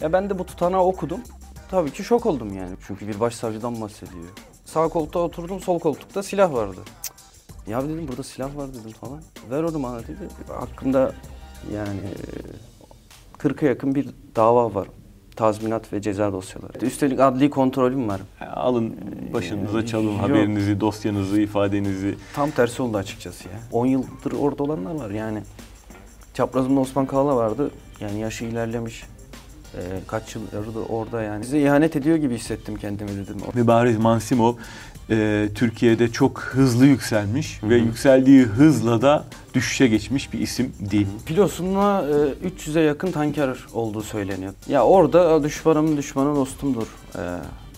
Ya 0.00 0.12
ben 0.12 0.30
de 0.30 0.38
bu 0.38 0.46
tutanağı 0.46 0.80
okudum. 0.82 1.20
Tabii 1.70 1.90
ki 1.92 2.04
şok 2.04 2.26
oldum 2.26 2.54
yani. 2.56 2.76
Çünkü 2.86 3.08
bir 3.08 3.20
başsavcıdan 3.20 3.80
bahsediyor. 3.80 4.24
Sağ 4.64 4.88
koltukta 4.88 5.18
oturdum, 5.18 5.60
sol 5.60 5.78
koltukta 5.78 6.22
silah 6.22 6.52
vardı. 6.52 6.80
Cık. 7.04 7.68
Ya 7.68 7.82
dedim 7.84 8.08
burada 8.08 8.22
silah 8.22 8.56
var 8.56 8.68
dedim 8.68 8.90
falan. 9.00 9.22
Ver 9.50 9.62
onu 9.62 9.82
bana 9.82 9.98
dedi. 10.00 10.28
Hakkında 10.48 11.12
yani 11.74 11.98
e, 11.98 13.38
40'a 13.38 13.68
yakın 13.68 13.94
bir 13.94 14.08
dava 14.36 14.74
var. 14.74 14.88
Tazminat 15.36 15.92
ve 15.92 16.02
ceza 16.02 16.32
dosyaları. 16.32 16.86
Üstelik 16.86 17.20
adli 17.20 17.50
kontrolüm 17.50 18.08
var. 18.08 18.20
Alın 18.54 18.96
başınıza 19.34 19.78
Yani 19.78 19.86
çalın 19.86 20.12
yok. 20.12 20.20
haberinizi, 20.22 20.80
dosyanızı, 20.80 21.40
ifadenizi. 21.40 22.18
Tam 22.34 22.50
tersi 22.50 22.82
oldu 22.82 22.96
açıkçası 22.96 23.48
ya. 23.48 23.54
10 23.72 23.86
yıldır 23.86 24.32
orada 24.40 24.62
olanlar 24.62 24.94
var 24.94 25.10
yani. 25.10 25.42
Çaprazımda 26.34 26.80
Osman 26.80 27.06
Kavala 27.06 27.36
vardı. 27.36 27.70
Yani 28.00 28.20
yaşı 28.20 28.44
ilerlemiş. 28.44 29.04
Ee, 29.76 30.00
kaç 30.06 30.34
yıldır 30.34 30.66
orada 30.88 31.22
yani. 31.22 31.44
Size 31.44 31.60
ihanet 31.60 31.96
ediyor 31.96 32.16
gibi 32.16 32.34
hissettim 32.34 32.76
kendimi 32.76 33.10
dedim. 33.10 33.36
Mübariz 33.54 33.96
Mansimov 33.98 34.54
e, 35.10 35.48
Türkiye'de 35.54 36.12
çok 36.12 36.40
hızlı 36.40 36.86
yükselmiş 36.86 37.62
ve 37.62 37.76
yükseldiği 37.76 38.42
hızla 38.42 39.02
da 39.02 39.24
düşüşe 39.54 39.88
geçmiş 39.88 40.32
bir 40.32 40.40
isim 40.40 40.72
değil. 40.80 41.06
Pilosunda 41.26 42.04
e, 42.42 42.48
300'e 42.48 42.82
yakın 42.82 43.12
tanker 43.12 43.56
olduğu 43.74 44.02
söyleniyor. 44.02 44.52
Ya 44.68 44.84
orada 44.84 45.42
düşmanımın 45.44 45.96
düşmanı 45.96 46.36
dostumdur 46.36 46.86
e, 47.18 47.20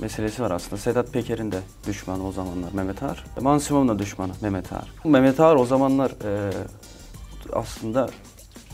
meselesi 0.01 0.43
var 0.43 0.51
aslında. 0.51 0.77
Sedat 0.77 1.13
Peker'in 1.13 1.53
de 1.53 1.61
düşmanı 1.87 2.27
o 2.29 2.33
zamanlar 2.33 2.73
Mehmet 2.73 3.03
Ağar. 3.03 3.25
Mansimov'un 3.41 3.89
da 3.89 3.99
düşmanı 3.99 4.33
Mehmet 4.41 4.73
Ağar. 4.73 4.93
Mehmet 5.05 5.41
Ağar 5.41 5.57
o 5.57 5.65
zamanlar 5.65 6.11
e, 6.11 6.51
aslında 7.53 8.09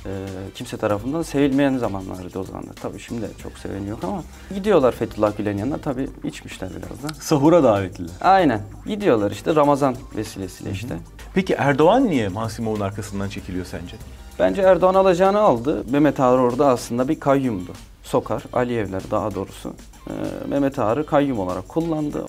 e, 0.06 0.10
kimse 0.54 0.76
tarafından 0.76 1.22
sevilmeyen 1.22 1.76
zamanlardı 1.76 2.38
o 2.38 2.44
zamanlar. 2.44 2.74
Tabii 2.74 2.98
şimdi 2.98 3.22
de 3.22 3.28
çok 3.42 3.52
seven 3.58 3.86
yok 3.86 4.04
ama 4.04 4.22
gidiyorlar 4.54 4.92
Fethullah 4.92 5.36
Gülen 5.36 5.56
yanına 5.56 5.78
tabii 5.78 6.08
içmişler 6.24 6.70
biraz 6.70 7.02
da. 7.02 7.20
Sahura 7.20 7.62
davetliler. 7.62 8.10
Aynen 8.20 8.60
gidiyorlar 8.86 9.30
işte 9.30 9.54
Ramazan 9.54 9.96
vesilesiyle 10.16 10.70
işte. 10.70 10.96
Peki 11.34 11.52
Erdoğan 11.52 12.06
niye 12.06 12.28
Mansimov'un 12.28 12.80
arkasından 12.80 13.28
çekiliyor 13.28 13.66
sence? 13.66 13.96
Bence 14.38 14.62
Erdoğan 14.62 14.94
alacağını 14.94 15.38
aldı. 15.38 15.84
Mehmet 15.90 16.20
Ağar 16.20 16.38
orada 16.38 16.66
aslında 16.68 17.08
bir 17.08 17.20
kayyumdu. 17.20 17.72
Sokar, 18.02 18.42
Aliyevler 18.52 19.02
daha 19.10 19.34
doğrusu. 19.34 19.74
Ee, 20.08 20.12
Mehmet 20.48 20.78
Ağar'ı 20.78 21.06
kayyum 21.06 21.38
olarak 21.38 21.68
kullandı. 21.68 22.26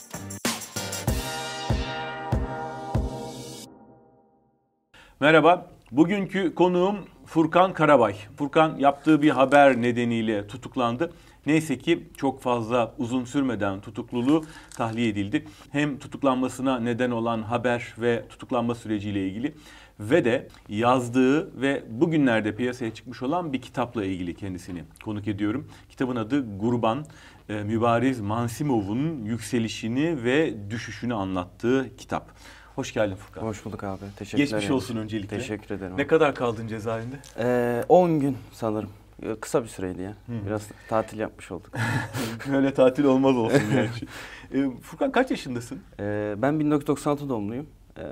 Merhaba. 5.20 5.66
Bugünkü 5.92 6.56
konuğum 6.56 6.96
Furkan 7.26 7.74
Karabay. 7.74 8.16
Furkan 8.38 8.78
yaptığı 8.78 9.22
bir 9.22 9.30
haber 9.30 9.82
nedeniyle 9.82 10.48
tutuklandı. 10.48 11.14
Neyse 11.46 11.78
ki 11.78 12.08
çok 12.18 12.42
fazla 12.42 12.96
uzun 12.98 13.26
sürmeden 13.26 13.82
tutukluluğu 13.82 14.46
tahliye 14.78 15.10
edildi. 15.10 15.46
Hem 15.72 16.00
tutuklanmasına 16.00 16.80
neden 16.80 17.12
olan 17.12 17.42
haber 17.42 17.94
ve 17.98 18.26
tutuklanma 18.30 18.76
süreciyle 18.76 19.28
ilgili 19.28 19.56
ve 20.00 20.26
de 20.26 20.48
yazdığı 20.70 21.62
ve 21.62 21.84
bugünlerde 21.90 22.56
piyasaya 22.56 22.94
çıkmış 22.94 23.24
olan 23.24 23.54
bir 23.54 23.62
kitapla 23.62 24.06
ilgili 24.06 24.36
kendisini 24.36 24.84
konuk 25.04 25.28
ediyorum. 25.28 25.68
Kitabın 25.90 26.16
adı 26.16 26.58
Gurban. 26.58 27.06
Ee, 27.50 27.64
Mübariz 27.64 28.22
Mansimov'un 28.22 29.26
yükselişini 29.26 30.24
ve 30.24 30.54
düşüşünü 30.70 31.14
anlattığı 31.14 31.96
kitap. 31.98 32.32
Hoş 32.76 32.94
geldin 32.94 33.16
Furkan. 33.16 33.42
Hoş 33.42 33.66
bulduk 33.66 33.84
abi. 33.84 34.04
Teşekkür 34.16 34.38
Geçmiş 34.38 34.72
olsun 34.72 34.98
öncelikle. 34.98 35.38
Teşekkür 35.38 35.76
ederim. 35.76 35.98
Ne 35.98 36.08
kadar 36.08 36.36
kaldın 36.36 36.68
cezaevinde? 36.68 37.16
Ee, 37.40 37.84
10 37.90 38.20
gün 38.20 38.38
sanırım. 38.52 38.90
Ee, 39.24 39.36
Kısa 39.36 39.64
bir 39.64 39.68
süreydi 39.68 40.02
ya. 40.02 40.14
Biraz 40.28 40.68
tatil 40.90 41.20
yapmış 41.20 41.52
olduk. 41.52 41.72
Böyle 42.52 42.74
tatil 42.74 43.04
olmaz 43.04 43.36
olsun 43.36 43.62
gerçi. 43.74 44.06
Ee, 44.54 44.70
Furkan 44.82 45.12
kaç 45.12 45.32
yaşındasın? 45.32 45.80
Ee, 46.00 46.36
ben 46.38 46.60
1996 46.60 47.30
doğumluyum. 47.30 47.68
Ee, 47.98 48.04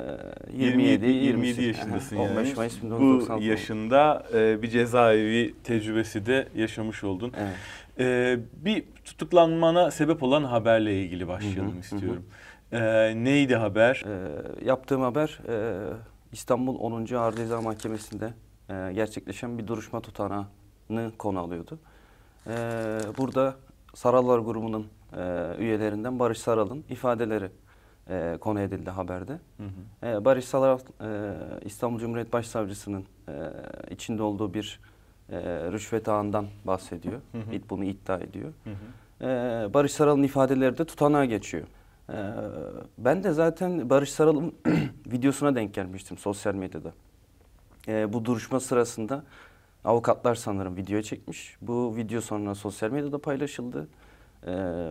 27, 0.58 1.06
27, 1.06 1.12
27 1.26 1.64
yaşındasın 1.64 2.16
yani. 2.16 2.30
15 2.32 2.58
Mayıs 2.58 2.82
Bu 2.82 2.86
1996 2.86 3.44
yaşında 3.44 4.26
e, 4.34 4.62
bir 4.62 4.70
cezaevi 4.70 5.56
tecrübesi 5.64 6.26
de 6.26 6.48
yaşamış 6.56 7.04
oldun. 7.04 7.34
Evet. 7.38 7.56
Ee, 8.00 8.40
bir 8.66 8.84
tutuklanmana 9.06 9.92
sebep 9.92 10.24
olan 10.24 10.44
haberle 10.44 11.02
ilgili 11.02 11.28
başlayalım 11.28 11.72
Hı 11.72 11.76
hı, 11.76 11.80
istiyorum. 11.80 12.26
Ee, 12.74 13.14
neydi 13.24 13.56
haber? 13.56 14.04
Ee, 14.08 14.66
yaptığım 14.66 15.02
haber 15.02 15.40
e, 15.48 15.84
İstanbul 16.32 16.80
10. 16.80 17.16
Ağır 17.16 17.36
Ceza 17.36 17.62
Mahkemesi'nde 17.62 18.34
e, 18.70 18.94
gerçekleşen 18.94 19.58
bir 19.58 19.68
duruşma 19.68 20.02
tutanağını 20.02 21.12
konu 21.18 21.40
alıyordu. 21.40 21.80
Ee, 22.48 22.52
burada 23.18 23.56
Sarallar 23.94 24.40
grubunun 24.40 24.88
e, 25.18 25.56
üyelerinden 25.60 26.20
Barış 26.20 26.38
Saral'ın 26.38 26.84
ifadeleri 26.90 27.50
e, 28.10 28.38
konu 28.42 28.60
edildi 28.60 28.90
haberde. 28.90 29.34
Hı 29.34 29.64
hı. 29.64 30.08
E, 30.08 30.26
Barış 30.26 30.46
Saral 30.46 30.80
e, 30.80 31.34
İstanbul 31.66 32.00
Cumhuriyet 32.00 32.34
Başsavcısının 32.34 33.06
e, 33.30 33.34
içinde 33.92 34.24
olduğu 34.24 34.54
bir 34.54 34.80
e, 35.30 35.40
rüşvet 35.72 36.10
ağından 36.10 36.46
bahsediyor. 36.66 37.22
Hı 37.32 37.38
hı. 37.38 37.62
Bunu 37.70 37.84
iddia 37.84 38.18
ediyor. 38.18 38.54
Hı 38.64 38.70
hı. 38.70 38.76
Ee, 39.22 39.74
Barış 39.74 39.92
Saral'ın 39.92 40.24
ifadeleri 40.24 40.78
de 40.78 40.86
tutanağa 40.86 41.26
geçiyor. 41.26 41.64
Ee, 42.14 42.18
ben 42.98 43.24
de 43.24 43.32
zaten 43.32 43.90
Barış 43.90 44.12
Saral'ın 44.12 44.54
videosuna 45.12 45.56
denk 45.56 45.74
gelmiştim 45.74 46.18
sosyal 46.18 46.56
medyada. 46.56 46.92
Ee, 47.88 48.14
bu 48.14 48.26
duruşma 48.26 48.60
sırasında 48.60 49.24
avukatlar 49.86 50.36
sanırım 50.36 50.78
video 50.78 51.02
çekmiş. 51.02 51.58
Bu 51.62 51.96
video 51.96 52.22
sonra 52.22 52.56
sosyal 52.56 52.92
medyada 52.92 53.18
paylaşıldı. 53.18 53.88
Ee, 54.48 54.50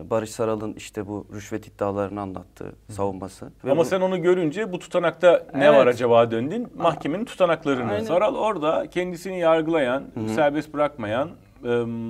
Barış 0.09 0.29
Saral'ın 0.31 0.73
işte 0.73 1.07
bu 1.07 1.27
rüşvet 1.33 1.67
iddialarını 1.67 2.21
anlattığı 2.21 2.71
savunması. 2.89 3.45
Ve 3.65 3.71
Ama 3.71 3.81
bu- 3.81 3.85
sen 3.85 4.01
onu 4.01 4.21
görünce 4.21 4.71
bu 4.71 4.79
tutanakta 4.79 5.45
ne 5.55 5.65
Evet. 5.65 5.77
var 5.77 5.87
acaba 5.87 6.31
döndün? 6.31 6.67
Mahkemenin 6.77 7.25
tutanaklarını. 7.25 7.91
Aynen. 7.91 8.03
Saral 8.03 8.35
orada 8.35 8.87
kendisini 8.89 9.39
yargılayan, 9.39 10.03
serbest 10.35 10.73
bırakmayan 10.73 11.29
e, 11.65 11.67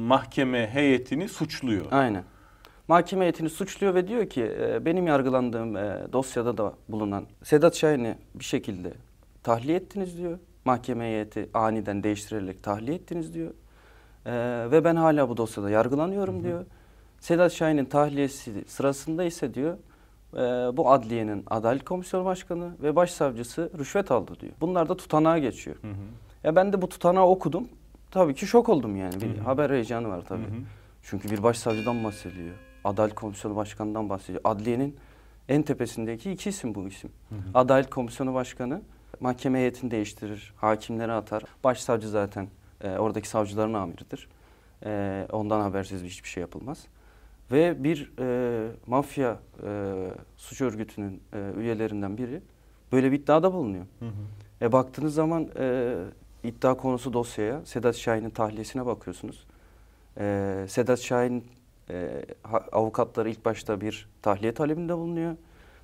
mahkeme 0.07 0.67
heyetini 0.73 1.29
suçluyor. 1.29 1.85
Aynen. 1.91 2.23
Mahkeme 2.87 3.21
heyetini 3.21 3.49
suçluyor 3.49 3.95
ve 3.95 4.07
diyor 4.07 4.29
ki 4.29 4.55
e, 4.59 4.85
benim 4.85 5.07
yargılandığım 5.07 5.77
e, 5.77 6.07
dosyada 6.13 6.57
da 6.57 6.73
bulunan 6.89 7.25
Sedat 7.43 7.75
Şahin'i 7.75 8.15
bir 8.35 8.43
şekilde 8.43 8.93
tahliye 9.43 9.77
ettiniz 9.77 10.17
diyor. 10.17 10.39
Mahkeme 10.65 11.03
heyeti 11.03 11.49
aniden 11.53 12.03
değiştirerek 12.03 12.63
tahliye 12.63 12.95
ettiniz 12.95 13.33
diyor. 13.33 13.51
E, 14.25 14.31
ve 14.71 14.83
ben 14.83 14.95
hala 14.95 15.29
bu 15.29 15.37
dosyada 15.37 15.69
yargılanıyorum 15.69 16.43
diyor. 16.43 16.65
Sedat 17.19 17.51
Şahin'in 17.51 17.85
tahliyesi 17.85 18.63
sırasında 18.67 19.23
ise 19.23 19.53
diyor 19.53 19.77
e, 20.33 20.37
bu 20.77 20.91
adliyenin 20.91 21.43
Adalet 21.47 21.85
Komisyonu 21.85 22.25
Başkanı 22.25 22.71
ve 22.81 22.95
Başsavcısı 22.95 23.71
rüşvet 23.77 24.11
aldı 24.11 24.31
diyor. 24.39 24.53
Bunlar 24.61 24.89
da 24.89 24.97
tutanağa 24.97 25.37
geçiyor. 25.37 25.75
Hı 25.81 25.87
hı. 25.87 25.93
Ya 26.43 26.55
ben 26.55 26.73
de 26.73 26.81
bu 26.81 26.89
tutanağı 26.89 27.25
okudum. 27.25 27.67
Tabii 28.11 28.35
ki 28.35 28.47
şok 28.47 28.69
oldum 28.69 28.95
yani. 28.95 29.21
Bir 29.21 29.37
haber 29.37 29.69
heyecanı 29.69 30.09
var 30.09 30.21
tabii. 30.27 30.43
Hı 30.43 30.47
hı. 30.47 30.61
Çünkü 31.03 31.31
bir 31.31 31.43
başsavcıdan 31.43 32.03
bahsediyor. 32.03 32.55
Adalet 32.83 33.15
Komisyonu 33.15 33.55
Başkanı'ndan 33.55 34.09
bahsediyor. 34.09 34.41
Adliyenin 34.43 34.97
en 35.49 35.61
tepesindeki 35.61 36.31
iki 36.31 36.49
isim 36.49 36.75
bu 36.75 36.87
isim. 36.87 37.11
Adalet 37.53 37.89
Komisyonu 37.89 38.33
Başkanı 38.33 38.81
mahkeme 39.19 39.59
heyetini 39.59 39.91
değiştirir, 39.91 40.53
hakimleri 40.57 41.11
atar. 41.11 41.43
Başsavcı 41.63 42.09
zaten 42.09 42.47
e, 42.81 42.97
oradaki 42.97 43.29
savcıların 43.29 43.73
amiridir. 43.73 44.27
E, 44.85 45.27
ondan 45.31 45.61
habersiz 45.61 46.03
hiçbir 46.03 46.29
şey 46.29 46.41
yapılmaz. 46.41 46.85
Ve 47.51 47.83
bir 47.83 48.11
e, 48.19 48.67
mafya 48.87 49.39
e, 49.63 49.93
suç 50.37 50.61
örgütünün 50.61 51.21
e, 51.33 51.51
üyelerinden 51.57 52.17
biri 52.17 52.41
böyle 52.91 53.11
bir 53.11 53.19
iddiada 53.19 53.53
bulunuyor. 53.53 53.85
Hı 53.99 54.05
hı. 54.05 54.65
E 54.65 54.71
baktığınız 54.71 55.13
zaman 55.13 55.49
e, 55.59 55.95
iddia 56.43 56.77
konusu 56.77 57.13
dosyaya 57.13 57.65
Sedat 57.65 57.95
Şahin'in 57.95 58.29
tahliyesine 58.29 58.85
bakıyorsunuz. 58.85 59.45
E, 60.17 60.65
Sedat 60.69 60.99
Şahin 60.99 61.45
e, 61.89 62.25
avukatları 62.71 63.29
ilk 63.29 63.45
başta 63.45 63.81
bir 63.81 64.09
tahliye 64.21 64.53
talebinde 64.53 64.97
bulunuyor. 64.97 65.35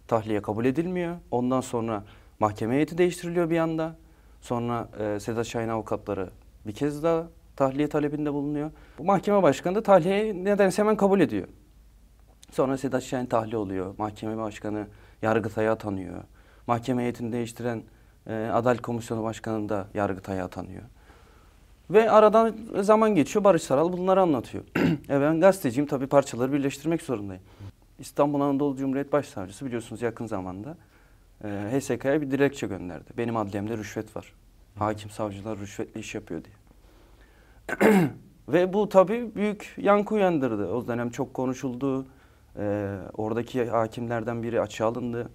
Tahliye 0.07 0.41
kabul 0.41 0.65
edilmiyor. 0.65 1.17
Ondan 1.31 1.61
sonra 1.61 2.03
mahkeme 2.39 2.75
heyeti 2.75 2.97
değiştiriliyor 2.97 3.49
bir 3.49 3.57
anda. 3.57 3.95
Sonra 4.41 4.89
e, 4.99 5.19
Sedat 5.19 5.45
Şahin 5.45 5.67
avukatları 5.67 6.29
bir 6.67 6.71
kez 6.71 7.03
daha 7.03 7.27
tahliye 7.55 7.89
talebinde 7.89 8.33
bulunuyor. 8.33 8.71
Bu 8.97 9.03
mahkeme 9.03 9.43
başkanı 9.43 9.75
da 9.75 9.83
tahliyeyi 9.83 10.45
nedense 10.45 10.81
hemen 10.81 10.97
kabul 10.97 11.19
ediyor. 11.19 11.47
Sonra 12.51 12.77
Sedat 12.77 13.03
Şahin 13.03 13.25
tahliye 13.25 13.57
oluyor. 13.57 13.95
Mahkeme 13.97 14.37
başkanı 14.37 14.87
Yargıtay'a 15.21 15.71
atanıyor. 15.71 16.23
Mahkeme 16.67 17.01
heyetini 17.01 17.31
değiştiren 17.31 17.83
e, 18.27 18.49
Adalet 18.53 18.81
Komisyonu 18.81 19.23
Başkanı 19.23 19.69
da 19.69 19.87
Yargıtay'a 19.93 20.45
atanıyor. 20.45 20.83
Ve 21.89 22.11
aradan 22.11 22.55
zaman 22.79 23.15
geçiyor. 23.15 23.43
Barış 23.43 23.63
Saral 23.63 23.93
bunları 23.93 24.21
anlatıyor. 24.21 24.63
e 25.09 25.21
ben 25.21 25.39
gazeteciyim 25.39 25.87
tabii 25.87 26.07
parçaları 26.07 26.53
birleştirmek 26.53 27.01
zorundayım. 27.01 27.43
İstanbul 27.99 28.41
Anadolu 28.41 28.77
Cumhuriyet 28.77 29.13
Başsavcısı 29.13 29.65
biliyorsunuz 29.65 30.01
yakın 30.01 30.25
zamanda 30.25 30.77
e, 31.43 31.47
HSK'ya 31.47 32.21
bir 32.21 32.31
dilekçe 32.31 32.67
gönderdi. 32.67 33.09
Benim 33.17 33.37
adliyemde 33.37 33.77
rüşvet 33.77 34.15
var. 34.15 34.33
Hakim 34.79 35.09
savcılar 35.09 35.59
rüşvetli 35.59 35.99
iş 35.99 36.15
yapıyor 36.15 36.41
diye. 36.43 36.55
Ve 38.47 38.73
bu 38.73 38.89
tabii 38.89 39.35
büyük 39.35 39.75
yankı 39.77 40.15
uyandırdı. 40.15 40.67
O 40.67 40.87
dönem 40.87 41.09
çok 41.09 41.33
konuşuldu. 41.33 42.05
Ee, 42.57 42.97
oradaki 43.13 43.65
hakimlerden 43.65 44.43
biri 44.43 44.61
açığa 44.61 44.87
alındı. 44.87 45.29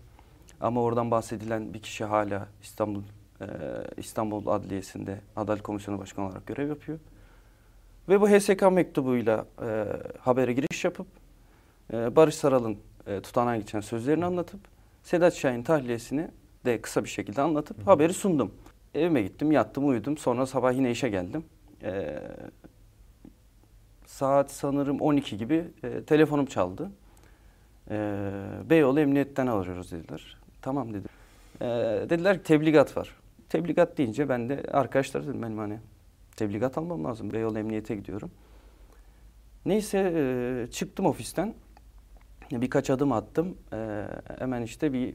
Ama 0.61 0.83
oradan 0.83 1.11
bahsedilen 1.11 1.75
bir 1.75 1.83
kişi 1.83 2.05
hala 2.05 2.49
İstanbul 2.63 3.03
e, 3.41 3.47
İstanbul 3.97 4.47
Adliyesi'nde 4.47 5.21
Adalet 5.37 5.63
Komisyonu 5.63 5.99
Başkanı 5.99 6.27
olarak 6.27 6.47
görev 6.47 6.69
yapıyor. 6.69 6.99
Ve 8.09 8.21
bu 8.21 8.29
HSK 8.29 8.73
mektubuyla 8.73 9.47
e, 9.63 9.87
habere 10.21 10.53
giriş 10.53 10.85
yapıp 10.85 11.07
e, 11.93 12.17
Barış 12.17 12.35
Saral'ın 12.35 12.79
e, 13.07 13.21
tutanağa 13.21 13.57
geçen 13.57 13.81
sözlerini 13.81 14.25
anlatıp 14.25 14.61
Sedat 15.03 15.35
Şahin 15.35 15.63
tahliyesini 15.63 16.29
de 16.65 16.81
kısa 16.81 17.05
bir 17.05 17.09
şekilde 17.09 17.43
anlatıp 17.43 17.87
haberi 17.87 18.15
sundum. 18.15 18.55
Evime 18.95 19.23
gittim, 19.23 19.53
yattım, 19.53 19.89
uyudum. 19.89 20.19
Sonra 20.19 20.47
sabah 20.47 20.73
yine 20.73 20.91
işe 20.91 21.09
geldim. 21.09 21.45
E, 21.83 22.19
saat 24.07 24.51
sanırım 24.51 25.01
12 25.01 25.37
gibi 25.37 25.65
e, 25.85 26.03
telefonum 26.03 26.47
çaldı. 26.47 26.91
E, 27.91 28.31
Beyoğlu 28.71 29.01
Emniyet'ten 29.01 29.47
arıyoruz 29.47 29.93
dediler. 29.93 30.37
Tamam 30.63 30.89
dedim. 30.91 31.11
E, 31.61 31.67
dediler 32.11 32.39
ki 32.39 32.45
tebligat 32.45 32.97
var. 32.97 33.17
Tebligat 33.59 33.99
deyince 33.99 34.29
ben 34.29 34.49
de 34.49 34.63
arkadaşlar 34.73 35.27
dedim 35.27 35.43
benim 35.43 35.59
hani 35.59 35.79
tebligat 36.37 36.79
almam 36.79 37.05
lazım. 37.05 37.33
Beyoğlu 37.33 37.59
Emniyet'e 37.59 37.95
gidiyorum. 37.97 38.31
Neyse 39.67 40.13
e, 40.17 40.67
çıktım 40.71 41.07
ofisten. 41.07 41.55
Birkaç 42.53 42.91
adım 42.91 43.13
attım. 43.13 43.59
E, 43.73 44.05
hemen 44.39 44.63
işte 44.63 44.93
bir 44.93 45.09
e, 45.09 45.15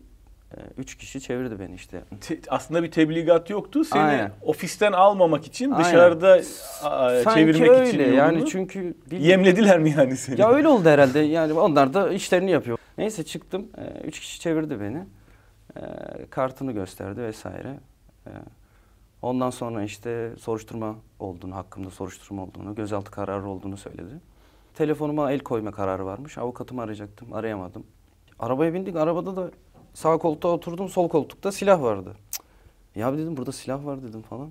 üç 0.78 0.98
kişi 0.98 1.22
çevirdi 1.22 1.60
beni 1.60 1.76
işte. 1.76 2.02
Te- 2.22 2.40
aslında 2.50 2.84
bir 2.84 2.92
tebligat 2.92 3.50
yoktu. 3.50 3.84
Seni 3.86 4.02
Aynen. 4.02 4.32
ofisten 4.42 4.92
almamak 4.92 5.46
için 5.48 5.72
Aynen. 5.72 5.86
dışarıda 5.86 6.42
a, 6.84 7.22
Sanki 7.24 7.40
çevirmek 7.40 7.70
öyle 7.70 7.90
için 7.90 8.14
yani 8.14 8.34
yolunu 8.36 8.50
çünkü 8.50 8.94
bir- 9.12 9.20
yemlediler 9.20 9.80
mi 9.80 9.94
yani 9.98 10.18
seni? 10.18 10.42
Ya 10.42 10.50
öyle 10.52 10.68
oldu 10.68 10.90
herhalde. 10.90 11.20
Yani 11.20 11.54
onlar 11.54 11.94
da 11.94 12.10
işlerini 12.14 12.52
yapıyor. 12.52 12.78
Neyse 12.98 13.24
çıktım. 13.24 13.68
Ee, 13.78 14.02
üç 14.08 14.20
kişi 14.20 14.40
çevirdi 14.40 14.80
beni. 14.82 15.04
Ee, 15.78 15.82
kartını 16.30 16.72
gösterdi 16.72 17.22
vesaire. 17.22 17.78
Ee, 18.28 18.32
ondan 19.22 19.50
sonra 19.50 19.84
işte 19.84 20.34
soruşturma 20.40 20.96
olduğunu, 21.20 21.56
hakkımda 21.56 21.90
soruşturma 21.90 22.44
olduğunu, 22.44 22.76
gözaltı 22.76 23.12
kararı 23.12 23.50
olduğunu 23.50 23.78
söyledi. 23.78 24.20
Telefonuma 24.74 25.32
el 25.32 25.40
koyma 25.40 25.72
kararı 25.72 26.06
varmış. 26.06 26.38
Avukatımı 26.38 26.82
arayacaktım. 26.82 27.34
Arayamadım. 27.34 27.84
Arabaya 28.40 28.74
bindik. 28.74 28.96
Arabada 28.96 29.36
da 29.36 29.52
sağ 29.94 30.18
koltuğa 30.18 30.52
oturdum. 30.52 30.90
Sol 30.90 31.10
koltukta 31.10 31.52
silah 31.52 31.82
vardı. 31.82 32.16
Cık. 32.32 32.42
Ya 32.96 33.18
dedim 33.18 33.38
burada 33.38 33.52
silah 33.52 33.86
var 33.86 34.04
dedim 34.04 34.22
falan. 34.22 34.50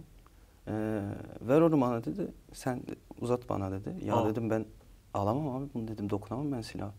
Ee, 0.69 1.01
ver 1.41 1.61
onu 1.61 1.81
bana 1.81 2.05
dedi. 2.05 2.29
Sen 2.53 2.83
uzat 3.21 3.49
bana 3.49 3.71
dedi. 3.71 4.05
Ya 4.05 4.17
Aa. 4.17 4.29
dedim 4.29 4.51
ben 4.51 4.65
alamam 5.15 5.57
abi 5.57 5.67
bunu 5.75 5.89
dedim. 5.89 6.11
Dokunamam 6.11 6.53
ben 6.53 6.61
silah. 6.61 6.91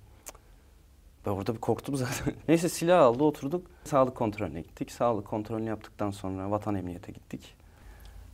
Ben 1.29 1.33
orada 1.33 1.55
bir 1.55 1.59
korktum 1.59 1.95
zaten. 1.95 2.33
Neyse 2.47 2.69
silah 2.69 3.01
aldı 3.01 3.23
oturduk. 3.23 3.67
Sağlık 3.83 4.15
kontrolüne 4.15 4.61
gittik. 4.61 4.91
Sağlık 4.91 5.27
kontrolünü 5.27 5.69
yaptıktan 5.69 6.11
sonra 6.11 6.51
vatan 6.51 6.75
emniyete 6.75 7.11
gittik. 7.11 7.55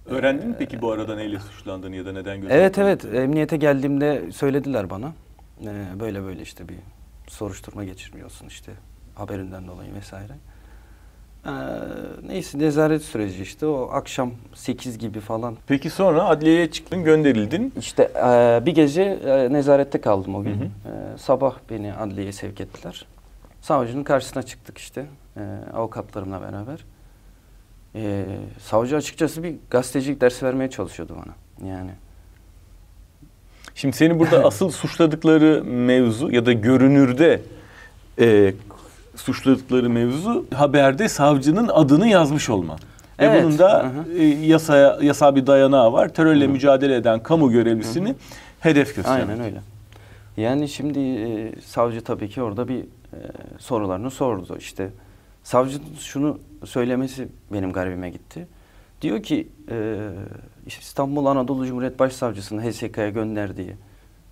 Öğrendin 0.06 0.47
mi 0.47 0.56
peki 0.59 0.81
bu 0.81 0.92
arada 0.92 1.15
neyle 1.15 1.39
suçlandığını 1.39 1.95
ya 1.95 2.06
da 2.06 2.12
neden 2.12 2.42
gözaltına 2.42 2.59
Evet 2.59 2.77
evet 2.77 3.06
emniyete 3.06 3.57
geldiğimde 3.57 4.31
söylediler 4.31 4.89
bana. 4.89 5.13
Ee, 5.62 6.00
böyle 6.00 6.24
böyle 6.24 6.42
işte 6.42 6.69
bir 6.69 6.77
soruşturma 7.27 7.83
geçirmiyorsun 7.83 8.47
işte 8.47 8.71
haberinden 9.15 9.68
dolayı 9.68 9.94
vesaire. 9.94 10.33
Ee, 11.45 11.50
neyse 12.27 12.59
nezaret 12.59 13.01
süreci 13.01 13.42
işte 13.44 13.65
o 13.65 13.89
akşam 13.92 14.31
8 14.53 14.97
gibi 14.97 15.19
falan. 15.19 15.57
Peki 15.68 15.89
sonra 15.89 16.24
adliyeye 16.24 16.71
çıktın 16.71 17.03
gönderildin. 17.03 17.74
İşte 17.80 18.03
e, 18.15 18.65
bir 18.65 18.75
gece 18.75 19.01
e, 19.03 19.53
nezarette 19.53 20.01
kaldım 20.01 20.36
o 20.36 20.44
gün. 20.44 20.59
Hı 20.59 20.63
hı. 20.63 20.65
E, 20.65 21.18
sabah 21.18 21.56
beni 21.69 21.94
adliyeye 21.94 22.31
sevk 22.31 22.62
ettiler. 22.62 23.06
Savcının 23.62 24.03
karşısına 24.03 24.44
çıktık 24.44 24.77
işte 24.77 25.06
e, 25.38 25.42
avukatlarımla 25.74 26.42
beraber. 26.42 26.86
E, 27.95 28.25
savcı 28.59 28.95
açıkçası 28.95 29.44
bir 29.44 29.56
gazetecilik 29.69 30.21
dersi 30.21 30.45
vermeye 30.45 30.69
çalışıyordu 30.69 31.15
bana. 31.25 31.69
Yani 31.69 31.91
Şimdi 33.75 33.98
seni 33.98 34.19
burada 34.19 34.44
asıl 34.45 34.71
suçladıkları 34.71 35.63
mevzu 35.63 36.31
ya 36.31 36.45
da 36.45 36.53
görünürde 36.53 37.41
e, 38.19 38.53
suçladıkları 39.15 39.89
mevzu 39.89 40.45
haberde 40.53 41.09
savcının 41.09 41.67
adını 41.67 42.07
yazmış 42.07 42.50
olman. 42.50 42.77
Ve 43.19 43.25
Evet, 43.25 43.44
bunun 43.44 43.59
da 43.59 43.83
hı 43.83 44.12
hı. 44.12 44.17
e, 44.17 44.23
yasaya 44.25 44.97
yasal 45.01 45.35
bir 45.35 45.47
dayanağı 45.47 45.94
var. 45.94 46.09
Terörle 46.09 46.47
mücadele 46.47 46.95
eden 46.95 47.23
kamu 47.23 47.51
görevlisini 47.51 48.15
hedef 48.59 48.95
göstermek. 48.95 49.29
Aynen 49.29 49.44
öyle. 49.44 49.62
Yani 50.38 50.69
şimdi 50.69 51.00
e, 51.00 51.53
savcı 51.62 52.01
tabii 52.03 52.29
ki 52.29 52.41
orada 52.41 52.67
bir 52.67 52.79
e, 52.79 53.17
sorularını 53.59 54.12
sordu. 54.12 54.57
İşte 54.59 54.89
savcının 55.44 55.83
şunu 56.00 56.39
söylemesi 56.65 57.27
benim 57.53 57.71
garibime 57.73 58.09
gitti. 58.09 58.47
Diyor 59.01 59.23
ki 59.23 59.47
e, 59.71 59.97
İstanbul 60.67 61.25
Anadolu 61.25 61.65
Cumhuriyet 61.67 62.00
Başsavcısının 62.00 62.71
HSK'ya 62.71 63.09
gönderdiği 63.09 63.75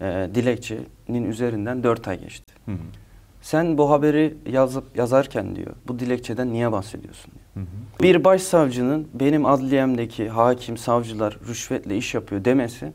e, 0.02 0.30
dilekçenin 0.36 1.24
üzerinden 1.30 1.84
4 1.84 2.08
ay 2.08 2.20
geçti. 2.20 2.54
Hı 2.66 2.72
hı. 2.72 3.03
Sen 3.44 3.78
bu 3.78 3.90
haberi 3.90 4.34
yazıp 4.52 4.98
yazarken 4.98 5.56
diyor 5.56 5.72
bu 5.88 6.00
dilekçeden 6.00 6.54
niye 6.54 6.72
bahsediyorsun 6.72 7.32
diyor. 7.34 7.66
Hı 7.66 7.70
hı. 7.70 8.04
Bir 8.04 8.24
başsavcının 8.24 9.08
benim 9.14 9.46
adliyemdeki 9.46 10.30
hakim, 10.30 10.78
savcılar 10.78 11.38
rüşvetle 11.48 11.98
iş 11.98 12.14
yapıyor 12.14 12.46
demesi 12.46 12.94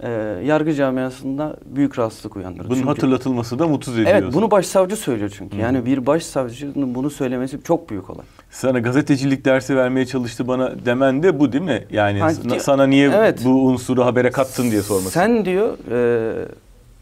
e, 0.00 0.10
yargı 0.44 0.74
camiasında 0.74 1.56
büyük 1.66 1.98
rahatsızlık 1.98 2.36
uyandırdı. 2.36 2.64
Bunun 2.68 2.74
Çünkü- 2.74 2.88
hatırlatılması 2.88 3.58
da 3.58 3.68
mutsuz 3.68 3.94
ediyor. 3.98 4.10
Evet 4.16 4.34
bunu 4.34 4.50
başsavcı 4.50 4.96
söylüyor 4.96 5.32
çünkü. 5.38 5.56
Hı. 5.56 5.60
Yani 5.60 5.86
bir 5.86 6.06
başsavcının 6.06 6.94
bunu 6.94 7.10
söylemesi 7.10 7.62
çok 7.64 7.90
büyük 7.90 8.10
olay. 8.10 8.24
Sana 8.50 8.78
gazetecilik 8.78 9.44
dersi 9.44 9.76
vermeye 9.76 10.06
çalıştı 10.06 10.48
bana 10.48 10.84
demen 10.84 11.22
de 11.22 11.40
bu 11.40 11.52
değil 11.52 11.64
mi? 11.64 11.84
Yani 11.90 12.20
Ha, 12.20 12.30
sana- 12.30 12.54
di- 12.54 12.60
sana 12.60 12.86
niye 12.86 13.10
Evet. 13.14 13.42
bu 13.44 13.48
unsuru 13.66 14.04
habere 14.04 14.30
kattın 14.30 14.70
diye 14.70 14.82
sorması. 14.82 15.10
Sen 15.10 15.44
diyor 15.44 15.76
e, 15.90 16.46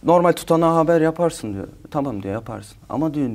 normal 0.03 0.33
tutanağa 0.33 0.77
haber 0.77 1.00
yaparsın 1.00 1.55
diyor. 1.55 1.69
Tamam 1.91 2.23
diyor 2.23 2.35
yaparsın. 2.35 2.77
Ama 2.89 3.15
diyor 3.15 3.31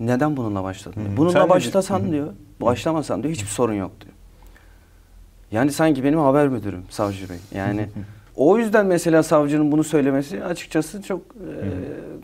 neden 0.00 0.36
bununla 0.36 0.62
başladın? 0.64 1.04
diyor. 1.04 1.16
Bununla 1.16 1.32
Sen 1.32 1.48
başlasan 1.48 2.00
Hı. 2.00 2.10
diyor. 2.12 2.26
Başlamasan 2.60 3.22
diyor 3.22 3.34
hiçbir 3.34 3.48
sorun 3.48 3.74
yok 3.74 3.90
diyor. 4.00 4.12
Yani 5.52 5.72
sanki 5.72 6.04
benim 6.04 6.18
haber 6.18 6.48
müdürüm 6.48 6.82
savcı 6.90 7.28
bey. 7.28 7.36
Yani 7.54 7.88
o 8.36 8.58
yüzden 8.58 8.86
mesela 8.86 9.22
savcının 9.22 9.72
bunu 9.72 9.84
söylemesi 9.84 10.44
açıkçası 10.44 11.02
çok 11.02 11.20
e, 11.20 11.56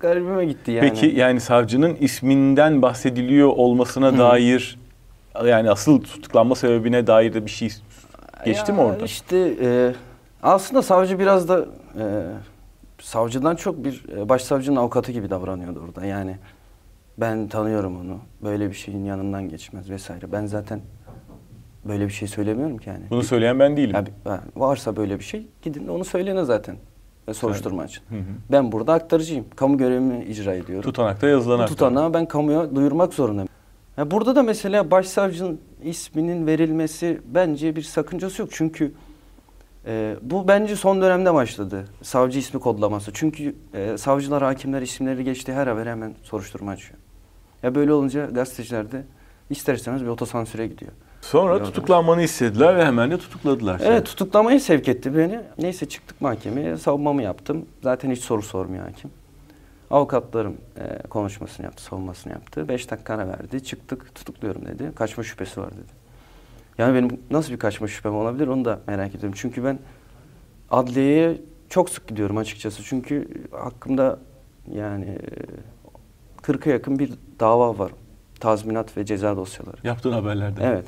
garibime 0.01 0.45
gitti 0.45 0.71
yani. 0.71 0.89
Peki 0.89 1.07
yani 1.07 1.41
savcının 1.41 1.95
isminden 2.01 2.83
bahsediliyor 2.83 3.49
olmasına 3.49 4.19
dair 4.19 4.79
yani 5.45 5.71
asıl 5.71 6.01
tutuklanma 6.03 6.55
sebebine 6.55 7.07
dair 7.07 7.35
de 7.35 7.47
bir 7.47 7.51
şey 7.51 7.71
geçti 8.45 8.73
mi 8.73 8.79
Ya 8.79 8.85
orada? 8.87 9.05
İşte 9.05 9.55
e, 9.63 9.93
aslında 10.43 10.83
savcı 10.83 11.19
biraz 11.19 11.49
da 11.49 11.67
e, 11.99 12.05
savcıdan 13.03 13.57
çok 13.57 13.85
bir 13.85 14.05
e, 14.17 14.29
başsavcının 14.29 14.77
avukatı 14.77 15.13
gibi 15.13 15.31
davranıyordu 15.31 15.81
orada. 15.89 16.07
Yani 16.07 16.37
ben 17.19 17.49
tanıyorum 17.49 18.01
onu. 18.01 18.19
Böyle 18.43 18.69
bir 18.69 18.75
şeyin 18.75 19.05
yanından 19.05 19.49
geçmez 19.49 19.91
vesaire. 19.91 20.33
Ben 20.33 20.47
zaten 20.47 20.81
böyle 21.85 22.05
bir 22.05 22.13
şey 22.13 22.29
söylemiyorum 22.29 22.79
ki 22.79 22.89
yani. 22.89 23.05
Bunu 23.11 23.23
söyleyen 23.23 23.59
ben 23.59 23.77
değilim. 23.77 23.95
Ya 23.95 24.07
bir- 24.07 24.13
ha, 24.25 24.41
varsa 24.57 24.97
böyle 24.97 25.19
bir 25.19 25.25
şey 25.25 25.47
gidin 25.63 25.89
onu 25.89 26.05
söylene 26.05 26.45
zaten. 26.45 26.77
Soruşturma 27.33 27.85
için. 27.85 28.03
Hı 28.09 28.15
hı. 28.17 28.21
Ben 28.53 28.73
burada 28.73 28.93
aktarıcıyım. 28.93 29.45
Kamu 29.57 29.79
görevimi 29.79 30.25
icra 30.25 30.55
ediyorum. 30.55 30.83
Tutanakta 30.91 31.29
yazılan 31.29 31.61
Bu 31.63 31.67
tutanağı 31.67 32.15
ben 32.15 32.27
kamuya 32.27 32.75
duyurmak 32.75 33.15
zorundayım. 33.15 33.49
Ya 33.97 34.11
burada 34.11 34.37
da 34.37 34.43
mesela 34.43 34.91
başsavcının 34.91 35.61
isminin 35.83 36.47
verilmesi 36.47 37.21
bence 37.35 37.77
bir 37.77 37.83
sakıncası 37.83 38.43
yok. 38.43 38.51
Çünkü 38.53 38.93
e, 39.87 40.17
bu 40.23 40.49
bence 40.49 40.77
son 40.77 41.03
dönemde 41.03 41.35
başladı. 41.35 41.85
Savcı 42.03 42.39
ismi 42.39 42.61
kodlaması. 42.61 43.11
Çünkü 43.15 43.55
e, 43.75 43.99
savcılar, 43.99 44.43
hakimler 44.43 44.83
isimleri 44.83 45.25
geçtiği 45.25 45.53
her 45.53 45.67
haber 45.67 45.87
hemen 45.87 46.15
soruşturma 46.23 46.71
açıyor. 46.71 46.99
Ya 47.63 47.75
böyle 47.75 47.93
olunca 47.93 48.27
gazeteciler 48.27 48.93
de 48.93 49.03
ister 49.51 49.75
istemez 49.75 50.03
bir 50.03 50.07
otosansüre 50.09 50.67
gidiyor. 50.67 50.93
Sonra 51.21 51.53
Gördüm. 51.53 51.67
tutuklanmanı 51.67 52.23
istediler 52.23 52.77
ve 52.77 52.85
hemen 52.85 53.11
de 53.11 53.19
tutukladılar. 53.19 53.79
seni. 53.79 53.89
Evet 53.89 54.07
tutuklamaya 54.07 54.61
sevk 54.61 54.89
etti 54.89 55.17
beni. 55.17 55.41
Neyse 55.59 55.89
çıktık 55.89 56.21
mahkemeye. 56.21 56.77
Savunmamı 56.77 57.23
yaptım. 57.23 57.67
Zaten 57.83 58.11
hiç 58.11 58.21
soru 58.21 58.43
sormuyor 58.43 58.85
hakim. 58.85 59.11
Avukatlarım 59.91 60.57
e, 60.79 61.09
konuşmasını 61.09 61.67
yaptı, 61.67 61.83
savunmasını 61.83 62.33
yaptı. 62.33 62.69
Beş 62.69 62.91
dakika 62.91 63.15
ara 63.15 63.29
verdi. 63.29 63.65
Çıktık 63.65 64.15
tutukluyorum 64.15 64.67
dedi. 64.67 64.93
Kaçma 64.95 65.25
şüphesi 65.25 65.61
var 65.61 65.71
dedi. 65.73 66.00
Yani 66.81 66.95
benim 66.95 67.21
nasıl 67.31 67.53
bir 67.53 67.59
kaçma 67.59 67.89
şüphem 67.89 68.15
olabilir 68.15 68.47
onu 68.47 68.65
da 68.65 68.81
merak 68.87 69.15
ediyorum. 69.15 69.39
Çünkü 69.41 69.65
ben 69.65 69.79
adliyeye 70.71 71.37
çok 71.69 71.91
sık 71.91 72.09
gidiyorum 72.09 72.37
açıkçası. 72.37 72.83
Çünkü 72.83 73.29
hakkımda 73.53 74.19
yani 74.73 75.05
e, 75.05 76.43
40'a 76.43 76.73
yakın 76.73 76.99
bir 76.99 77.13
dava 77.41 77.79
var. 77.79 77.93
Tazminat 78.41 78.97
ve 78.97 79.05
ceza 79.05 79.37
dosyaları. 79.37 79.77
Yaptığın 79.85 80.13
haberlerden. 80.13 80.63
Evet. 80.65 80.85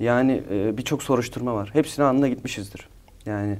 Yani 0.00 0.42
e, 0.50 0.76
birçok 0.78 1.02
soruşturma 1.02 1.54
var. 1.54 1.70
Hepsine 1.72 2.04
anında 2.04 2.28
gitmişizdir. 2.28 2.88
Yani 3.26 3.58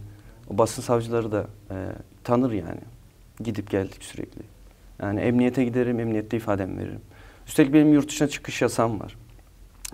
O 0.54 0.58
basın 0.58 0.82
savcıları 0.82 1.32
da 1.32 1.46
e, 1.70 1.76
tanır 2.24 2.52
yani. 2.52 2.80
Gidip 3.40 3.70
geldik 3.70 4.04
sürekli. 4.04 4.42
Yani 5.02 5.20
emniyete 5.20 5.64
giderim, 5.64 6.00
emniyette 6.00 6.36
ifadem 6.36 6.78
veririm. 6.78 7.00
Üstelik 7.46 7.72
benim 7.74 7.92
yurt 7.92 8.08
dışına 8.08 8.28
çıkış 8.28 8.62
yasam 8.62 9.00
var. 9.00 9.16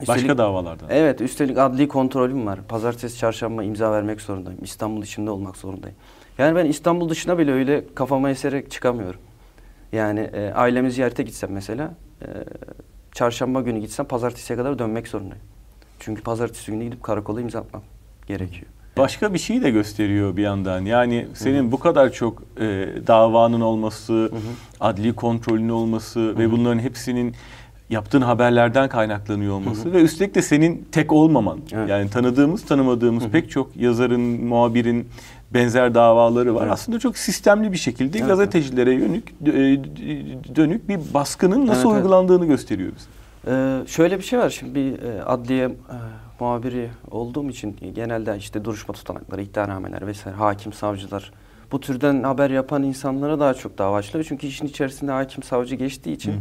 Başka 0.09 0.39
davalardan. 0.39 0.89
Evet, 0.91 1.21
üstelik 1.21 1.59
adli 1.59 1.89
kontrolüm 1.89 2.47
var. 2.47 2.61
Pazartesi, 2.69 3.19
çarşamba 3.19 3.65
imza 3.65 3.93
vermek 3.93 4.21
zorundayım. 4.21 4.59
İstanbul 4.63 5.03
içinde 5.03 5.31
olmak 5.31 5.57
zorundayım. 5.57 5.97
Yani 6.39 6.57
ben 6.57 6.67
İstanbul 6.67 7.09
dışına 7.09 7.39
bile 7.39 7.53
öyle 7.53 7.85
kafama 7.95 8.31
eserek 8.31 8.71
çıkamıyorum. 8.71 9.21
Yani 9.93 10.21
e, 10.21 10.53
ailemi 10.53 10.93
ziyarete 10.93 11.23
gitsem 11.23 11.53
mesela, 11.53 11.95
e, 12.23 12.27
çarşamba 13.13 13.61
günü 13.61 13.79
gitsem 13.79 14.07
pazartesiye 14.07 14.57
kadar 14.57 14.79
dönmek 14.79 15.09
zorundayım. 15.09 15.45
Çünkü 16.01 16.23
pazartesi 16.23 16.73
günü 16.73 16.85
gidip 16.85 17.03
karakola 17.03 17.41
imza 17.41 17.59
atmam 17.59 17.83
gerekiyor. 18.27 18.67
Başka 18.97 19.35
bir 19.35 19.39
şey 19.39 19.63
de 19.63 19.71
gösteriyor 19.71 20.37
bir 20.37 20.43
yandan. 20.43 20.85
Yani 20.85 21.27
senin 21.35 21.73
bu 21.73 21.79
kadar 21.79 22.13
çok 22.13 22.43
e, 22.61 22.65
davanın 23.07 23.61
olması, 23.61 24.31
adli 24.81 25.13
kontrolün 25.13 25.69
olması 25.69 26.39
ve 26.39 26.51
bunların 26.53 26.79
hepsinin 26.79 27.35
yaptığın 27.91 28.21
haberlerden 28.21 28.89
kaynaklanıyor 28.89 29.55
olması 29.55 29.93
ve 29.93 30.03
üstelik 30.03 30.35
de 30.35 30.43
senin 30.43 30.89
tek 30.93 31.13
olmaman. 31.13 31.59
Evet. 31.73 31.89
Yani 31.89 32.11
tanıdığımız, 32.11 32.65
tanımadığımız 32.65 33.29
pek 33.29 33.51
çok 33.51 33.77
yazarın, 33.77 34.21
muhabirin 34.21 35.09
benzer 35.55 35.95
davaları 35.95 36.55
var. 36.55 36.63
Evet. 36.63 36.73
Aslında 36.73 36.99
çok 36.99 37.19
sistemli 37.19 37.73
bir 37.73 37.77
şekilde 37.77 38.19
Evet. 38.19 38.29
gazetecilere 38.29 38.95
yönük 38.95 39.29
e, 39.47 39.53
dönük 40.57 40.89
bir 40.89 41.01
baskının 41.15 41.67
nasıl 41.67 41.81
Evet, 41.81 41.87
evet. 41.87 41.97
uygulandığını 42.05 42.47
gösteriyor 42.47 42.93
bize. 42.97 43.07
Ee, 43.49 43.87
şöyle 43.87 44.19
bir 44.19 44.25
şey 44.25 44.39
var 44.39 44.51
şimdi 44.51 44.75
bir 44.75 45.03
e, 45.03 45.23
adliye 45.23 45.65
e, 45.65 45.71
muhabiri 46.41 46.91
olduğum 47.11 47.51
için 47.51 47.77
genelde 47.95 48.37
işte 48.39 48.65
duruşma 48.65 48.95
tutanakları, 48.95 49.43
iddianameler 49.43 50.07
vesaire 50.07 50.37
hakim, 50.37 50.73
savcılar 50.73 51.33
bu 51.73 51.81
türden 51.81 52.23
haber 52.23 52.51
yapan 52.51 52.83
insanlara 52.83 53.41
daha 53.41 53.55
çok 53.55 53.79
dava 53.79 53.97
açılıyor. 53.97 54.25
Çünkü 54.29 54.47
işin 54.47 54.67
içerisinde 54.67 55.13
hakim, 55.13 55.43
savcı 55.43 55.75
geçtiği 55.75 56.13
için 56.13 56.35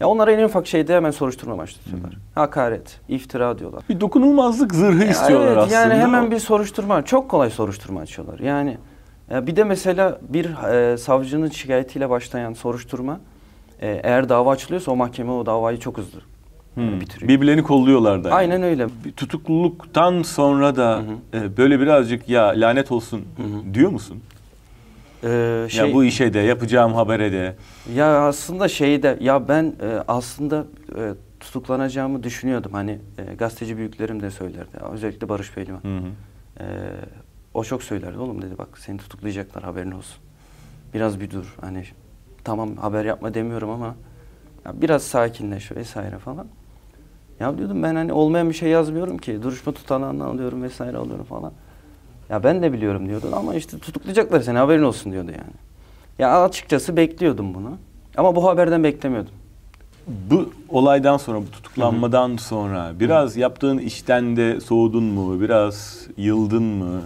ya 0.00 0.08
onlara 0.08 0.32
en 0.32 0.44
ufak 0.44 0.66
şeyde 0.66 0.96
hemen 0.96 1.10
soruşturma 1.10 1.58
başlatıyorlar. 1.58 2.12
Hakaret, 2.34 3.00
iftira 3.08 3.58
diyorlar. 3.58 3.82
Bir 3.88 4.00
dokunulmazlık 4.00 4.74
zırhı 4.74 5.04
Ya 5.04 5.10
istiyorlar 5.10 5.46
evet, 5.46 5.58
aslında. 5.58 5.74
Yani 5.80 5.94
hemen 5.94 6.30
bir 6.30 6.38
soruşturma, 6.38 7.04
çok 7.04 7.28
kolay 7.30 7.50
soruşturma 7.50 8.00
açıyorlar. 8.00 8.38
Yani 8.38 8.78
e, 9.30 9.46
bir 9.46 9.56
de 9.56 9.64
mesela 9.64 10.18
bir 10.28 10.44
e, 10.72 10.98
savcının 10.98 11.48
şikayetiyle 11.48 12.10
başlayan 12.10 12.52
soruşturma 12.52 13.20
e, 13.80 14.00
eğer 14.04 14.28
dava 14.28 14.50
açılıyorsa 14.50 14.90
o 14.92 14.96
mahkeme 14.96 15.30
o 15.32 15.46
davayı 15.46 15.78
çok 15.78 15.98
hızlı 15.98 16.18
Hmm. 16.74 17.00
bitiriyor. 17.00 17.28
Birbirlerini 17.28 17.62
kolluyorlar 17.62 18.24
da. 18.24 18.28
yani. 18.28 18.36
Aynen 18.38 18.62
öyle. 18.62 18.86
Tutukluluktan 19.16 20.22
sonra 20.22 20.76
da 20.76 21.02
e, 21.34 21.56
böyle 21.56 21.80
birazcık 21.80 22.28
ya 22.28 22.46
lanet 22.56 22.92
olsun 22.92 23.20
diyor 23.74 23.90
musun? 23.90 24.20
Ee, 25.24 25.66
şey, 25.68 25.88
ya 25.88 25.94
bu 25.94 26.04
işe 26.04 26.34
de 26.34 26.38
yapacağım 26.38 26.94
habere 26.94 27.32
de. 27.32 27.56
ya 27.94 28.26
aslında 28.26 28.68
şeyde 28.68 29.18
ya 29.20 29.48
ben 29.48 29.64
e, 29.82 30.02
aslında 30.08 30.66
e, 30.96 31.14
tutuklanacağımı 31.40 32.22
düşünüyordum. 32.22 32.72
Hani 32.72 32.98
e, 33.18 33.34
gazeteci 33.34 33.76
büyüklerim 33.76 34.22
de 34.22 34.30
söylerdi. 34.30 34.78
Özellikle 34.92 35.28
Barış 35.28 35.52
Pehlivan. 35.52 35.80
Hı 35.82 35.98
hı. 35.98 36.08
E, 36.60 36.66
o 37.54 37.64
çok 37.64 37.82
söylerdi. 37.82 38.18
Oğlum 38.18 38.42
dedi 38.42 38.58
bak 38.58 38.68
seni 38.78 38.98
tutuklayacaklar 38.98 39.64
haberin 39.64 39.90
olsun. 39.90 40.16
Biraz 40.94 41.20
bir 41.20 41.30
dur. 41.30 41.56
Hani 41.60 41.84
tamam 42.44 42.76
haber 42.76 43.04
yapma 43.04 43.34
demiyorum 43.34 43.70
ama 43.70 43.94
ya 44.66 44.82
biraz 44.82 45.02
sakinleş 45.02 45.72
vesaire 45.72 46.18
falan. 46.18 46.46
Ya 47.40 47.58
diyordum 47.58 47.82
ben 47.82 47.94
hani 47.94 48.12
olmayan 48.12 48.48
bir 48.48 48.54
şey 48.54 48.68
yazmıyorum 48.68 49.18
ki. 49.18 49.42
Duruşma 49.42 49.72
tutanağını 49.72 50.24
alıyorum 50.24 50.62
vesaire 50.62 50.96
alıyorum 50.96 51.24
falan. 51.24 51.52
Ya 52.32 52.42
ben 52.42 52.62
de 52.62 52.72
biliyorum 52.72 53.08
diyordu 53.08 53.26
ama 53.36 53.54
işte 53.54 53.78
tutuklayacaklar 53.78 54.40
seni 54.40 54.58
haberin 54.58 54.82
olsun 54.82 55.12
diyordu 55.12 55.30
yani. 55.30 55.52
Ya 56.18 56.42
açıkçası 56.42 56.96
bekliyordum 56.96 57.54
bunu. 57.54 57.70
Ama 58.16 58.36
bu 58.36 58.44
haberden 58.48 58.84
beklemiyordum. 58.84 59.32
Bu 60.30 60.52
olaydan 60.68 61.16
sonra, 61.16 61.40
bu 61.40 61.50
tutuklanmadan 61.50 62.36
sonra 62.36 62.92
biraz 63.00 63.36
yaptığın 63.36 63.78
işten 63.78 64.36
de 64.36 64.60
soğudun 64.60 65.02
mu? 65.04 65.40
Biraz 65.40 66.06
yıldın 66.16 66.62
mı? 66.62 67.02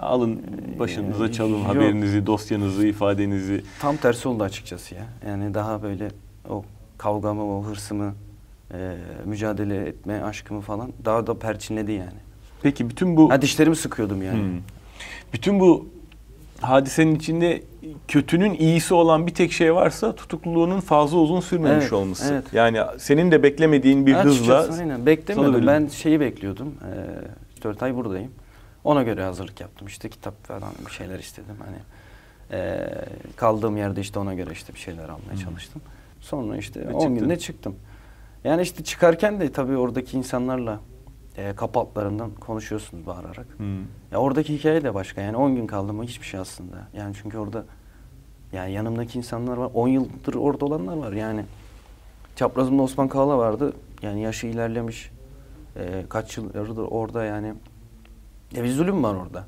Alın 0.00 0.40
başınıza 0.78 1.26
Ee, 1.26 1.32
çalın 1.32 1.58
yok. 1.58 1.66
haberinizi, 1.66 2.26
dosyanızı, 2.26 2.86
ifadenizi. 2.86 3.64
Tam 3.80 3.96
tersi 3.96 4.28
oldu 4.28 4.42
açıkçası 4.42 4.94
ya. 4.94 5.04
Yani 5.26 5.54
daha 5.54 5.82
böyle 5.82 6.08
o 6.50 6.64
kavgamı, 6.98 7.58
o 7.58 7.64
hırsımı, 7.64 8.14
e, 8.74 8.96
mücadele 9.24 9.76
etme 9.86 10.22
aşkımı 10.22 10.60
falan 10.60 10.92
daha 11.04 11.26
da 11.26 11.38
perçinledi 11.38 11.92
yani. 11.92 12.31
Peki 12.62 12.90
bütün 12.90 13.16
bu 13.16 13.30
Ha 13.30 13.42
dişlerimi 13.42 13.76
sıkıyordum 13.76 14.22
yani. 14.22 14.38
Hmm. 14.38 14.60
bütün 15.32 15.60
bu 15.60 15.86
hadisenin 16.60 17.14
içinde 17.14 17.62
kötünün 18.08 18.54
iyisi 18.54 18.94
olan 18.94 19.26
bir 19.26 19.34
tek 19.34 19.52
şey 19.52 19.74
varsa 19.74 20.14
tutukluluğunun 20.14 20.80
fazla 20.80 21.18
uzun 21.18 21.40
sürmemiş 21.40 21.82
Evet, 21.82 21.92
olması. 21.92 22.32
evet. 22.32 22.44
Yani 22.52 22.80
senin 22.98 23.30
de 23.30 23.42
beklemediğin 23.42 24.06
bir 24.06 24.14
hızla 24.14 24.56
Açıkçası 24.58 24.82
aynen 24.82 25.06
beklemiyordum. 25.06 25.66
Ben 25.66 25.86
şeyi 25.86 26.20
bekliyordum. 26.20 26.74
E, 27.58 27.64
4 27.64 27.82
ay 27.82 27.94
buradayım. 27.96 28.30
Ona 28.84 29.02
göre 29.02 29.24
hazırlık 29.24 29.60
yaptım. 29.60 29.86
İşte 29.88 30.08
kitap 30.08 30.44
falan 30.46 30.72
bir 30.86 30.92
şeyler 30.92 31.18
istedim. 31.18 31.54
Hani 31.64 31.76
e, 32.60 32.88
kaldığım 33.36 33.76
yerde 33.76 34.00
işte 34.00 34.18
ona 34.18 34.34
göre 34.34 34.50
işte 34.52 34.74
bir 34.74 34.78
şeyler 34.78 35.04
almaya 35.08 35.36
çalıştım. 35.44 35.82
Sonra 36.20 36.56
işte 36.56 36.80
Ve 36.80 36.92
10 36.92 36.98
çıktın. 37.00 37.14
günde 37.18 37.38
çıktım. 37.38 37.74
Yani 38.44 38.62
işte 38.62 38.84
çıkarken 38.84 39.40
de 39.40 39.52
tabii 39.52 39.76
oradaki 39.76 40.16
insanlarla 40.16 40.80
e, 41.36 41.52
kapı 41.56 41.80
altlarından 41.80 42.30
konuşuyorsunuz 42.30 43.06
bağırarak. 43.06 43.46
Hmm. 43.56 43.78
Ya 44.12 44.18
oradaki 44.18 44.58
hikaye 44.58 44.82
de 44.84 44.94
başka. 44.94 45.20
Yani 45.20 45.36
10 45.36 45.56
gün 45.56 45.66
kaldım 45.66 45.90
ama 45.90 46.04
hiçbir 46.04 46.26
şey 46.26 46.40
aslında. 46.40 46.76
Yani 46.96 47.14
çünkü 47.22 47.38
orada 47.38 47.64
yani 48.52 48.72
yanımdaki 48.72 49.18
insanlar 49.18 49.56
var. 49.56 49.70
10 49.74 49.88
yıldır 49.88 50.34
orada 50.34 50.64
olanlar 50.64 50.96
var. 50.96 51.12
Yani 51.12 51.44
çaprazımda 52.36 52.82
Osman 52.82 53.08
Kavala 53.08 53.38
vardı. 53.38 53.72
Yani 54.02 54.22
yaşı 54.22 54.46
ilerlemiş. 54.46 55.10
e, 55.76 56.04
kaç 56.08 56.36
yıldır 56.36 56.78
orada 56.78 57.24
yani. 57.24 57.54
Ya 58.56 58.64
bir 58.64 58.70
zulüm 58.70 59.02
var 59.02 59.14
orada. 59.14 59.46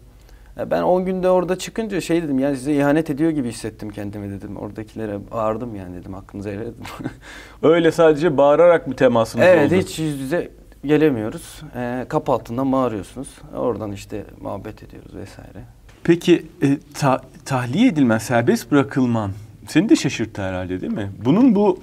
Ya 0.57 0.71
ben 0.71 0.83
10 0.83 1.05
günde 1.05 1.31
orada 1.31 1.59
çıkınca 1.59 2.01
şey 2.01 2.23
dedim 2.23 2.39
yani 2.39 2.57
size 2.57 2.75
ihanet 2.75 3.11
ediyor 3.11 3.31
gibi 3.31 3.49
hissettim 3.49 3.91
kendimi 3.91 4.31
dedim. 4.31 4.57
Oradakilere 4.57 5.31
bağırdım 5.31 5.77
yani 5.77 5.97
dedim 5.97 6.15
hakkınızı 6.15 6.49
helal 6.49 6.63
edin. 6.63 6.85
Öyle 7.63 7.93
sadece 7.93 8.37
bağırarak 8.37 8.91
bir 8.91 8.97
temasınız 8.97 9.47
evet 9.49 9.73
oldu. 9.73 9.81
hiç 9.81 9.99
yüz 9.99 10.21
yüze 10.21 10.51
gelemiyoruz. 10.87 11.63
E, 11.77 12.07
kapı 12.09 12.33
altından 12.33 12.73
bağırıyorsunuz. 12.73 13.29
Oradan 13.57 13.93
işte 13.93 14.25
muhabbet 14.41 14.83
ediyoruz 14.83 15.15
vesaire. 15.15 15.65
Peki 16.05 16.47
e, 16.63 16.79
ta- 16.95 17.23
tahliye 17.45 17.89
edilmen, 17.89 18.19
serbest 18.19 18.71
bırakılman 18.71 19.31
seni 19.69 19.89
de 19.89 19.97
şaşırttı 19.97 20.43
herhalde 20.43 20.81
değil 20.81 20.93
mi? 20.93 21.13
Bunun 21.25 21.55
bu 21.55 21.81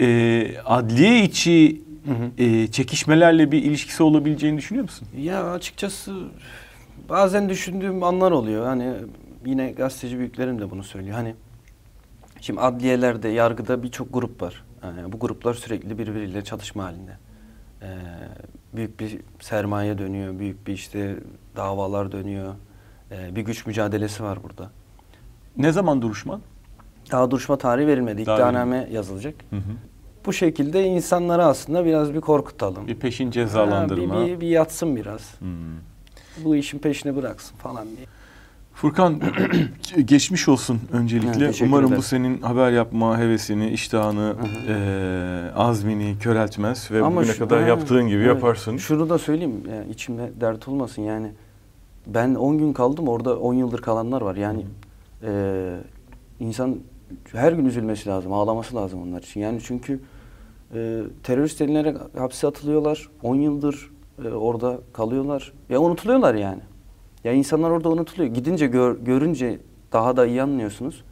e, 0.00 0.58
adliye 0.64 1.24
içi 1.24 1.82
e, 2.38 2.66
çekişmelerle 2.66 3.52
bir 3.52 3.62
ilişkisi 3.62 4.02
olabileceğini 4.02 4.58
düşünüyor 4.58 4.82
musun? 4.84 5.08
Ya 5.18 5.50
açıkçası 5.50 6.14
bazen 7.08 7.48
düşündüğüm 7.48 8.02
anlar 8.02 8.30
oluyor. 8.32 8.66
Hani 8.66 8.92
yine 9.46 9.70
gazeteci 9.72 10.18
büyüklerim 10.18 10.60
de 10.60 10.70
bunu 10.70 10.82
söylüyor. 10.82 11.16
Hani 11.16 11.34
şimdi 12.40 12.60
adliyelerde, 12.60 13.28
yargıda 13.28 13.82
birçok 13.82 14.12
grup 14.12 14.42
var. 14.42 14.64
Yani 14.82 15.12
bu 15.12 15.18
gruplar 15.18 15.54
sürekli 15.54 15.98
birbiriyle 15.98 16.44
çatışma 16.44 16.84
halinde. 16.84 17.18
Ee, 17.84 17.88
büyük 18.76 19.00
bir 19.00 19.20
sermaye 19.40 19.98
dönüyor, 19.98 20.38
büyük 20.38 20.66
bir 20.66 20.72
işte 20.72 21.16
davalar 21.56 22.12
dönüyor. 22.12 22.54
Ee, 23.10 23.36
bir 23.36 23.42
güç 23.42 23.66
mücadelesi 23.66 24.22
var 24.22 24.38
burada. 24.42 24.70
Ne 25.56 25.72
zaman 25.72 26.02
duruşman? 26.02 26.40
Daha 27.12 27.30
duruşma 27.30 27.58
tarihi 27.58 27.86
verilmedi. 27.86 28.26
Daha 28.26 28.36
İddianame 28.36 28.88
yazılacak. 28.92 29.34
Hı 29.50 29.56
hı. 29.56 29.60
Bu 30.26 30.32
şekilde 30.32 30.84
insanları 30.84 31.44
aslında 31.44 31.84
biraz 31.84 32.14
bir 32.14 32.20
korkutalım. 32.20 32.86
Bir 32.86 32.94
peşin 32.94 33.26
Ha, 33.26 33.30
cezalandırma. 33.32 34.20
bir, 34.20 34.26
bir, 34.26 34.40
bir 34.40 34.48
yatsın 34.48 34.96
biraz. 34.96 35.40
Hmm. 35.40 35.48
Bu 36.44 36.56
işin 36.56 36.78
peşine 36.78 37.16
bıraksın 37.16 37.56
falan 37.56 37.86
diye. 37.96 38.06
Furkan 38.74 39.20
geçmiş 40.04 40.48
olsun 40.48 40.80
öncelikle. 40.92 41.44
Evet, 41.44 41.62
Umarım 41.64 41.96
bu 41.96 42.02
senin 42.02 42.42
haber 42.42 42.72
yapma 42.72 43.18
hevesini, 43.18 43.70
iştahını, 43.70 44.34
eee, 44.68 45.52
azmini 45.56 46.18
köreltmez 46.18 46.90
ve 46.90 47.02
bugüne 47.06 47.24
şu- 47.32 47.38
kadar 47.38 47.62
ha, 47.62 47.68
yaptığın 47.68 48.08
gibi 48.08 48.16
evet. 48.22 48.26
yaparsın. 48.26 48.76
Şunu 48.76 49.08
da 49.08 49.18
söyleyeyim 49.18 49.62
yani 49.70 49.90
içimde 49.90 50.32
dert 50.40 50.68
olmasın 50.68 51.02
yani. 51.02 51.32
Ben 52.06 52.34
10 52.34 52.58
gün 52.58 52.72
kaldım 52.72 53.08
orada 53.08 53.38
10 53.38 53.54
yıldır 53.54 53.82
kalanlar 53.82 54.22
var. 54.22 54.36
Yani 54.36 54.66
e, 55.22 55.76
insan 56.40 56.76
her 57.32 57.52
gün 57.52 57.64
üzülmesi 57.64 58.08
lazım, 58.08 58.32
ağlaması 58.32 58.76
lazım 58.76 59.02
onlar 59.02 59.22
için. 59.22 59.40
Yani 59.40 59.58
çünkü 59.64 60.00
e, 60.74 61.00
terörist 61.22 61.60
denilerek 61.60 61.96
hapse 62.18 62.46
atılıyorlar. 62.46 63.08
10 63.22 63.34
yıldır 63.34 63.90
e, 64.24 64.28
orada 64.28 64.78
kalıyorlar. 64.92 65.52
Ya 65.68 65.80
unutuluyorlar 65.80 66.34
yani. 66.34 66.60
Ya 67.24 67.32
insanlar 67.32 67.70
orada 67.70 67.88
unutuluyor. 67.88 68.34
Gidince 68.34 68.66
gör- 68.66 68.98
görünce 68.98 69.58
daha 69.92 70.16
da 70.16 70.26
iyi 70.26 70.42
anlıyorsunuz. 70.42 71.04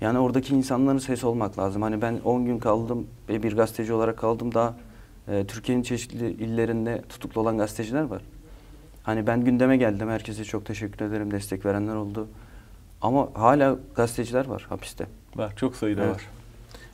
Yani 0.00 0.18
oradaki 0.18 0.54
insanların 0.54 0.98
sesi 0.98 1.26
olmak 1.26 1.58
lazım. 1.58 1.82
Hani 1.82 2.02
ben 2.02 2.20
10 2.24 2.44
gün 2.44 2.58
kaldım 2.58 3.06
ve 3.28 3.42
bir 3.42 3.56
gazeteci 3.56 3.92
olarak 3.92 4.18
kaldım. 4.18 4.54
Daha 4.54 4.74
e, 5.28 5.44
Türkiye'nin 5.46 5.82
çeşitli 5.82 6.30
illerinde 6.30 7.02
tutuklu 7.08 7.40
olan 7.40 7.58
gazeteciler 7.58 8.02
var. 8.02 8.22
Hani 9.02 9.26
ben 9.26 9.44
gündeme 9.44 9.76
geldim. 9.76 10.08
Herkese 10.08 10.44
çok 10.44 10.66
teşekkür 10.66 11.04
ederim. 11.04 11.30
Destek 11.30 11.66
verenler 11.66 11.94
oldu. 11.94 12.28
Ama 13.02 13.28
hala 13.34 13.76
gazeteciler 13.96 14.46
var 14.46 14.66
hapiste. 14.68 15.06
Var, 15.36 15.52
çok 15.56 15.76
sayıda 15.76 16.02
Evet. 16.02 16.14
var. 16.14 16.22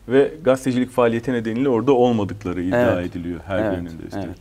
Ve 0.09 0.33
gazetecilik 0.45 0.91
faaliyeti 0.91 1.33
nedeniyle 1.33 1.69
orada 1.69 1.93
olmadıkları 1.93 2.63
iddia 2.63 2.79
Evet. 2.93 3.07
ediliyor 3.17 3.41
her 3.47 3.59
Evet, 3.59 3.73
birinin 3.73 3.99
de 3.99 4.03
üstelik. 4.03 4.27
evet. 4.27 4.39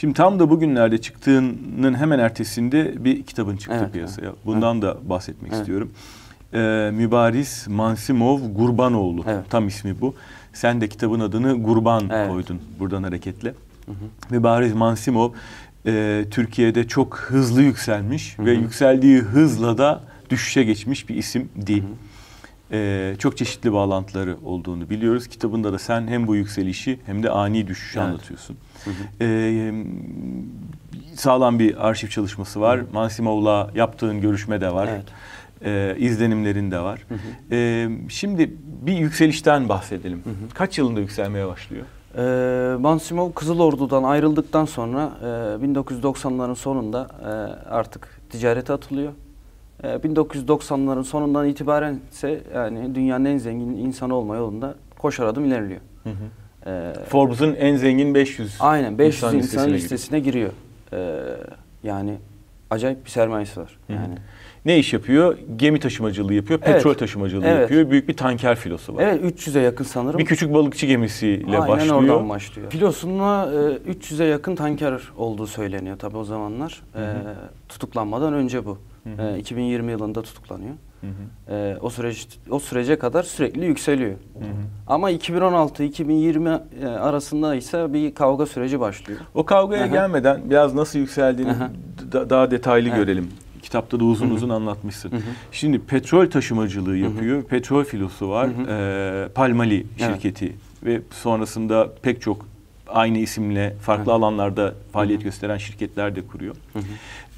Şimdi 0.00 0.14
tam 0.14 0.38
da 0.38 0.50
bugünlerde 0.50 0.98
çıktığının 0.98 1.94
hemen 1.94 2.18
ertesinde 2.18 3.04
bir 3.04 3.22
kitabın 3.22 3.56
çıktı 3.56 3.78
Evet, 3.82 3.92
piyasaya. 3.92 4.32
Bundan 4.46 4.82
da 4.82 4.96
bahsetmek 5.08 5.52
Evet. 5.52 5.60
istiyorum. 5.60 5.90
Ee, 6.54 6.90
Mübariz 6.94 7.66
Mansimov 7.68 8.40
Gurbanoğlu. 8.54 9.24
Evet. 9.28 9.44
Tam 9.50 9.68
ismi 9.68 10.00
bu. 10.00 10.14
Sen 10.52 10.80
de 10.80 10.88
kitabın 10.88 11.20
adını 11.20 11.62
Gurban 11.62 12.04
Evet. 12.12 12.30
koydun 12.30 12.60
buradan 12.78 13.02
hareketle. 13.02 13.54
Mübariz 14.30 14.72
Mansimov 14.74 15.30
e, 15.86 16.24
Türkiye'de 16.30 16.88
çok 16.88 17.18
hızlı 17.18 17.62
yükselmiş 17.62 18.38
ve 18.38 18.52
yükseldiği 18.52 19.18
hızla 19.18 19.78
da 19.78 20.00
düşüşe 20.30 20.64
geçmiş 20.64 21.08
bir 21.08 21.14
isim 21.14 21.48
değil. 21.56 21.84
E, 22.72 23.14
çok 23.18 23.36
çeşitli 23.36 23.72
bağlantıları 23.72 24.36
olduğunu 24.44 24.90
biliyoruz. 24.90 25.26
Kitabında 25.28 25.72
da 25.72 25.78
sen 25.78 26.06
hem 26.08 26.26
bu 26.26 26.36
yükselişi 26.36 26.98
hem 27.06 27.22
de 27.22 27.30
ani 27.30 27.66
düşüşü 27.68 27.98
Evet. 27.98 28.08
anlatıyorsun. 28.08 28.56
E, 29.20 29.72
sağlam 31.14 31.58
bir 31.58 31.88
arşiv 31.88 32.08
çalışması 32.08 32.60
var. 32.60 32.80
Mansimov'la 32.92 33.70
yaptığın 33.74 34.20
görüşme 34.20 34.60
de 34.60 34.74
var. 34.74 34.88
Evet. 34.92 35.04
E, 35.64 35.96
izlenimlerin 35.98 36.70
de 36.70 36.78
var. 36.80 37.00
E, 37.50 37.88
şimdi 38.08 38.54
bir 38.82 38.92
yükselişten 38.96 39.68
bahsedelim. 39.68 40.22
Kaç 40.54 40.78
yılında 40.78 41.00
yükselmeye 41.00 41.46
başlıyor? 41.46 41.84
Ee, 42.16 42.76
Mansimov 42.80 43.32
Kızıl 43.32 43.60
Ordu'dan 43.60 44.02
ayrıldıktan 44.02 44.64
sonra 44.64 45.10
e, 45.22 45.24
1990'ların 45.26 46.54
sonunda 46.54 47.08
e, 47.22 47.26
artık 47.70 48.20
ticarete 48.30 48.72
atılıyor. 48.72 49.12
E, 49.84 49.86
1990'ların 49.86 51.04
sonundan 51.04 51.48
itibaren 51.48 52.00
ise 52.12 52.40
yani 52.54 52.94
dünyanın 52.94 53.24
en 53.24 53.38
zengin 53.38 53.76
insanı 53.76 54.14
olma 54.14 54.36
yolunda 54.36 54.74
koşar 54.98 55.26
adım 55.26 55.44
ilerliyor. 55.44 55.80
E, 56.66 56.92
Forbes'un 57.08 57.54
en 57.54 57.76
zengin 57.76 58.14
500 58.14 58.56
aynen 58.60 58.98
500 58.98 59.14
insan 59.22 59.36
insan, 59.38 59.38
listesine 59.38 59.60
giriyor. 59.70 59.80
listesine 59.82 60.20
giriyor. 60.20 60.50
E, 60.92 61.22
yani 61.82 62.14
acayip 62.70 63.04
bir 63.04 63.10
sermayesi 63.10 63.60
var. 63.60 63.78
Hı 63.86 63.92
hı. 63.92 63.96
Yani. 63.96 64.14
Ne 64.64 64.78
iş 64.78 64.92
yapıyor? 64.92 65.38
Gemi 65.56 65.80
taşımacılığı 65.80 66.34
yapıyor, 66.34 66.60
Evet. 66.64 66.74
petrol 66.74 66.94
taşımacılığı 66.94 67.46
Evet. 67.46 67.60
yapıyor. 67.60 67.90
Büyük 67.90 68.08
bir 68.08 68.16
tanker 68.16 68.56
filosu 68.56 68.94
var. 68.96 69.02
Evet 69.02 69.24
300'e 69.40 69.62
yakın 69.62 69.84
sanırım. 69.84 70.18
Bir 70.18 70.24
küçük 70.24 70.54
balıkçı 70.54 70.86
gemisiyle 70.86 71.58
Aynen 71.58 71.68
başlıyor. 71.68 71.94
oradan 71.96 72.28
başlıyor. 72.28 72.70
Filosunda 72.70 73.52
e, 73.86 73.92
300'e 73.92 74.26
yakın 74.26 74.56
tanker 74.56 75.00
olduğu 75.16 75.46
söyleniyor 75.46 75.98
tabii 75.98 76.16
o 76.16 76.24
zamanlar. 76.24 76.82
E, 76.96 77.00
tutuklanmadan 77.68 78.32
önce 78.32 78.64
bu. 78.64 78.78
Hı 79.16 79.22
hı. 79.22 79.36
E, 79.36 79.38
2020 79.38 79.90
yılında 79.92 80.22
tutuklanıyor. 80.22 80.74
Hı 81.00 81.06
hı. 81.06 81.54
E, 81.54 81.76
o 81.80 81.90
süreç 81.90 82.28
o 82.50 82.58
sürece 82.58 82.98
kadar 82.98 83.22
sürekli 83.22 83.64
yükseliyor. 83.64 84.10
Hı 84.10 84.44
hı. 84.44 84.48
Ama 84.86 85.10
2016-2020 85.12 86.60
e, 86.82 86.86
arasında 86.86 87.54
ise 87.54 87.92
bir 87.92 88.14
kavga 88.14 88.46
süreci 88.46 88.80
başlıyor. 88.80 89.20
O 89.34 89.44
kavgaya 89.46 89.82
Aha. 89.82 89.92
gelmeden 89.92 90.40
biraz 90.50 90.74
nasıl 90.74 90.98
yükseldiğini 90.98 91.50
Aha. 91.52 91.70
da- 92.12 92.30
daha 92.30 92.50
detaylı 92.50 92.88
Evet. 92.88 92.98
görelim. 92.98 93.28
Kitapta 93.62 94.00
da 94.00 94.04
uzun 94.04 94.30
uzun 94.30 94.48
anlatmışsın. 94.48 95.12
Şimdi 95.52 95.78
petrol 95.78 96.26
taşımacılığı 96.30 96.96
yapıyor. 96.96 97.42
Petrol 97.42 97.84
filosu 97.84 98.28
var. 98.28 98.48
Ee, 98.68 99.28
Palmali 99.28 99.86
Evet. 100.00 100.14
şirketi 100.14 100.52
ve 100.84 101.00
sonrasında 101.10 101.88
pek 102.02 102.20
çok 102.22 102.46
aynı 102.88 103.18
isimle 103.18 103.76
farklı 103.82 104.12
Hı. 104.12 104.14
alanlarda 104.14 104.74
faaliyet 104.92 105.22
gösteren 105.24 105.58
şirketler 105.58 106.16
de 106.16 106.26
kuruyor. 106.26 106.56
Hı 106.72 106.78
hı. 106.78 106.82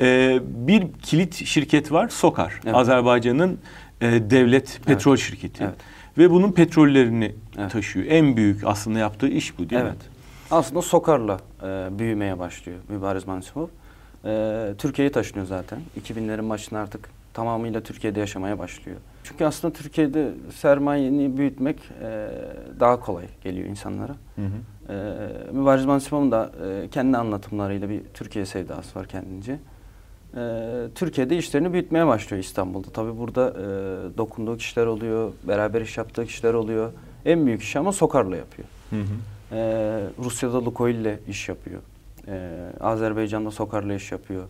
Ee, 0.00 0.40
bir 0.44 0.86
kilit 1.02 1.34
şirket 1.46 1.92
var, 1.92 2.08
Sokar. 2.08 2.60
Evet. 2.64 2.74
Azerbaycan'ın 2.74 3.58
e, 4.00 4.30
devlet 4.30 4.80
petrol 4.86 5.16
şirketi. 5.16 5.64
Evet. 5.64 5.74
Ve 6.18 6.30
bunun 6.30 6.52
petrollerini 6.52 7.34
Evet. 7.58 7.70
taşıyor. 7.72 8.06
En 8.08 8.36
büyük 8.36 8.64
aslında 8.64 8.98
yaptığı 8.98 9.28
iş 9.28 9.58
bu 9.58 9.70
değil 9.70 9.82
evet. 9.82 9.92
mi? 9.92 9.98
Aslında 10.50 10.82
Sokar'la 10.82 11.40
e, 11.62 11.98
büyümeye 11.98 12.38
başlıyor 12.38 12.78
Mübariz 12.88 13.26
Mansimov. 13.26 13.66
E, 14.24 14.74
Türkiye'ye 14.78 15.12
taşınıyor 15.12 15.46
zaten. 15.46 15.78
2000'lerin 16.02 16.48
başında 16.48 16.80
artık 16.80 17.08
tamamıyla 17.34 17.80
Türkiye'de 17.80 18.20
yaşamaya 18.20 18.58
başlıyor. 18.58 18.98
Çünkü 19.24 19.44
aslında 19.44 19.74
Türkiye'de 19.74 20.30
sermayeni 20.54 21.36
büyütmek 21.36 21.76
e, 22.02 22.28
daha 22.80 23.00
kolay 23.00 23.24
geliyor 23.44 23.66
insanlara. 23.68 24.16
Hı 24.36 24.42
hı. 24.42 24.92
E, 24.92 25.52
Mübariz 25.52 25.84
Mansimov'un 25.84 26.32
da 26.32 26.52
e, 26.66 26.88
kendi 26.88 27.16
anlatımlarıyla 27.16 27.88
bir 27.88 28.00
Türkiye 28.14 28.46
sevdası 28.46 28.98
var 28.98 29.06
kendince. 29.06 29.58
E, 30.36 30.62
Türkiye'de 30.94 31.38
işlerini 31.38 31.72
büyütmeye 31.72 32.06
başlıyor 32.06 32.42
İstanbul'da. 32.42 32.88
Tabii 32.90 33.18
burada 33.18 33.50
e, 33.50 34.18
dokunduğu 34.18 34.56
kişiler 34.56 34.86
oluyor, 34.86 35.32
beraber 35.48 35.80
iş 35.80 35.98
yaptığı 35.98 36.26
kişiler 36.26 36.54
oluyor. 36.54 36.92
En 37.24 37.46
büyük 37.46 37.62
işi 37.62 37.78
ama 37.78 37.92
Sokar'la 37.92 38.36
yapıyor. 38.36 38.68
Hı 38.90 38.96
hı. 38.96 39.14
Ee, 39.52 40.00
Rusya'da 40.18 40.64
Lukoil'le 40.64 41.18
iş 41.28 41.48
yapıyor. 41.48 41.80
Ee, 42.28 42.50
Azerbaycan'da 42.80 43.50
Sokar'la 43.50 43.94
iş 43.94 44.12
yapıyor. 44.12 44.44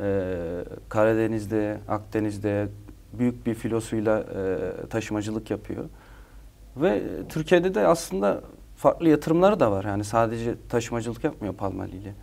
Ee, 0.00 0.64
Karadeniz'de, 0.88 1.78
Akdeniz'de 1.88 2.68
büyük 3.12 3.46
bir 3.46 3.54
filosuyla 3.54 4.18
e, 4.20 4.86
taşımacılık 4.86 5.50
yapıyor. 5.50 5.84
Ve 6.76 7.02
Türkiye'de 7.28 7.74
de 7.74 7.86
aslında 7.86 8.40
farklı 8.76 9.08
yatırımları 9.08 9.60
da 9.60 9.72
var. 9.72 9.84
Yani 9.84 10.04
sadece 10.04 10.54
taşımacılık 10.68 11.24
yapmıyor 11.24 11.54
Palmali 11.54 11.96
ile. 11.96 12.14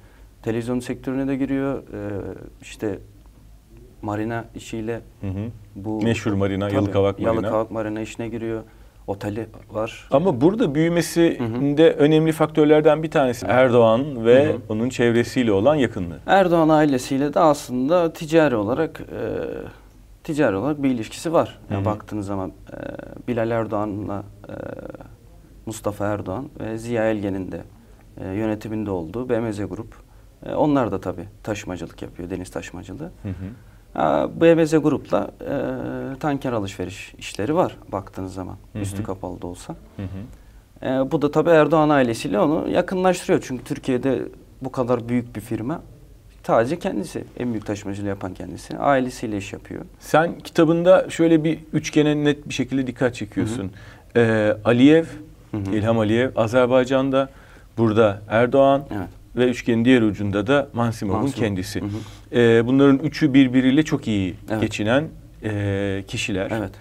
Televizyon 0.43 0.79
sektörüne 0.79 1.27
de 1.27 1.35
giriyor. 1.35 1.83
Ee, 1.93 2.09
işte 2.61 2.99
marina 4.01 4.45
işiyle 4.55 5.01
Hı 5.21 5.27
hı. 5.27 5.49
bu 5.75 6.01
Meşhur 6.01 6.33
marina, 6.33 6.67
Tabii, 6.67 6.75
Yalıkavak 6.75 7.19
Marina. 7.19 7.35
Yalıkavak 7.35 7.71
marina 7.71 8.01
işine 8.01 8.27
giriyor. 8.29 8.63
Oteli 9.07 9.47
var. 9.71 10.07
Ama 10.11 10.41
burada 10.41 10.75
büyümesinde 10.75 11.91
önemli 11.91 12.31
faktörlerden 12.31 13.03
bir 13.03 13.11
tanesi 13.11 13.45
Erdoğan 13.45 14.25
ve 14.25 14.45
Hı 14.45 14.53
hı. 14.53 14.57
onun 14.69 14.89
çevresiyle 14.89 15.51
olan 15.51 15.75
yakınlığı. 15.75 16.19
Erdoğan 16.25 16.69
ailesiyle 16.69 17.33
de 17.33 17.39
aslında 17.39 18.13
ticari 18.13 18.55
olarak 18.55 19.01
e, 19.01 19.21
ticari 20.23 20.55
olarak 20.55 20.83
bir 20.83 20.89
ilişkisi 20.89 21.33
var. 21.33 21.59
Yani 21.69 21.77
Hı 21.77 21.81
hı. 21.81 21.85
baktığınız 21.85 22.25
zaman 22.25 22.49
e, 22.49 22.77
Bilal 23.27 23.51
Erdoğan'la 23.51 24.23
e, 24.49 24.53
Mustafa 25.65 26.05
Erdoğan 26.05 26.49
ve 26.59 26.77
Ziya 26.77 27.11
Elgen'in 27.11 27.51
de 27.51 27.61
e, 28.21 28.27
yönetiminde 28.27 28.91
olduğu 28.91 29.29
BMZ 29.29 29.57
Grup. 29.57 29.95
E, 30.45 30.53
onlar 30.55 30.91
da 30.91 31.01
tabii 31.01 31.25
taşımacılık 31.43 32.01
yapıyor, 32.01 32.29
deniz 32.29 32.51
taşımacılığı. 32.51 33.11
Hı 33.23 33.29
hı. 33.29 33.33
Ha, 33.97 34.29
BMZ 34.41 34.71
Grup'la 34.71 35.31
e, 35.41 35.53
tanker 36.19 36.51
alışveriş 36.53 37.13
işleri 37.17 37.55
var 37.55 37.77
baktığınız 37.91 38.33
zaman. 38.33 38.55
Hı 38.73 38.79
hı. 38.79 38.83
Üstü 38.83 39.03
kapalı 39.03 39.41
da 39.41 39.47
olsa. 39.47 39.75
Hı 39.95 40.01
hı. 40.01 40.87
E, 40.87 41.11
bu 41.11 41.21
da 41.21 41.31
tabii 41.31 41.49
Erdoğan 41.49 41.89
ailesiyle 41.89 42.39
onu 42.39 42.69
yakınlaştırıyor. 42.69 43.43
Çünkü 43.47 43.63
Türkiye'de 43.63 44.21
bu 44.61 44.71
kadar 44.71 45.09
büyük 45.09 45.35
bir 45.35 45.41
firma 45.41 45.81
sadece 46.47 46.79
kendisi. 46.79 47.23
En 47.39 47.51
büyük 47.51 47.65
taşımacılığı 47.65 48.07
yapan 48.07 48.33
kendisi. 48.33 48.77
Ailesiyle 48.77 49.37
iş 49.37 49.53
yapıyor. 49.53 49.85
Sen 49.99 50.39
kitabında 50.39 51.09
şöyle 51.09 51.43
bir 51.43 51.59
üçgene 51.73 52.23
net 52.23 52.49
bir 52.49 52.53
şekilde 52.53 52.87
dikkat 52.87 53.15
çekiyorsun. 53.15 53.71
Ee, 54.15 54.57
Aliyev, 54.65 55.05
Hı 55.51 55.57
hı. 55.57 55.75
İlham 55.75 55.99
Aliyev, 55.99 56.31
Azerbaycan'da 56.35 57.29
burada 57.77 58.21
Erdoğan 58.29 58.83
Evet. 58.91 59.07
Ve 59.37 59.49
üçgenin 59.49 59.85
diğer 59.85 60.01
ucunda 60.01 60.47
da 60.47 60.69
Mansimov'un 60.73 61.21
Mansimov. 61.21 61.43
kendisi. 61.45 61.81
Hı 61.81 61.85
hı. 61.85 62.39
Ee, 62.39 62.67
bunların 62.67 62.99
üçü 62.99 63.33
birbiriyle 63.33 63.83
çok 63.83 64.07
iyi 64.07 64.35
Evet. 64.51 64.61
geçinen 64.61 65.07
e, 65.43 66.03
kişiler. 66.07 66.51
Evet. 66.51 66.71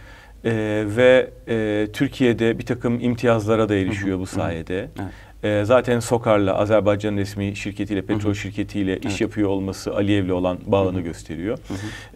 Ee, 0.44 0.84
ve 0.96 1.30
e, 1.48 1.86
Türkiye'de 1.92 2.58
bir 2.58 2.66
takım 2.66 3.00
imtiyazlara 3.00 3.68
da 3.68 3.74
erişiyor 3.74 4.18
bu 4.18 4.26
sayede. 4.26 4.78
Evet. 4.78 5.12
Ee, 5.44 5.64
zaten 5.64 6.00
Sokar'la 6.00 6.54
Azerbaycan 6.58 7.16
resmi 7.16 7.56
şirketiyle, 7.56 8.02
petrol 8.02 8.34
şirketiyle 8.34 8.98
iş 8.98 9.06
Evet. 9.06 9.20
yapıyor 9.20 9.48
olması 9.48 9.94
Aliyev'le 9.94 10.30
olan 10.30 10.58
bağını 10.66 11.00
gösteriyor. 11.00 11.58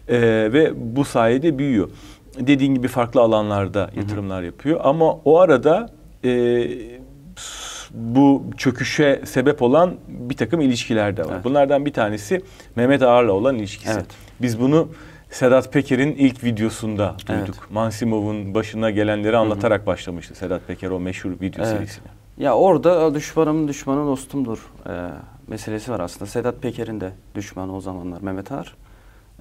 Ee, 0.07 0.19
ve 0.53 0.71
bu 0.95 1.05
sayede 1.05 1.57
büyüyor. 1.57 1.89
Dediğin 2.39 2.75
gibi 2.75 2.87
farklı 2.87 3.21
alanlarda 3.21 3.89
yatırımlar 3.95 4.43
yapıyor. 4.43 4.79
Ama 4.83 5.13
o 5.13 5.39
arada 5.39 5.89
e, 6.25 6.29
bu 7.93 8.43
çöküşe 8.57 9.21
sebep 9.25 9.61
olan 9.61 9.95
bir 10.07 10.37
takım 10.37 10.61
ilişkiler 10.61 11.17
de 11.17 11.25
var. 11.25 11.31
Evet. 11.33 11.43
Bunlardan 11.43 11.85
bir 11.85 11.93
tanesi 11.93 12.41
Mehmet 12.75 13.01
Ağar'la 13.01 13.31
olan 13.31 13.55
ilişkisi. 13.55 13.91
Evet. 13.93 14.05
Biz 14.41 14.59
bunu 14.59 14.87
Sedat 15.31 15.73
Peker'in 15.73 16.15
ilk 16.15 16.43
videosunda 16.43 17.15
Evet. 17.29 17.47
duyduk. 17.47 17.67
Mansimov'un 17.71 18.53
başına 18.55 18.89
gelenleri 18.89 19.37
anlatarak 19.37 19.87
başlamıştı 19.87 20.35
Sedat 20.35 20.67
Peker 20.67 20.89
o 20.89 20.99
meşhur 20.99 21.31
video 21.41 21.65
Evet. 21.65 21.77
serisine. 21.77 22.05
Ya 22.37 22.55
orada 22.55 23.15
düşmanım 23.15 23.67
düşmanı 23.67 24.07
dostumdur 24.07 24.71
e, 24.89 25.09
meselesi 25.47 25.91
var 25.91 25.99
aslında. 25.99 26.25
Sedat 26.25 26.61
Peker'in 26.61 27.01
de 27.01 27.11
düşmanı 27.35 27.75
o 27.75 27.81
zamanlar 27.81 28.21
Mehmet 28.21 28.51
Ağar. 28.51 28.75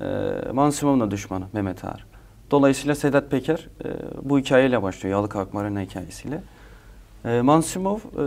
E, 0.00 0.06
Mansimov'un 0.52 1.00
da 1.00 1.10
düşmanı 1.10 1.44
Mehmet 1.52 1.84
Ağar. 1.84 2.06
Dolayısıyla 2.50 2.94
Sedat 2.94 3.30
Peker 3.30 3.68
e, 3.84 3.88
bu 4.22 4.38
hikayeyle 4.38 4.82
başlıyor. 4.82 5.16
Yalıkavak 5.16 5.54
Marina 5.54 5.80
hikayesiyle. 5.80 6.42
E, 7.24 7.40
Mansimov 7.40 7.98
e, 7.98 8.24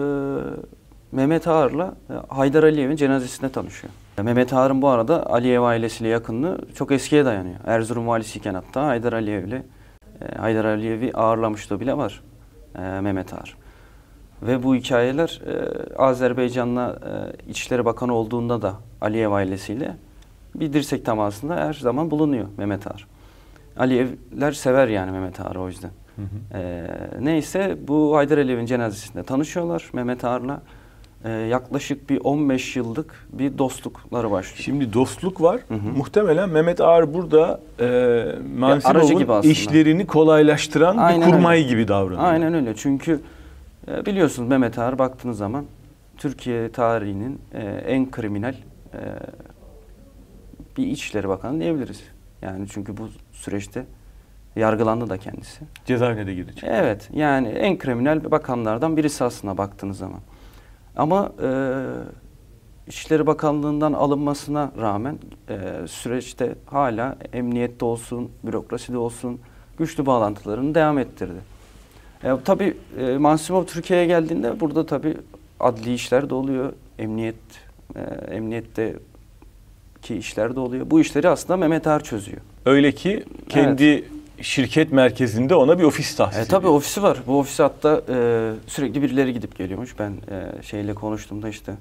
Mehmet 1.11 1.47
Ağar'la 1.47 1.95
e, 2.09 2.13
Haydar 2.27 2.63
Aliyev'in 2.63 2.95
cenazesinde 2.95 3.51
tanışıyor. 3.51 3.93
Mehmet 4.23 4.53
Ağar'ın 4.53 4.81
bu 4.81 4.87
arada 4.87 5.25
Aliyev 5.29 5.61
ailesiyle 5.61 6.09
yakınlığı 6.09 6.57
çok 6.75 6.91
eskiye 6.91 7.25
dayanıyor. 7.25 7.55
Erzurum 7.65 8.07
valisiyken 8.07 8.53
hatta 8.53 8.85
Haydar 8.85 9.13
Aliyev'le 9.13 9.61
e, 10.21 10.35
Haydar 10.37 10.65
Aliyev'i 10.65 11.13
ağırlamışlığı 11.13 11.79
bile 11.79 11.97
var 11.97 12.23
e, 12.75 12.79
Mehmet 12.81 13.33
Ağar. 13.33 13.57
Ve 14.41 14.63
bu 14.63 14.75
hikayeler 14.75 15.41
Azerbaycan'la 15.97 16.99
İçişleri 17.49 17.85
Bakanı 17.85 18.13
olduğunda 18.13 18.61
da 18.61 18.73
Aliyev 19.01 19.31
ailesiyle 19.31 19.95
bir 20.55 20.73
dirsek 20.73 21.05
temasında 21.05 21.55
her 21.55 21.73
zaman 21.73 22.11
bulunuyor 22.11 22.47
Mehmet 22.57 22.87
Ağar. 22.87 23.07
Aliyevler 23.77 24.51
sever 24.51 24.87
yani 24.87 25.11
Mehmet 25.11 25.39
Ağar'ı 25.39 25.61
o 25.61 25.67
yüzden. 25.67 25.91
Hı 26.15 26.21
hı. 26.21 26.57
E, 26.57 26.85
neyse 27.19 27.77
bu 27.87 28.15
Haydar 28.15 28.37
Aliyev'in 28.37 28.65
cenazesinde 28.65 29.23
tanışıyorlar 29.23 29.89
Mehmet 29.93 30.23
Ağar'la. 30.23 30.61
E, 31.25 31.31
yaklaşık 31.31 32.09
bir 32.09 32.21
15 32.23 32.75
yıllık 32.75 33.27
bir 33.33 33.57
dostlukları 33.57 34.31
başlıyor. 34.31 34.63
Şimdi 34.63 34.93
dostluk 34.93 35.41
var. 35.41 35.59
Hı 35.67 35.73
hı. 35.73 35.97
Muhtemelen 35.97 36.49
Mehmet 36.49 36.81
Ağar 36.81 37.13
burada 37.13 37.59
e, 37.79 37.85
aslında. 38.61 39.51
işlerini 39.51 40.07
kolaylaştıran 40.07 40.97
Aynen 40.97 41.27
bir 41.27 41.31
kurmay 41.33 41.57
öyle. 41.57 41.69
gibi 41.69 41.87
davranıyor. 41.87 42.23
Aynen 42.23 42.53
öyle. 42.53 42.75
Çünkü 42.75 43.19
e, 43.87 44.05
biliyorsunuz 44.05 44.49
Mehmet 44.49 44.79
Ağar 44.79 44.99
baktığınız 44.99 45.37
zaman 45.37 45.65
Türkiye 46.17 46.71
tarihinin 46.71 47.41
e, 47.53 47.63
en 47.65 48.11
kriminal 48.11 48.53
e, 48.93 48.99
bir 50.77 50.87
İçişleri 50.87 51.29
Bakanı 51.29 51.59
diyebiliriz. 51.59 52.03
Yani 52.41 52.67
çünkü 52.69 52.97
bu 52.97 53.09
süreçte 53.31 53.85
yargılandı 54.55 55.09
da 55.09 55.17
kendisi. 55.17 55.59
Cezaevine 55.85 56.27
de 56.27 56.33
girdi. 56.33 56.51
Evet 56.63 57.09
yani 57.13 57.47
en 57.47 57.77
kriminal 57.77 58.31
bakanlardan 58.31 58.97
birisi 58.97 59.23
aslında 59.23 59.57
baktığınız 59.57 59.97
zaman. 59.97 60.19
Ama 60.95 61.31
e, 61.43 61.49
İçişleri 62.87 63.27
Bakanlığı'ndan 63.27 63.93
alınmasına 63.93 64.71
rağmen 64.81 65.17
e, 65.49 65.87
süreçte 65.87 66.55
hala 66.65 67.15
emniyette 67.33 67.85
olsun, 67.85 68.31
bürokraside 68.43 68.97
olsun 68.97 69.39
güçlü 69.77 70.05
bağlantılarını 70.05 70.75
devam 70.75 70.97
ettirdi. 70.97 71.39
E, 72.23 72.31
tabii 72.45 72.77
e, 72.99 73.17
Mansimov 73.17 73.65
Türkiye'ye 73.65 74.05
geldiğinde 74.05 74.59
burada 74.59 74.85
tabii 74.85 75.17
adli 75.59 75.93
işler 75.93 76.29
de 76.29 76.35
oluyor, 76.35 76.73
emniyet, 76.99 77.35
e, 77.95 77.99
emniyette 78.35 78.95
ki 80.01 80.15
işler 80.15 80.55
de 80.55 80.59
oluyor. 80.59 80.91
Bu 80.91 81.01
işleri 81.01 81.29
aslında 81.29 81.57
Mehmet 81.57 81.87
Ağar 81.87 82.03
çözüyor. 82.03 82.41
Öyle 82.65 82.91
ki 82.91 83.23
kendi 83.49 84.05
şirket 84.43 84.91
merkezinde 84.91 85.55
ona 85.55 85.79
bir 85.79 85.83
ofis 85.83 86.15
tahsis 86.15 86.45
E, 86.45 86.49
tabii 86.49 86.67
ofisi 86.67 87.03
var. 87.03 87.17
Bu 87.27 87.39
ofise 87.39 87.63
hatta 87.63 88.01
e, 88.09 88.51
sürekli 88.67 89.01
birileri 89.01 89.33
gidip 89.33 89.57
geliyormuş. 89.57 89.99
Ben 89.99 90.11
e, 90.11 90.61
şeyle 90.63 90.93
konuştuğumda 90.93 91.49
işte 91.49 91.73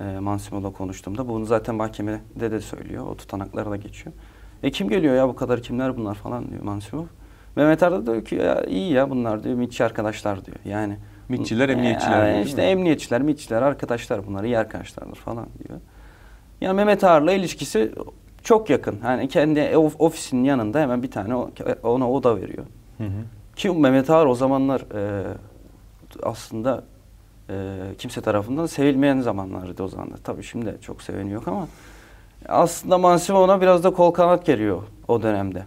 e, 0.00 0.04
Mansimo'la 0.04 0.72
konuştuğumda 0.72 1.28
bunu 1.28 1.44
zaten 1.44 1.74
mahkemede 1.74 2.50
de 2.50 2.60
söylüyor. 2.60 3.06
O 3.06 3.14
tutanaklara 3.16 3.70
da 3.70 3.76
geçiyor. 3.76 4.14
E 4.62 4.70
kim 4.70 4.88
geliyor 4.88 5.14
ya 5.14 5.28
bu 5.28 5.36
kadar 5.36 5.62
kimler 5.62 5.96
bunlar 5.96 6.14
falan 6.14 6.50
diyor 6.50 6.62
Mansimov. 6.62 7.04
Mehmet 7.56 7.82
Arda 7.82 8.06
diyor 8.06 8.24
ki 8.24 8.34
ya 8.34 8.64
iyi 8.64 8.92
ya 8.92 9.10
bunlar 9.10 9.44
diyor 9.44 9.54
mitçi 9.54 9.84
arkadaşlar 9.84 10.44
diyor. 10.44 10.56
Yani 10.64 10.96
Mitçiler, 11.28 11.68
E, 11.68 11.72
emniyetçiler 11.72 12.42
işte 12.44 12.56
mi? 12.62 12.68
emniyetçiler, 12.68 13.22
mitçiler 13.22 13.62
arkadaşlar 13.62 14.26
bunlar 14.26 14.44
iyi 14.44 14.58
arkadaşlardır 14.58 15.16
falan 15.16 15.46
diyor. 15.68 15.80
Yani 16.60 16.74
Mehmet 16.76 17.04
Ağar'la 17.04 17.32
ilişkisi 17.32 17.92
çok 18.42 18.70
yakın. 18.70 18.98
Hani 19.02 19.28
kendi 19.28 19.60
of- 19.60 19.96
ofisinin 19.98 20.44
yanında 20.44 20.80
hemen 20.80 21.02
bir 21.02 21.10
tane 21.10 21.34
ona 21.82 22.10
oda 22.10 22.36
veriyor. 22.36 22.64
Hı 22.98 23.04
hı. 23.04 23.10
Ki 23.56 23.70
Mehmet 23.70 24.10
Ağar 24.10 24.26
o 24.26 24.34
zamanlar 24.34 24.80
e, 24.80 25.24
aslında 26.22 26.84
e, 27.50 27.54
kimse 27.98 28.20
tarafından 28.20 28.66
sevilmeyen 28.66 29.20
zamanlardı 29.20 29.82
o 29.82 29.88
zamanlar. 29.88 30.16
Tabii 30.24 30.42
şimdi 30.42 30.78
çok 30.80 31.02
seveni 31.02 31.30
yok 31.32 31.48
ama 31.48 31.68
aslında 32.48 32.98
Mansur 32.98 33.34
ona 33.34 33.60
biraz 33.60 33.84
da 33.84 33.90
kol 33.92 34.10
kanat 34.10 34.46
geriyor 34.46 34.82
o 35.08 35.22
dönemde. 35.22 35.64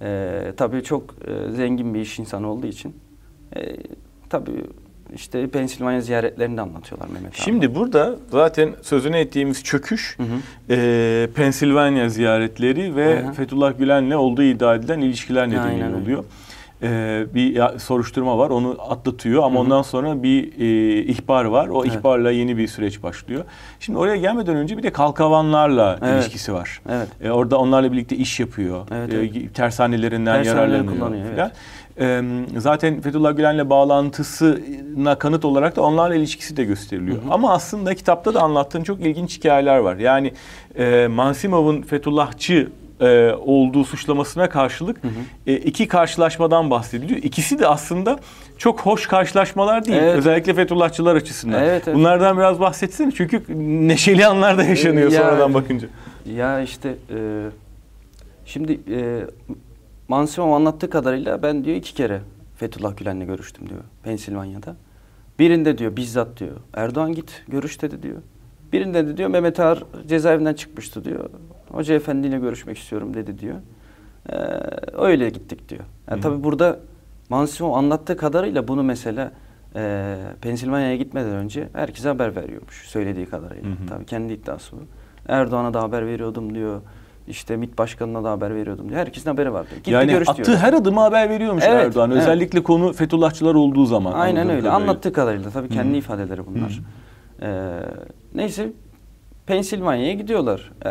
E, 0.00 0.52
tabii 0.56 0.82
çok 0.82 1.02
e, 1.28 1.50
zengin 1.52 1.94
bir 1.94 2.00
iş 2.00 2.18
insanı 2.18 2.50
olduğu 2.50 2.66
için. 2.66 2.96
E, 3.56 3.76
tabii 4.30 4.64
işte 5.14 5.46
Pensilvanya 5.46 6.00
ziyaretlerini 6.00 6.56
de 6.56 6.60
anlatıyorlar 6.60 7.08
Mehmet 7.08 7.32
Ağar. 7.32 7.44
Şimdi 7.44 7.74
burada 7.74 8.14
zaten 8.30 8.70
sözünü 8.82 9.16
ettiğimiz 9.16 9.64
çöküş 9.64 10.16
Hı 10.18 10.22
hı. 10.22 10.36
e, 10.70 11.28
Pensilvanya 11.34 12.08
ziyaretleri 12.08 12.96
ve 12.96 13.22
Hı 13.22 13.28
hı. 13.28 13.32
Fethullah 13.32 13.78
Gülen'le 13.78 14.10
olduğu 14.16 14.42
iddia 14.42 14.74
edilen 14.74 15.00
ilişkiler 15.00 15.48
nedeniyle 15.50 15.84
Aynen 15.84 16.02
oluyor. 16.02 16.24
E, 16.82 17.24
bir 17.34 17.78
soruşturma 17.78 18.38
var 18.38 18.50
onu 18.50 18.76
atlatıyor 18.88 19.42
ama 19.42 19.54
Hı 19.54 19.58
hı. 19.58 19.64
ondan 19.64 19.82
sonra 19.82 20.22
bir 20.22 20.52
e, 20.60 21.02
ihbar 21.02 21.44
var. 21.44 21.68
O 21.68 21.84
Evet. 21.84 21.94
ihbarla 21.96 22.30
yeni 22.30 22.56
bir 22.56 22.68
süreç 22.68 23.02
başlıyor. 23.02 23.44
Şimdi 23.80 23.98
oraya 23.98 24.16
gelmeden 24.16 24.56
önce 24.56 24.78
bir 24.78 24.82
de 24.82 24.90
kalkavanlarla 24.92 25.98
Evet. 26.02 26.14
ilişkisi 26.24 26.52
var. 26.52 26.80
Evet. 26.88 27.08
E, 27.24 27.30
orada 27.30 27.58
onlarla 27.58 27.92
birlikte 27.92 28.16
iş 28.16 28.40
yapıyor. 28.40 28.86
Evet, 28.94 29.12
E, 29.12 29.16
evet. 29.16 29.54
tersanelerinden 29.54 30.42
Tersaneleri 30.42 30.70
yararlanıyor. 30.70 30.98
kullanıyor, 30.98 31.30
filan. 31.30 31.50
E, 32.00 32.22
zaten 32.58 33.00
Fethullah 33.00 33.36
Gülen'le 33.36 33.70
bağlantısına 33.70 35.18
kanıt 35.18 35.44
olarak 35.44 35.76
da 35.76 35.82
onlarla 35.82 36.14
ilişkisi 36.14 36.56
de 36.56 36.64
gösteriliyor. 36.64 37.16
Ama 37.30 37.52
aslında 37.52 37.94
kitapta 37.94 38.34
da 38.34 38.40
anlattığın 38.42 38.82
çok 38.82 39.00
ilginç 39.00 39.38
hikayeler 39.38 39.78
var. 39.78 39.96
Yani 39.96 40.32
e, 40.78 41.06
Mansimov'un 41.06 41.82
Fethullahçı 41.82 42.68
e, 43.00 43.30
olduğu 43.32 43.84
suçlamasına 43.84 44.48
karşılık 44.48 44.96
e, 45.46 45.54
iki 45.56 45.88
karşılaşmadan 45.88 46.70
bahsediliyor. 46.70 47.20
İkisi 47.22 47.58
de 47.58 47.68
aslında 47.68 48.18
çok 48.58 48.80
hoş 48.80 49.06
karşılaşmalar 49.06 49.84
değil. 49.84 49.98
Evet. 50.02 50.16
Özellikle 50.18 50.54
Fethullahçılar 50.54 51.16
açısından. 51.16 51.62
Evet, 51.62 51.82
evet. 51.88 51.96
Bunlardan 51.98 52.36
biraz 52.38 52.60
bahsetsene. 52.60 53.12
Çünkü 53.16 53.42
neşeli 53.88 54.26
anlar 54.26 54.58
da 54.58 54.62
yaşanıyor 54.64 55.10
Ee, 55.10 55.14
ya- 55.14 55.22
sonradan 55.22 55.54
bakınca. 55.54 55.88
Ya 56.36 56.60
işte 56.60 56.88
e, 56.88 57.18
şimdi 58.46 58.72
e, 58.72 59.20
Mansimov 60.08 60.52
anlattığı 60.52 60.90
kadarıyla 60.90 61.42
ben 61.42 61.64
diyor 61.64 61.76
iki 61.76 61.94
kere 61.94 62.20
Fethullah 62.56 62.96
Gülen'le 62.96 63.26
görüştüm 63.26 63.68
diyor 63.68 63.80
Pensilvanya'da. 64.02 64.76
Birinde 65.38 65.78
diyor 65.78 65.96
bizzat 65.96 66.40
diyor 66.40 66.56
Erdoğan 66.74 67.12
git 67.12 67.44
görüş 67.48 67.82
dedi 67.82 68.02
diyor. 68.02 68.16
Birinde 68.72 69.06
de 69.06 69.16
diyor 69.16 69.28
Mehmet 69.28 69.60
Ağar 69.60 69.84
cezaevinden 70.08 70.54
çıkmıştı 70.54 71.04
diyor. 71.04 71.30
Hoca 71.68 71.94
efendiyle 71.94 72.38
görüşmek 72.38 72.78
istiyorum 72.78 73.14
dedi 73.14 73.38
diyor. 73.38 73.56
Ee, 74.30 74.36
öyle 74.92 75.30
gittik 75.30 75.68
diyor. 75.68 75.84
Yani 76.10 76.20
tabii 76.20 76.44
burada 76.44 76.78
Mansimov 77.28 77.72
anlattığı 77.72 78.16
kadarıyla 78.16 78.68
bunu 78.68 78.82
mesela 78.82 79.32
e, 79.76 80.16
Pensilvanya'ya 80.40 80.96
gitmeden 80.96 81.32
önce 81.32 81.68
herkese 81.72 82.08
haber 82.08 82.36
veriyormuş 82.36 82.88
söylediği 82.88 83.26
kadarıyla. 83.26 83.70
Hı 83.70 83.72
hı. 83.72 83.86
Tabii 83.88 84.06
kendi 84.06 84.32
iddiası 84.32 84.76
bu. 84.76 84.80
Erdoğan'a 85.28 85.74
da 85.74 85.82
haber 85.82 86.06
veriyordum 86.06 86.54
diyor. 86.54 86.80
İşte 87.28 87.56
MİT 87.56 87.78
Başkanı'na 87.78 88.24
da 88.24 88.30
haber 88.30 88.54
veriyordum 88.54 88.88
diyor. 88.88 89.00
Herkesin 89.00 89.30
haberi 89.30 89.52
var 89.52 89.66
diyor. 89.66 89.76
Gitti 89.76 89.90
yani 89.90 90.12
görüş 90.12 90.28
attığı 90.28 90.44
diyor. 90.44 90.58
her 90.58 90.72
adıma 90.72 91.02
haber 91.04 91.30
veriyormuş 91.30 91.64
Evet, 91.66 91.86
Erdoğan. 91.86 92.10
evet. 92.10 92.22
Özellikle 92.22 92.62
konu 92.62 92.92
Fethullahçılar 92.92 93.54
olduğu 93.54 93.86
zaman. 93.86 94.12
Aynen 94.12 94.36
öyle. 94.36 94.48
kadarıyla. 94.60 94.72
Anlattığı 94.74 95.12
kadarıyla. 95.12 95.50
Tabii 95.50 95.68
kendi 95.68 95.92
Hı. 95.92 95.96
ifadeleri 95.96 96.40
bunlar. 96.46 96.80
Ee, 97.42 97.70
neyse 98.34 98.72
Pensilvanya'ya 99.46 100.12
gidiyorlar. 100.12 100.72
Ee, 100.86 100.90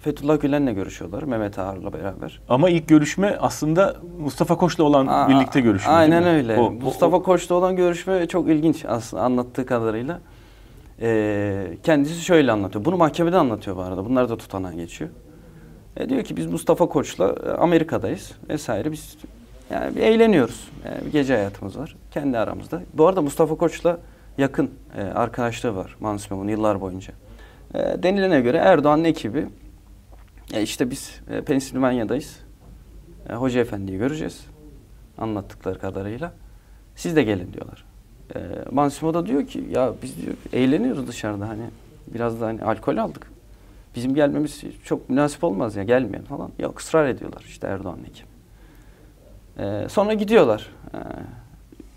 Fethullah 0.00 0.40
Gülen'le 0.40 0.74
görüşüyorlar. 0.74 1.22
Mehmet 1.22 1.58
Ağar'la 1.58 1.92
beraber. 1.92 2.40
Ama 2.48 2.70
ilk 2.70 2.88
görüşme 2.88 3.36
aslında 3.40 3.96
Mustafa 4.20 4.56
Koç'la 4.56 4.84
olan 4.84 5.06
Aa, 5.06 5.28
birlikte 5.28 5.60
görüşme. 5.60 5.92
Aynen 5.92 6.24
öyle. 6.24 6.56
O- 6.56 6.64
o- 6.64 6.70
Mustafa 6.70 7.22
Koç'ta 7.22 7.54
olan 7.54 7.76
görüşme 7.76 8.26
çok 8.28 8.48
ilginç 8.48 8.84
aslında 8.88 9.22
anlattığı 9.22 9.66
kadarıyla. 9.66 10.20
Ee, 11.00 11.66
kendisi 11.82 12.24
şöyle 12.24 12.52
anlatıyor. 12.52 12.84
Bunu 12.84 12.96
mahkemede 12.96 13.36
anlatıyor 13.36 13.76
bu 13.76 13.80
arada. 13.82 14.04
Bunlar 14.04 14.28
da 14.28 14.36
tutanağa 14.36 14.72
geçiyor. 14.72 15.10
E, 15.96 16.08
diyor 16.08 16.24
ki 16.24 16.36
biz 16.36 16.46
Mustafa 16.46 16.88
Koç'la 16.88 17.36
e, 17.46 17.50
Amerika'dayız 17.50 18.32
vesaire. 18.48 18.92
Biz 18.92 19.16
yani 19.70 19.96
bir 19.96 20.00
eğleniyoruz. 20.00 20.68
Yani 20.84 21.06
bir 21.06 21.12
gece 21.12 21.34
hayatımız 21.34 21.78
var. 21.78 21.96
Kendi 22.10 22.38
aramızda. 22.38 22.82
Bu 22.94 23.06
arada 23.06 23.22
Mustafa 23.22 23.54
Koç'la 23.54 23.98
yakın 24.38 24.70
e, 24.96 25.02
arkadaşlığı 25.02 25.76
var 25.76 25.96
Mansimov'un 26.00 26.48
yıllar 26.48 26.80
boyunca. 26.80 27.14
E, 27.74 27.78
denilene 27.78 28.40
göre 28.40 28.56
Erdoğan'ın 28.56 29.04
ekibi 29.04 29.46
e, 30.52 30.62
işte 30.62 30.90
biz 30.90 31.20
e, 31.30 31.40
Pensilvanya'dayız. 31.40 32.38
E, 33.28 33.32
Hoca 33.32 33.60
Efendi'yi 33.60 33.98
göreceğiz. 33.98 34.46
Anlattıkları 35.18 35.78
kadarıyla. 35.78 36.32
Siz 36.96 37.16
de 37.16 37.22
gelin 37.22 37.52
diyorlar. 37.52 37.84
E, 38.34 38.38
Mansimo 38.70 39.14
da 39.14 39.26
diyor 39.26 39.46
ki 39.46 39.64
ya 39.70 39.92
biz 40.02 40.16
diyor 40.22 40.34
eğleniyoruz 40.52 41.08
dışarıda 41.08 41.48
hani 41.48 41.64
biraz 42.06 42.40
da 42.40 42.46
hani 42.46 42.62
alkol 42.62 42.96
aldık. 42.96 43.31
Bizim 43.94 44.14
gelmemiz 44.14 44.62
çok 44.84 45.10
münasip 45.10 45.44
olmaz 45.44 45.76
ya 45.76 45.82
gelmeyin 45.82 46.24
falan. 46.24 46.50
Yok 46.58 46.80
ısrar 46.80 47.06
ediyorlar 47.06 47.44
işte 47.46 47.66
Erdoğan'ın 47.66 48.04
ekibi. 48.04 48.28
E, 49.58 49.88
sonra 49.88 50.14
gidiyorlar 50.14 50.70
e, 50.94 50.98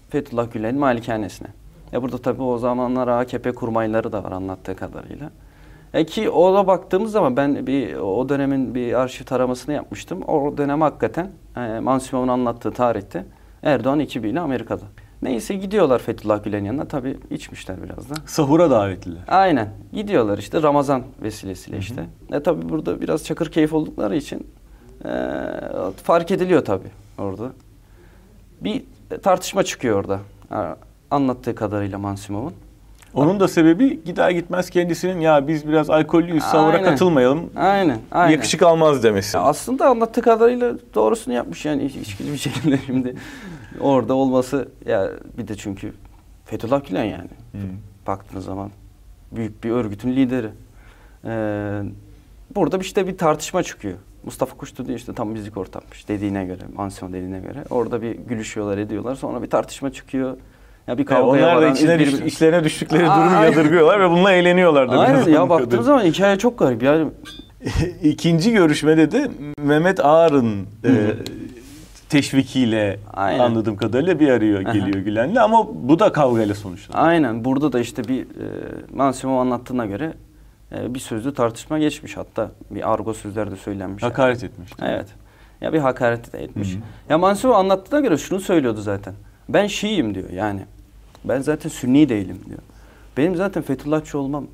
Fethullah 0.10 0.52
Gülen'in 0.54 0.80
malikanesine. 0.80 1.48
Ya 1.92 2.02
burada 2.02 2.18
tabii 2.18 2.42
o 2.42 2.58
zamanlar 2.58 3.08
AKP 3.08 3.52
kurmayları 3.52 4.12
da 4.12 4.24
var 4.24 4.32
anlattığı 4.32 4.76
kadarıyla. 4.76 5.30
E 5.94 6.06
ki 6.06 6.30
ona 6.30 6.68
baktığımız 6.68 7.12
zaman 7.12 7.38
ben 7.38 7.68
bir 7.68 7.96
o 7.96 8.30
dönemin 8.30 8.76
bir 8.76 8.94
arşiv 8.94 9.26
taramasını 9.26 9.76
yapmıştım. 9.76 10.24
O 10.24 10.58
dönem 10.58 10.82
hakikaten 10.82 11.30
e, 11.58 11.80
Mansimov'un 11.80 12.28
anlattığı 12.28 12.72
tarihte 12.72 13.26
Erdoğan 13.64 14.00
ekibiyle 14.00 14.40
Amerika'da. 14.40 14.84
Neyse 15.22 15.56
gidiyorlar 15.56 16.00
Fethullah 16.00 16.44
Gülen 16.44 16.64
yanına. 16.64 16.86
Tabii 16.86 17.18
içmişler 17.30 17.84
biraz 17.84 18.10
da. 18.10 18.14
Sahura 18.26 18.70
davetliler. 18.72 19.22
Aynen. 19.28 19.70
Gidiyorlar 19.94 20.38
işte 20.38 20.62
Ramazan 20.62 21.04
vesilesiyle 21.22 21.78
işte. 21.78 22.06
E 22.32 22.44
tabii 22.44 22.70
burada 22.70 23.02
biraz 23.02 23.26
çakır 23.26 23.52
keyif 23.52 23.74
oldukları 23.74 24.16
için 24.16 24.48
e, 25.06 25.10
fark 26.04 26.32
ediliyor 26.32 26.66
tabii 26.66 26.90
orada. 27.18 27.52
Bir 28.62 28.84
tartışma 29.24 29.64
çıkıyor 29.64 30.00
orada. 30.00 30.20
Anlattığı 31.12 31.56
kadarıyla 31.56 31.98
Mansimov'un. 31.98 32.54
Onun 33.16 33.40
da 33.40 33.48
sebebi 33.48 34.04
gider 34.04 34.30
gitmez 34.30 34.70
kendisinin 34.70 35.20
ya 35.20 35.48
biz 35.48 35.68
biraz 35.68 35.90
alkollüyüz 35.90 36.44
Aynen. 36.54 36.84
katılmayalım. 36.84 37.50
Aynen. 37.56 38.00
aynen. 38.12 38.32
Yakışık 38.32 38.64
almaz 38.64 39.04
demesi. 39.04 39.38
Ya 39.38 39.44
aslında 39.44 39.90
anlattığı 39.90 40.22
kadarıyla 40.22 40.74
doğrusunu 40.96 41.34
yapmış 41.34 41.66
yani 41.66 41.90
hiçbir 41.90 42.26
bir 42.34 42.38
şekilde 42.38 42.80
şimdi 42.86 43.16
orada 43.80 44.14
olması 44.14 44.68
ya 44.86 45.12
bir 45.38 45.48
de 45.48 45.56
çünkü 45.56 45.94
Fethullah 46.46 46.88
Gülen 46.88 47.04
yani 47.04 47.30
Hı. 47.52 47.58
baktığınız 48.08 48.46
zaman 48.46 48.72
büyük 49.32 49.64
bir 49.64 49.70
örgütün 49.70 50.16
lideri. 50.16 50.50
Ee, 51.26 51.82
burada 52.56 52.78
işte 52.78 53.08
bir 53.08 53.18
tartışma 53.18 53.64
çıkıyor. 53.64 53.98
Mustafa 54.24 54.58
Kuştu 54.58 54.86
diyor 54.86 55.00
işte 55.00 55.14
tam 55.14 55.30
müzik 55.30 55.58
ortammış 55.58 56.08
dediğine 56.08 56.46
göre, 56.46 56.62
mansiyon 56.76 57.14
dediğine 57.14 57.40
göre. 57.40 57.64
Orada 57.70 58.02
bir 58.02 58.12
gülüşüyorlar, 58.12 58.78
ediyorlar. 58.78 59.16
Sonra 59.16 59.42
bir 59.44 59.50
tartışma 59.50 59.92
çıkıyor. 59.92 60.38
Ya 60.88 60.98
bir 60.98 61.04
E, 61.04 61.06
kavgaya 61.06 61.48
onlar 61.58 61.62
da 61.62 61.68
içine 61.70 62.00
düş- 62.00 62.08
birbirine- 62.14 62.26
işlerine 62.28 62.64
düştükleri 62.64 63.10
Aa, 63.10 63.18
durumu 63.18 63.38
aynen. 63.38 63.52
yadırgıyorlar 63.52 64.00
ve 64.00 64.10
bununla 64.10 64.32
eğleniyorlar. 64.32 64.92
da 64.92 65.00
Aynen 65.00 65.18
ya 65.30 65.48
kadarıyla. 65.48 65.84
zaman 65.84 66.04
hikaye 66.04 66.38
çok 66.38 66.60
garip. 66.60 66.84
Yani 66.84 67.08
İkinci 68.04 68.52
görüşmede 68.52 69.12
de 69.12 69.32
Mehmet 69.58 70.06
Ağar'ın 70.06 70.68
e, 70.86 70.90
teşvikiyle 72.10 73.00
Aynen. 73.14 73.40
anladığım 73.40 73.76
kadarıyla 73.78 74.20
bir 74.20 74.30
arıyor 74.30 74.62
geliyor 74.62 74.98
Gülen'le 74.98 75.36
ama 75.36 75.68
bu 75.90 76.00
da 76.00 76.12
kavgayla 76.12 76.56
sonuçlanıyor. 76.56 77.08
Aynen 77.08 77.46
burada 77.46 77.74
da 77.74 77.80
işte 77.80 78.04
bir 78.08 78.22
e, 78.22 78.26
Mansimov 78.96 79.38
anlattığına 79.38 79.86
göre 79.86 80.14
e, 80.76 80.94
bir 80.94 81.00
sözlü 81.00 81.34
tartışma 81.34 81.80
geçmiş 81.80 82.18
hatta 82.18 82.52
bir 82.72 82.94
argo 82.94 83.14
sözler 83.14 83.52
de 83.52 83.56
söylenmiş. 83.56 84.04
Hakaret 84.04 84.44
etmiş. 84.44 84.72
Evet. 84.82 85.08
Ya 85.62 85.74
bir 85.74 85.80
hakaret 85.80 86.34
de 86.34 86.44
etmiş. 86.44 86.72
Hı 86.74 86.78
hı. 86.78 86.82
Ya 87.10 87.18
Mansimov 87.18 87.54
anlattığına 87.54 88.00
göre 88.00 88.18
şunu 88.18 88.40
söylüyordu 88.40 88.82
zaten. 88.82 89.14
Ben 89.50 89.68
Şiiyim 89.68 90.16
diyor 90.16 90.30
yani. 90.30 90.62
Ben 91.30 91.42
zaten 91.42 91.70
Sünni 91.70 92.10
değilim 92.10 92.40
diyor. 92.50 92.60
Benim 93.18 93.36
zaten 93.36 93.64
Fethullahçı 93.64 94.18
olmam 94.20 94.46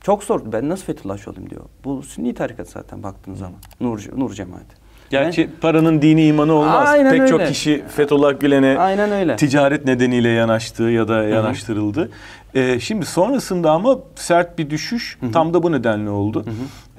çok 0.00 0.24
zor. 0.24 0.40
Ben 0.52 0.68
nasıl 0.68 0.84
Fethullahçı 0.84 1.30
olayım 1.30 1.50
diyor. 1.50 1.62
Bu 1.84 2.02
Sünni 2.02 2.34
tarikat 2.34 2.68
zaten 2.68 3.02
baktığın 3.02 3.34
zaman. 3.34 3.58
Nur, 3.80 4.04
Nur 4.16 4.32
cemaati. 4.34 4.84
Gerçi 5.10 5.50
paranın 5.60 6.02
dini 6.02 6.26
imanı 6.26 6.52
olmaz. 6.52 6.88
Aynen 6.88 7.18
Pek 7.18 7.28
çok 7.28 7.40
öyle. 7.40 7.50
kişi 7.52 7.84
Fethullah 7.88 8.40
Gülen'e 8.40 8.78
Aynen 8.78 9.12
öyle. 9.12 9.36
ticaret 9.36 9.84
nedeniyle 9.86 10.28
yanaştığı 10.28 10.82
ya 10.82 11.08
da 11.08 11.22
yanaştırıldı. 11.22 12.10
Ee, 12.54 12.80
şimdi 12.80 13.06
sonrasında 13.06 13.70
ama 13.72 13.98
sert 14.14 14.58
bir 14.58 14.70
düşüş 14.70 15.18
tam 15.32 15.54
da 15.54 15.62
bu 15.62 15.72
nedenle 15.72 16.10
oldu. 16.10 16.44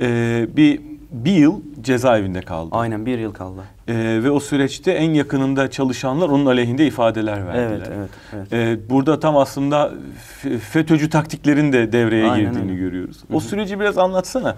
Ee, 0.01 0.47
bir 0.57 0.81
bir 1.15 1.31
yıl 1.31 1.61
cezaevinde 1.81 2.41
kaldı. 2.41 2.69
Aynen 2.71 3.05
bir 3.05 3.19
yıl 3.19 3.33
kaldı. 3.33 3.61
Ee, 3.87 3.93
ve 4.23 4.31
o 4.31 4.39
süreçte 4.39 4.91
en 4.91 5.13
yakınında 5.13 5.71
çalışanlar 5.71 6.29
onun 6.29 6.45
aleyhinde 6.45 6.87
ifadeler 6.87 7.47
verdiler. 7.47 7.87
Evet, 7.95 8.09
evet, 8.33 8.49
evet. 8.51 8.53
Ee, 8.53 8.89
burada 8.89 9.19
tam 9.19 9.37
aslında 9.37 9.91
FETÖ'cü 10.71 11.09
taktiklerin 11.09 11.73
de 11.73 11.91
devreye 11.91 12.31
Aynen 12.31 12.45
girdiğini 12.45 12.71
öyle. 12.71 12.81
görüyoruz. 12.81 13.17
O 13.33 13.39
süreci 13.39 13.79
biraz 13.79 13.97
anlatsana. 13.97 14.55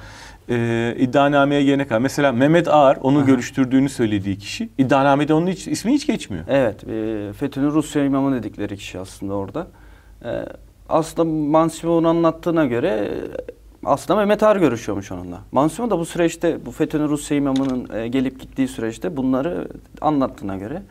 Ee, 0.50 0.96
iddianameye 1.00 1.64
gelene 1.64 1.88
kadar. 1.88 2.00
Mesela 2.00 2.32
Mehmet 2.32 2.68
Ağar, 2.68 2.98
onu 3.02 3.26
görüştürdüğünü 3.26 3.90
söylediği 3.90 4.38
kişi. 4.38 4.70
İddianamede 4.78 5.34
onun 5.34 5.48
hiç, 5.48 5.68
ismi 5.68 5.94
hiç 5.94 6.08
geçmiyor. 6.08 6.44
Evet, 6.48 6.84
e, 6.84 7.34
FETÖ'nün 7.34 7.72
Rusya 7.72 8.06
imamı 8.06 8.36
dedikleri 8.36 8.78
kişi 8.78 9.00
aslında 9.00 9.34
orada. 9.34 9.68
E, 10.26 10.30
aslında 10.90 11.30
Mansimov'un 11.30 12.04
anlattığına 12.04 12.66
göre 12.66 13.10
aslında 13.88 14.20
Mehmet 14.20 14.44
Ağar 14.44 14.56
görüşüyormuş 14.56 15.12
onunla. 15.12 15.42
Mansimo 15.52 15.90
da 15.90 16.00
bu 16.00 16.06
süreçte 16.06 16.66
bu 16.66 16.72
FETÖ'nün 16.72 17.08
Rusya 17.08 17.38
imamının 17.38 17.96
e, 17.96 18.08
gelip 18.08 18.42
gittiği 18.42 18.68
süreçte 18.68 19.18
bunları 19.18 19.68
anlattığına 20.02 20.58
göre 20.58 20.84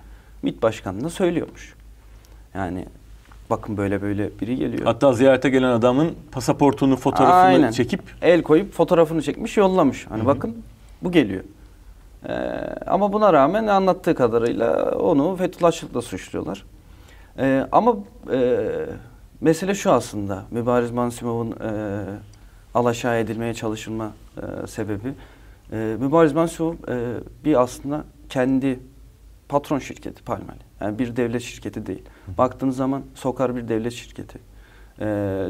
MİT 0.42 0.62
Başkanı'na 0.62 1.10
söylüyormuş. 1.10 1.74
Yani 2.54 2.86
bakın 3.50 3.76
böyle 3.76 4.02
böyle 4.02 4.30
biri 4.40 4.56
geliyor. 4.56 4.84
Hatta 4.84 5.12
ziyarete 5.12 5.50
gelen 5.50 5.70
adamın 5.70 6.14
pasaportunu, 6.32 6.96
fotoğrafını 6.96 7.34
Aynen. 7.36 7.70
çekip 7.70 8.00
El 8.22 8.42
koyup 8.42 8.72
fotoğrafını 8.72 9.22
çekmiş 9.22 9.56
yollamış. 9.56 10.06
Hani 10.08 10.26
bakın 10.26 10.56
bu 11.02 11.12
geliyor. 11.12 11.44
Ee, 12.28 12.32
ama 12.86 13.12
buna 13.12 13.32
rağmen 13.32 13.66
anlattığı 13.66 14.14
kadarıyla 14.14 14.90
onu 14.90 15.36
Fethullahçılıkla 15.36 16.02
suçluyorlar. 16.02 16.64
Ee, 17.38 17.66
ama 17.72 17.96
e, 18.32 18.60
mesele 19.40 19.74
şu 19.74 19.92
aslında. 19.92 20.42
Mübariz 20.50 20.90
Mansimov'un 20.90 21.50
e, 21.50 22.02
alaşağı 22.76 23.18
edilmeye 23.18 23.54
çalışılma 23.54 24.12
e, 24.36 24.66
sebebi. 24.66 25.14
E, 25.72 25.96
Mübariz 26.00 26.32
Mansimov 26.32 26.72
e, 26.72 27.14
bir 27.44 27.62
aslında 27.62 28.04
kendi 28.28 28.80
patron 29.48 29.78
şirketi 29.78 30.24
Palmali. 30.24 30.58
Yani 30.80 30.98
bir 30.98 31.16
devlet 31.16 31.42
şirketi 31.42 31.86
değil. 31.86 32.02
Baktığınız 32.38 32.76
zaman 32.76 33.02
Sokar 33.14 33.56
bir 33.56 33.68
devlet 33.68 33.92
şirketi. 33.92 34.38
E, 35.00 35.06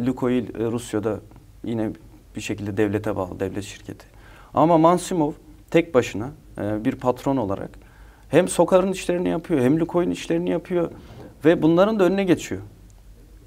Lukoil 0.06 0.44
e, 0.44 0.70
Rusya'da 0.70 1.20
yine 1.64 1.90
bir 2.36 2.40
şekilde 2.40 2.76
devlete 2.76 3.16
bağlı 3.16 3.40
devlet 3.40 3.64
şirketi. 3.64 4.06
Ama 4.54 4.78
Mansimov 4.78 5.32
tek 5.70 5.94
başına 5.94 6.30
e, 6.58 6.84
bir 6.84 6.94
patron 6.94 7.36
olarak 7.36 7.70
hem 8.28 8.48
Sokar'ın 8.48 8.92
işlerini 8.92 9.28
yapıyor 9.28 9.60
hem 9.60 9.80
Lukoil'in 9.80 10.10
işlerini 10.10 10.50
yapıyor 10.50 10.90
ve 11.44 11.62
bunların 11.62 11.98
da 11.98 12.04
önüne 12.04 12.24
geçiyor. 12.24 12.60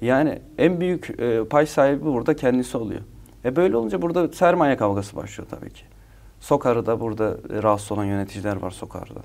Yani 0.00 0.38
en 0.58 0.80
büyük 0.80 1.20
e, 1.20 1.44
pay 1.44 1.66
sahibi 1.66 2.04
burada 2.04 2.36
kendisi 2.36 2.76
oluyor. 2.76 3.00
E 3.44 3.56
böyle 3.56 3.76
olunca 3.76 4.02
burada 4.02 4.28
sermaye 4.28 4.76
kavgası 4.76 5.16
başlıyor 5.16 5.48
tabii 5.50 5.70
ki. 5.70 5.82
Sokar'da 6.40 7.00
burada 7.00 7.36
e, 7.54 7.62
rahatsız 7.62 7.92
olan 7.92 8.04
yöneticiler 8.04 8.56
var 8.56 8.70
Sokar'da. 8.70 9.20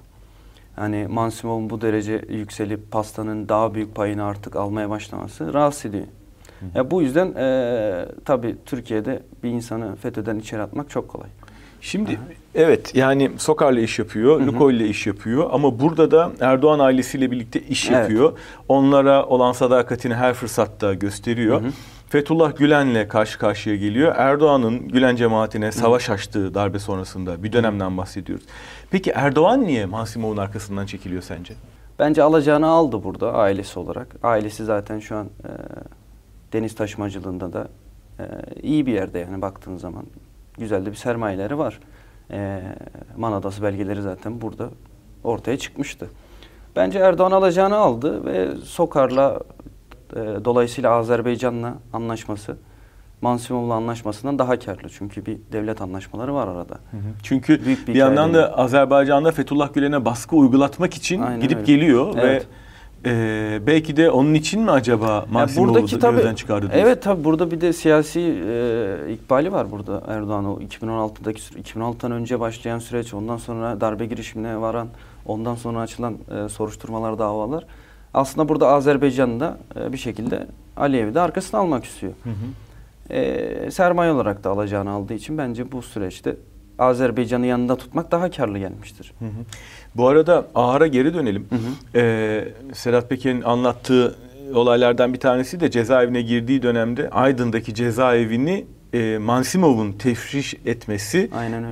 Yani 0.77 1.07
Mansimov'un 1.09 1.69
bu 1.69 1.81
derece 1.81 2.25
yükselip 2.29 2.91
pastanın 2.91 3.49
daha 3.49 3.73
büyük 3.73 3.95
payını 3.95 4.23
artık 4.23 4.55
almaya 4.55 4.89
başlaması 4.89 5.53
rahatsız 5.53 5.85
ediyor. 5.85 6.03
Ya 6.75 6.91
bu 6.91 7.01
yüzden 7.01 7.33
e, 7.37 8.05
tabii 8.25 8.55
Türkiye'de 8.65 9.23
bir 9.43 9.49
insanı 9.49 9.95
FETÖ'den 9.95 10.39
içeri 10.39 10.61
atmak 10.61 10.89
çok 10.89 11.07
kolay. 11.07 11.27
Şimdi 11.81 12.19
evet 12.55 12.95
yani 12.95 13.31
Sokar'la 13.37 13.79
iş 13.79 13.99
yapıyor, 13.99 14.41
Lukoil'le 14.41 14.89
iş 14.89 15.07
yapıyor 15.07 15.49
ama 15.51 15.79
burada 15.79 16.11
da 16.11 16.31
Erdoğan 16.39 16.79
ailesiyle 16.79 17.31
birlikte 17.31 17.61
iş 17.61 17.89
Evet. 17.89 17.97
yapıyor. 17.99 18.37
Onlara 18.67 19.25
olan 19.25 19.51
sadakatini 19.51 20.13
her 20.13 20.33
fırsatta 20.33 20.93
gösteriyor. 20.93 21.61
Fethullah 22.09 22.57
Gülen'le 22.57 23.07
karşı 23.07 23.39
karşıya 23.39 23.75
geliyor. 23.75 24.15
Erdoğan'ın 24.17 24.87
Gülen 24.87 25.15
cemaatine 25.15 25.71
savaş 25.71 26.09
açtığı 26.09 26.53
darbe 26.53 26.79
sonrasında 26.79 27.43
bir 27.43 27.53
dönemden 27.53 27.97
bahsediyoruz. 27.97 28.45
Peki 28.91 29.11
Erdoğan 29.11 29.63
niye 29.63 29.85
Mansimov'un 29.85 30.37
arkasından 30.37 30.85
çekiliyor 30.85 31.21
sence? 31.21 31.53
Bence 31.99 32.23
alacağını 32.23 32.67
aldı 32.67 33.03
burada 33.03 33.33
ailesi 33.33 33.79
olarak. 33.79 34.07
Ailesi 34.23 34.65
zaten 34.65 34.99
şu 34.99 35.15
an 35.15 35.25
e, 35.25 35.49
deniz 36.53 36.75
taşımacılığında 36.75 37.53
da 37.53 37.67
e, 38.19 38.23
iyi 38.61 38.85
bir 38.85 38.93
yerde 38.93 39.19
yani 39.19 39.41
baktığın 39.41 39.77
zaman. 39.77 40.05
Güzel 40.57 40.85
de 40.85 40.91
bir 40.91 40.95
sermayeleri 40.95 41.57
var. 41.57 41.79
E, 42.31 42.61
Manadası 43.17 43.63
belgeleri 43.63 44.01
zaten 44.01 44.41
burada 44.41 44.69
ortaya 45.23 45.57
çıkmıştı. 45.57 46.09
Bence 46.75 46.99
Erdoğan 46.99 47.31
alacağını 47.31 47.75
aldı 47.75 48.25
ve 48.25 48.55
Sokar'la 48.63 49.39
e, 50.13 50.45
dolayısıyla 50.45 50.91
Azerbaycan'la 50.91 51.73
anlaşması 51.93 52.57
Mansimov'la 53.21 53.73
anlaşmasından 53.73 54.39
daha 54.39 54.59
karlı. 54.59 54.89
Çünkü 54.89 55.25
bir 55.25 55.37
devlet 55.51 55.81
anlaşmaları 55.81 56.33
var 56.33 56.47
arada. 56.47 56.79
Çünkü 57.23 57.65
Büyük 57.65 57.87
bir 57.87 57.93
bir, 57.93 57.99
yandan 57.99 58.33
da 58.33 58.57
Azerbaycan'da 58.57 59.31
Fethullah 59.31 59.73
Gülen'e 59.73 60.05
baskı 60.05 60.35
uygulatmak 60.35 60.93
için 60.93 61.21
Aynen 61.21 61.41
gidip 61.41 61.57
öyle. 61.57 61.65
geliyor 61.73 62.13
Evet. 62.17 62.47
ve 63.05 63.09
e, 63.09 63.59
belki 63.67 63.97
de 63.97 64.09
onun 64.11 64.33
için 64.33 64.61
mi 64.61 64.71
acaba 64.71 65.05
Ya 65.07 65.25
Mansimov'u 65.31 65.73
buradaki 65.73 65.99
tabii- 65.99 66.15
gözden 66.15 66.35
çıkardı 66.35 66.61
diyorsun? 66.61 66.79
Evet 66.79 67.03
tabi 67.03 67.23
burada 67.23 67.51
bir 67.51 67.61
de 67.61 67.73
siyasi 67.73 68.19
e, 68.19 69.13
ikbali 69.13 69.51
var 69.51 69.71
burada 69.71 70.03
Erdoğan 70.07 70.45
o 70.45 70.59
2016'daki 70.59 71.41
süre- 71.41 71.59
2016'dan 71.61 72.11
önce 72.11 72.39
başlayan 72.39 72.79
süreç 72.79 73.13
ondan 73.13 73.37
sonra 73.37 73.81
darbe 73.81 74.05
girişimine 74.05 74.61
varan 74.61 74.87
ondan 75.25 75.55
sonra 75.55 75.79
açılan 75.79 76.13
e, 76.45 76.49
soruşturmalar 76.49 77.19
davalar 77.19 77.63
aslında 78.15 78.49
burada 78.49 78.67
Azerbaycan'da 78.67 79.57
e, 79.75 79.93
bir 79.93 79.97
şekilde 79.97 80.47
Aliyev'i 80.77 81.15
de 81.15 81.19
arkasına 81.19 81.59
almak 81.59 81.85
istiyor. 81.85 82.13
Hı 82.23 82.29
hı. 82.29 83.13
E, 83.13 83.71
sermaye 83.71 84.11
olarak 84.11 84.43
da 84.43 84.49
alacağını 84.49 84.91
aldığı 84.91 85.13
için 85.13 85.37
bence 85.37 85.71
bu 85.71 85.81
süreçte 85.81 86.35
Azerbaycan'ı 86.79 87.45
yanında 87.45 87.75
tutmak 87.75 88.11
daha 88.11 88.31
karlı 88.31 88.59
gelmiştir. 88.59 89.13
Hı 89.19 89.25
hı. 89.25 89.29
Bu 89.95 90.07
arada 90.07 90.47
Ağar'a 90.55 90.87
geri 90.87 91.13
dönelim. 91.13 91.47
Hı 91.49 91.55
hı. 91.55 91.99
Ee, 91.99 92.47
Sedat 92.73 93.09
Peker'in 93.09 93.41
anlattığı 93.41 94.15
olaylardan 94.53 95.13
bir 95.13 95.19
tanesi 95.19 95.59
de 95.59 95.71
cezaevine 95.71 96.21
girdiği 96.21 96.61
dönemde 96.61 97.09
Aydın'daki 97.09 97.73
cezaevini 97.73 98.65
e, 98.95 99.17
Mansimov'un 99.17 99.91
tefriş 99.91 100.53
etmesi, 100.65 101.29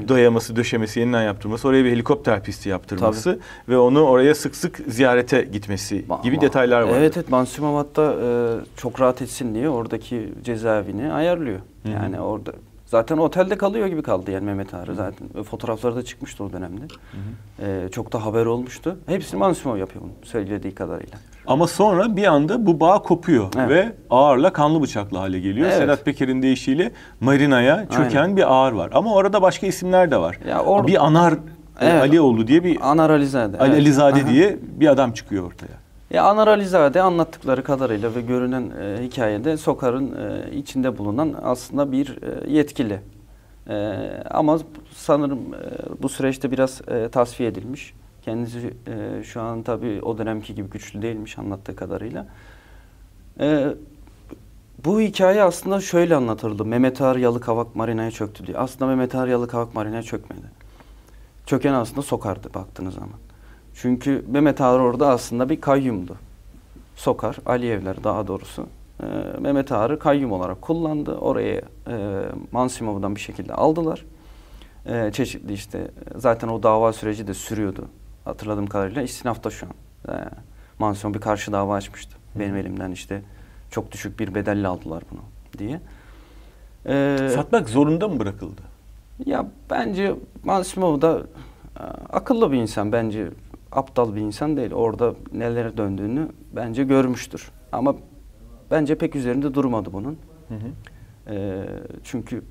dayaması, 0.10 0.56
döşemesi, 0.56 1.00
yeniden 1.00 1.24
yaptırması, 1.24 1.68
oraya 1.68 1.86
bir 1.86 1.92
helikopter 1.92 2.44
pisti 2.44 2.70
yaptırması 2.70 3.40
ve 3.70 3.78
onu 3.78 4.02
oraya 4.02 4.36
sık 4.36 4.56
sık 4.56 4.82
ziyarete 4.88 5.42
gitmesi 5.42 6.06
Ma- 6.10 6.24
gibi 6.24 6.36
ma- 6.36 6.42
detaylar 6.42 6.82
var. 6.82 6.98
Evet 6.98 7.18
evet 7.18 7.30
Mansimov 7.30 7.76
hatta 7.76 8.16
e, 8.24 8.28
çok 8.78 9.02
rahat 9.02 9.22
etsin 9.22 9.56
diye 9.56 9.70
oradaki 9.70 10.34
cezaevini 10.44 11.14
ayarlıyor. 11.14 11.60
Hı 11.84 11.90
hı. 11.90 11.94
Yani 11.94 12.20
orada 12.20 12.54
zaten 12.86 13.18
otelde 13.18 13.58
kalıyor 13.58 13.88
gibi 13.88 14.02
kaldı 14.02 14.32
yani 14.32 14.46
Mehmet 14.46 14.74
Ağrı 14.74 14.96
zaten. 14.96 15.44
Fotoğrafları 15.44 15.96
da 15.96 16.04
çıkmıştı 16.04 16.44
o 16.44 16.54
dönemde. 16.54 16.82
E, 17.60 17.90
çok 17.92 18.14
da 18.14 18.26
haber 18.26 18.46
olmuştu. 18.46 18.98
Hepsini 19.06 19.40
Mansimov 19.40 19.78
yapıyor 19.78 20.04
bunu 20.04 20.12
söylediği 20.24 20.76
kadarıyla. 20.76 21.18
Ama 21.48 21.68
sonra 21.68 22.16
bir 22.16 22.24
anda 22.28 22.66
bu 22.66 22.80
bağ 22.80 23.02
kopuyor 23.02 23.48
Evet. 23.58 23.70
ve 23.70 23.92
ağırla 24.10 24.54
kanlı 24.54 24.82
bıçaklı 24.82 25.18
hale 25.18 25.40
geliyor. 25.40 25.68
Evet. 25.68 25.78
Sedat 25.78 26.06
Peker'in 26.06 26.42
deyişiyle 26.42 26.92
Marina'ya 27.20 27.86
çöken 27.90 28.22
Aynen. 28.22 28.38
bir 28.38 28.54
ağır 28.54 28.72
var. 28.72 28.90
Ama 28.94 29.14
orada 29.14 29.42
başka 29.42 29.68
isimler 29.68 30.12
de 30.12 30.18
var. 30.18 30.40
Ya 30.50 30.58
or- 30.58 30.88
bir 30.88 31.06
Anar 31.06 31.34
Evet. 31.82 32.02
Alioğlu 32.02 32.48
diye 32.48 32.64
bir 32.64 32.92
Anar 32.92 33.10
Alizade. 33.10 33.58
Ali 33.60 33.70
evet. 33.72 33.82
Alizade 33.82 34.22
Aha. 34.22 34.30
diye 34.30 34.58
bir 34.80 34.88
adam 34.88 35.12
çıkıyor 35.12 35.44
ortaya. 35.48 35.84
Ya 36.12 36.24
Anar 36.24 36.48
Alizade 36.48 37.02
anlattıkları 37.02 37.64
kadarıyla 37.64 38.16
ve 38.16 38.22
görünen 38.22 38.64
e, 38.82 39.04
hikayede 39.04 39.58
Sokar'ın 39.58 40.06
e, 40.16 40.56
içinde 40.56 40.98
bulunan 40.98 41.34
aslında 41.44 41.92
bir 41.92 42.08
e, 42.48 42.52
yetkili. 42.54 43.00
E, 43.70 43.94
ama 44.32 44.60
sanırım 44.96 45.40
e, 45.40 45.60
bu 46.04 46.10
süreçte 46.10 46.52
biraz 46.52 46.82
e, 46.88 47.10
tasfiye 47.10 47.50
edilmiş. 47.50 47.94
Kendisi 48.26 48.74
e, 48.88 49.24
şu 49.24 49.42
an 49.42 49.64
tabii 49.64 50.02
o 50.02 50.18
dönemki 50.18 50.56
gibi 50.56 50.70
güçlü 50.70 51.02
değilmiş 51.02 51.40
anlattığı 51.40 51.76
kadarıyla. 51.76 52.28
E, 53.40 53.68
bu 54.86 55.02
hikaye 55.02 55.44
aslında 55.44 55.82
şöyle 55.82 56.16
anlatıldı. 56.16 56.66
Mehmet 56.66 57.02
Ağar 57.02 57.16
Yalıkavak 57.16 57.76
Marina'ya 57.76 58.12
çöktü 58.12 58.48
diye. 58.48 58.58
Aslında 58.58 58.86
Mehmet 58.86 59.16
Ağar 59.16 59.28
Yalıkavak 59.28 59.76
Marina'ya 59.76 60.04
çökmedi. 60.04 60.46
Çöken 61.46 61.74
aslında 61.74 62.02
Sokar'dı 62.02 62.54
baktığınız 62.54 62.94
zaman. 62.94 63.10
Çünkü 63.76 64.26
Mehmet 64.28 64.62
Ağar 64.62 64.80
orada 64.80 65.10
aslında 65.10 65.50
bir 65.50 65.62
kayyumdu. 65.62 66.16
Sokar, 66.96 67.38
Aliyevler 67.46 68.04
daha 68.04 68.28
doğrusu. 68.28 68.68
e, 69.04 69.06
Mehmet 69.40 69.72
Ağar'ı 69.72 70.00
kayyum 70.00 70.32
olarak 70.32 70.62
kullandı. 70.62 71.16
Oraya 71.16 71.62
e, 71.88 72.22
Mansimov'dan 72.52 73.16
bir 73.16 73.22
şekilde 73.22 73.54
aldılar. 73.54 74.06
E, 74.86 75.12
çeşitli 75.12 75.54
işte 75.54 75.92
zaten 76.16 76.48
o 76.48 76.64
dava 76.64 76.94
süreci 76.94 77.28
de 77.28 77.34
sürüyordu. 77.34 77.88
Hatırladığım 78.26 78.68
kadarıyla 78.68 79.02
istinafta 79.02 79.50
şu 79.50 79.66
an. 79.66 80.16
E, 80.16 80.26
Mansimov 80.80 81.14
bir 81.14 81.20
karşı 81.20 81.52
dava 81.52 81.76
açmıştı. 81.76 82.18
Benim 82.36 82.56
elimden 82.56 82.92
işte 82.92 83.22
çok 83.72 83.92
düşük 83.92 84.20
bir 84.20 84.36
bedelle 84.36 84.68
aldılar 84.68 85.04
bunu 85.12 85.20
diye. 85.58 85.80
E, 86.86 87.30
Satmak 87.36 87.70
zorunda 87.70 88.08
mı 88.08 88.20
bırakıldı? 88.20 88.62
ya 89.26 89.48
bence 89.70 90.16
Mansimov 90.44 91.02
da 91.02 91.22
e, 91.80 91.84
akıllı 92.14 92.52
bir 92.52 92.58
insan 92.58 92.92
bence 92.92 93.30
aptal 93.72 94.16
bir 94.16 94.22
insan 94.22 94.58
değil. 94.58 94.72
Orada 94.72 95.14
neler 95.34 95.78
döndüğünü 95.78 96.28
bence 96.56 96.84
görmüştür. 96.84 97.52
Ama 97.72 97.96
bence 98.72 98.96
pek 98.96 99.16
üzerinde 99.16 99.54
durmadı 99.54 99.90
bunun. 99.94 100.18
Hı 100.48 100.54
hı. 100.56 101.34
E, 101.36 101.66
çünkü 102.04 102.44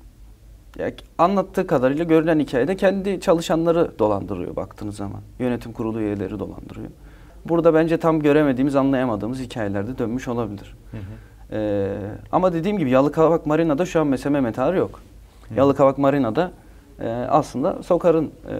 ya 0.79 0.91
anlattığı 1.17 1.67
kadarıyla 1.67 2.03
görünen 2.03 2.39
hikayede 2.39 2.75
kendi 2.75 3.19
çalışanları 3.19 3.99
dolandırıyor 3.99 4.55
baktığınız 4.55 4.95
zaman. 4.95 5.21
Yönetim 5.39 5.73
kurulu 5.73 6.01
üyeleri 6.01 6.39
dolandırıyor. 6.39 6.87
Burada 7.45 7.73
bence 7.73 7.97
tam 7.97 8.19
göremediğimiz, 8.19 8.75
anlayamadığımız 8.75 9.39
hikayelerde 9.39 9.97
dönmüş 9.97 10.27
olabilir. 10.27 10.75
Hı 10.91 10.97
hı. 10.97 11.01
Ee, 11.51 11.97
ama 12.31 12.53
dediğim 12.53 12.77
gibi 12.77 12.89
Yalıkavak 12.89 13.45
Marina'da 13.45 13.85
şu 13.85 14.01
an 14.01 14.07
mesela 14.07 14.31
Mehmet 14.31 14.59
Ağar 14.59 14.73
yok. 14.73 15.01
Hı. 15.49 15.53
Yalıkavak 15.53 15.97
Marina'da 15.97 16.51
e, 16.99 17.07
aslında 17.09 17.83
Sokar'ın 17.83 18.25
e, 18.25 18.55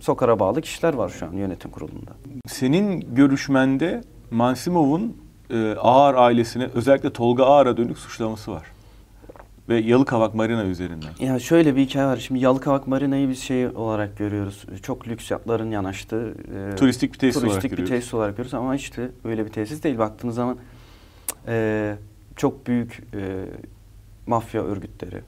Sokar'a 0.00 0.38
bağlı 0.38 0.60
kişiler 0.60 0.94
var 0.94 1.08
şu 1.08 1.26
an 1.26 1.32
yönetim 1.32 1.70
kurulunda. 1.70 2.10
Senin 2.46 3.14
görüşmende 3.14 4.00
Mansimov'un 4.30 5.16
e, 5.50 5.74
Ağar 5.80 6.14
ailesine 6.14 6.68
özellikle 6.74 7.12
Tolga 7.12 7.44
Ağar'a 7.44 7.76
dönük 7.76 7.98
suçlaması 7.98 8.52
var. 8.52 8.73
Ve 9.68 9.78
Yalıkavak 9.78 10.34
Marina 10.34 10.64
üzerinden. 10.64 11.10
Ya 11.20 11.38
şöyle 11.38 11.76
bir 11.76 11.80
hikaye 11.80 12.06
var. 12.06 12.16
Şimdi 12.16 12.40
Yalıkavak 12.40 12.86
Marina'yı 12.86 13.28
biz 13.28 13.38
şey 13.38 13.66
olarak 13.66 14.18
görüyoruz. 14.18 14.66
Çok 14.82 15.08
lüks 15.08 15.30
yatların 15.30 15.70
yanaştığı 15.70 16.34
e, 16.72 16.76
Turistik 16.76 17.12
bir 17.12 17.18
tesis 17.18 17.36
olarak 17.36 17.50
turistik 17.50 17.72
bir 17.72 17.76
görüyoruz. 17.76 18.00
tesis 18.00 18.14
olarak 18.14 18.36
görüyoruz 18.36 18.54
ama 18.54 18.76
işte 18.76 19.10
öyle 19.24 19.44
bir 19.44 19.50
tesis 19.50 19.82
değil. 19.82 19.98
Baktığınız 19.98 20.34
zaman 20.34 20.56
e, 21.48 21.96
çok 22.36 22.66
büyük 22.66 23.02
e, 23.14 23.44
mafya 24.26 24.62
örgütleri, 24.62 25.20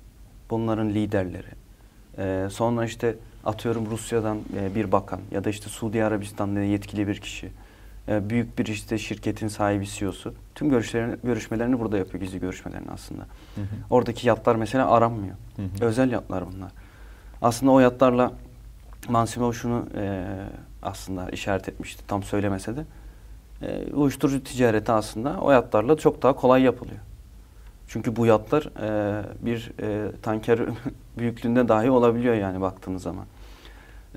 bunların 0.51 0.91
liderleri, 0.91 1.49
e, 2.19 2.49
sonra 2.51 2.85
işte 2.85 3.15
atıyorum 3.45 3.87
Rusya'dan 3.91 4.39
e, 4.61 4.75
bir 4.75 4.93
bakan 4.93 5.21
ya 5.31 5.45
da 5.45 5.51
işte 5.51 5.69
Suudi 5.69 6.05
Arabistan'da 6.05 6.61
yetkili 6.61 7.09
bir 7.09 7.17
kişi, 7.21 7.49
e, 8.09 8.31
büyük 8.31 8.59
bir 8.59 8.67
işte 8.67 8.99
şirketin 8.99 9.49
sahibi 9.49 9.87
CEO'su. 9.87 10.35
Tüm 10.55 10.71
görüşlerini, 10.71 11.17
görüşmelerini 11.25 11.81
burada 11.81 11.99
yapıyor, 11.99 12.25
gizli 12.25 12.41
görüşmelerini 12.41 12.91
aslında. 12.91 13.23
Hı 13.55 13.61
hı. 13.61 13.65
Oradaki 13.91 14.29
yatlar 14.29 14.57
mesela 14.57 14.91
aranmıyor. 14.91 15.35
Hı 15.57 15.63
hı. 15.63 15.85
Özel 15.85 16.11
yatlar 16.11 16.45
bunlar. 16.53 16.73
Aslında 17.43 17.73
o 17.73 17.81
yatlarla 17.81 18.33
Mansimov 19.09 19.53
şunu 19.53 19.87
e, 19.97 20.25
aslında 20.83 21.31
işaret 21.31 21.69
etmişti 21.69 22.03
tam 22.07 22.23
söylemese 22.23 22.77
de. 22.77 22.85
E, 23.63 23.93
uyuşturucu 23.93 24.45
ticareti 24.45 24.93
aslında 24.93 25.41
o 25.41 25.51
yatlarla 25.51 25.97
çok 25.97 26.23
daha 26.23 26.33
kolay 26.33 26.63
yapılıyor. 26.63 27.01
Çünkü 27.89 28.17
bu 28.17 28.27
yatlar 28.27 28.63
e, 28.63 29.23
bir 29.41 29.73
e, 29.83 30.13
tanker 30.23 30.61
büyüklüğünde 31.19 31.69
dahi 31.69 31.91
olabiliyor 31.91 32.35
yani 32.35 32.61
baktığınız 32.61 33.03
zaman. 33.03 33.25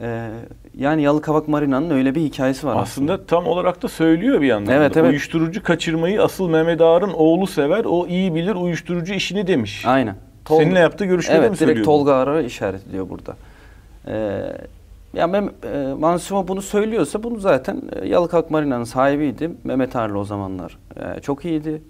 E, 0.02 0.30
yani 0.78 1.02
Yalıkavak 1.02 1.48
Marina'nın 1.48 1.90
öyle 1.90 2.16
bir 2.16 2.22
hikayesi 2.22 2.68
var 2.68 2.72
aslında. 2.72 3.14
Aslında 3.14 3.26
tam 3.26 3.48
olarak 3.48 3.82
da 3.82 3.88
söylüyor 3.88 4.42
bir 4.42 4.48
yandan. 4.48 4.74
Evet, 4.74 4.96
da. 4.96 5.00
evet. 5.00 5.10
Uyuşturucu 5.10 5.64
kaçırmayı 5.64 6.24
asıl 6.24 6.50
Mehmet 6.50 6.82
Ağar'ın 6.82 7.14
oğlu 7.14 7.48
sever. 7.48 7.86
O 7.86 8.08
iyi 8.08 8.36
bilir 8.36 8.56
uyuşturucu 8.56 9.14
işini 9.14 9.48
demiş. 9.48 9.86
Aynen. 9.86 10.16
Tol- 10.46 10.58
Seninle 10.58 10.80
yaptığı 10.80 11.06
görüşmede 11.06 11.40
mi 11.40 11.46
Evet 11.46 11.52
direkt 11.52 11.68
söylüyor? 11.68 11.86
Tolga 11.86 12.14
Arar'a 12.14 12.42
işaret 12.42 12.88
ediyor 12.88 13.10
burada. 13.10 13.36
Ee, 14.08 14.42
ya 15.14 15.28
Mem 15.28 15.50
e, 15.74 15.94
Mansimov 16.00 16.48
bunu 16.48 16.62
söylüyorsa 16.62 17.24
bunu 17.24 17.40
zaten 17.40 17.82
e, 18.02 18.08
Yalıkavak 18.08 18.52
Marina'nın 18.52 18.84
sahibiydi. 18.84 19.52
Mehmet 19.64 19.96
Ağar'la 19.96 20.18
o 20.18 20.24
zamanlar 20.24 20.78
e, 20.96 21.22
çok 21.22 21.46
iyiydi. 21.46 21.82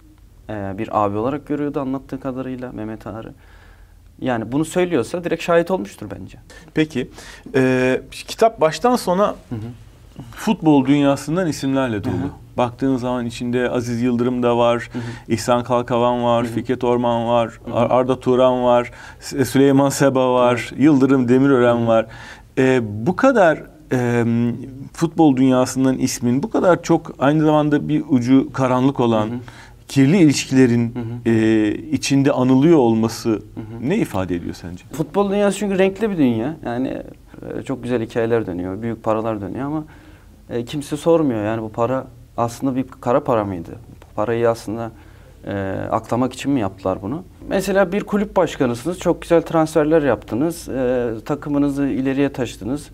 E, 0.49 0.77
bir 0.77 1.05
abi 1.05 1.17
olarak 1.17 1.47
görüyordu 1.47 1.79
anlattığı 1.79 2.19
kadarıyla 2.19 2.71
Mehmet 2.71 3.07
Ağar'ı. 3.07 3.33
Yani 4.21 4.51
bunu 4.51 4.65
söylüyorsa 4.65 5.23
direkt 5.23 5.43
şahit 5.43 5.71
olmuştur 5.71 6.07
bence. 6.19 6.37
Peki. 6.73 7.09
e, 7.55 8.01
kitap 8.11 8.61
baştan 8.61 8.95
sona 8.95 9.27
Hı 9.27 9.55
hı. 9.55 10.23
futbol 10.31 10.85
dünyasından 10.85 11.47
isimlerle 11.47 12.03
dolu. 12.03 12.13
Hı 12.13 12.17
hı. 12.17 12.29
Baktığın 12.57 12.97
zaman 12.97 13.25
içinde 13.25 13.69
Aziz 13.69 14.01
Yıldırım 14.01 14.43
da 14.43 14.57
var, 14.57 14.89
İhsan 15.27 15.63
Kalkavan 15.63 16.23
var, 16.23 16.45
Fikret 16.45 16.83
Orman 16.83 17.27
var, 17.27 17.59
Ar- 17.73 17.89
Arda 17.89 18.19
Turan 18.19 18.63
var, 18.63 18.91
Süleyman 19.19 19.89
Seba 19.89 20.33
var, 20.33 20.71
Yıldırım 20.77 21.29
Demirören 21.29 21.87
var. 21.87 22.05
E, 22.57 22.81
bu 23.07 23.15
kadar 23.15 23.63
e, 23.91 24.25
futbol 24.93 25.35
dünyasından 25.37 25.97
ismin 25.97 26.43
bu 26.43 26.49
kadar 26.49 26.83
çok 26.83 27.11
aynı 27.19 27.43
zamanda 27.43 27.87
bir 27.89 28.03
ucu 28.09 28.53
karanlık 28.53 28.99
olan 28.99 29.27
Hı 29.27 29.31
hı. 29.33 29.37
Kirli 29.89 30.17
ilişkilerin 30.17 30.95
Hı 30.95 31.29
e, 31.29 31.71
içinde 31.91 32.31
anılıyor 32.31 32.77
olması 32.77 33.41
ne 33.81 33.97
ifade 33.97 34.35
ediyor 34.35 34.53
sence? 34.53 34.83
Futbol 34.91 35.31
dünyası 35.31 35.57
çünkü 35.57 35.79
renkli 35.79 36.09
bir 36.09 36.17
dünya. 36.17 36.55
Yani 36.65 36.87
e, 36.87 37.63
çok 37.63 37.83
güzel 37.83 38.01
hikayeler 38.01 38.47
dönüyor, 38.47 38.81
büyük 38.81 39.03
paralar 39.03 39.41
dönüyor 39.41 39.65
ama 39.65 39.83
e, 40.49 40.65
kimse 40.65 40.97
sormuyor. 40.97 41.45
Yani 41.45 41.61
bu 41.61 41.69
para 41.69 42.07
aslında 42.37 42.75
bir 42.75 42.85
kara 43.01 43.23
para 43.23 43.45
mıydı? 43.45 43.71
Bu 44.01 44.15
parayı 44.15 44.49
aslında 44.49 44.91
e, 45.47 45.51
aklamak 45.91 46.33
için 46.33 46.51
mi 46.51 46.59
yaptılar 46.59 47.01
bunu? 47.01 47.23
Mesela 47.47 47.91
bir 47.91 48.03
kulüp 48.03 48.35
başkanısınız, 48.35 48.99
çok 48.99 49.21
güzel 49.21 49.41
transferler 49.41 50.03
yaptınız, 50.03 50.69
e, 50.69 51.11
takımınızı 51.25 51.87
ileriye 51.87 52.33
taşıdınız. 52.33 52.89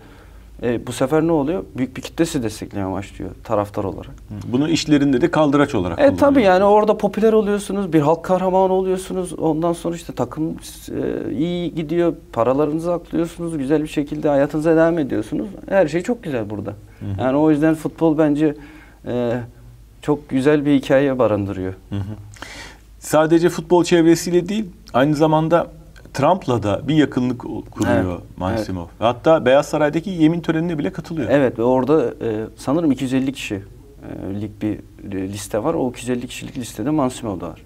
E, 0.62 0.86
bu 0.86 0.92
sefer 0.92 1.22
ne 1.22 1.32
oluyor? 1.32 1.64
Büyük 1.76 1.96
bir 1.96 2.02
kitle 2.02 2.26
sizi 2.26 2.42
desteklemeye 2.42 2.92
başlıyor 2.92 3.30
taraftar 3.44 3.84
olarak. 3.84 4.10
Bunu 4.52 4.68
işlerinde 4.68 5.20
de 5.20 5.30
kaldıraç 5.30 5.74
olarak 5.74 5.98
E 5.98 6.16
tabii 6.16 6.42
yani 6.42 6.64
orada 6.64 6.98
popüler 6.98 7.32
oluyorsunuz, 7.32 7.92
bir 7.92 8.00
halk 8.00 8.24
kahramanı 8.24 8.72
oluyorsunuz. 8.72 9.32
Ondan 9.32 9.72
sonra 9.72 9.96
işte 9.96 10.12
takım 10.12 10.50
e, 10.50 11.32
iyi 11.32 11.74
gidiyor, 11.74 12.14
paralarınızı 12.32 12.92
aklıyorsunuz, 12.92 13.58
güzel 13.58 13.82
bir 13.82 13.88
şekilde 13.88 14.28
hayatınıza 14.28 14.76
devam 14.76 14.98
ediyorsunuz. 14.98 15.48
Her 15.68 15.88
şey 15.88 16.02
çok 16.02 16.22
güzel 16.22 16.50
burada. 16.50 16.74
Yani 17.20 17.36
o 17.36 17.50
yüzden 17.50 17.74
futbol 17.74 18.18
bence 18.18 18.54
e, 19.06 19.40
çok 20.02 20.28
güzel 20.28 20.66
bir 20.66 20.74
hikaye 20.74 21.18
barındırıyor. 21.18 21.74
Hı 21.90 21.96
hı. 21.96 22.14
Sadece 22.98 23.48
futbol 23.48 23.84
çevresiyle 23.84 24.48
değil, 24.48 24.64
aynı 24.94 25.14
zamanda 25.14 25.66
Trump'la 26.16 26.62
da 26.62 26.88
bir 26.88 26.94
yakınlık 26.94 27.40
kuruyor 27.70 28.12
Evet, 28.12 28.38
Mansimov. 28.38 28.86
Hatta 28.98 29.44
Beyaz 29.44 29.66
Saray'daki 29.66 30.10
yemin 30.10 30.40
törenine 30.40 30.78
bile 30.78 30.92
katılıyor. 30.92 31.28
Evet 31.30 31.58
ve 31.58 31.62
orada 31.62 32.04
e, 32.04 32.46
sanırım 32.56 32.92
250 32.92 33.32
kişi 33.32 33.54
e, 33.54 34.62
bir 34.62 34.78
e, 35.12 35.28
liste 35.28 35.64
var. 35.64 35.74
O 35.74 35.90
250 35.90 36.26
kişilik 36.26 36.58
listede 36.58 36.90
Mansimov 36.90 37.40
da 37.40 37.48
var. 37.48 37.62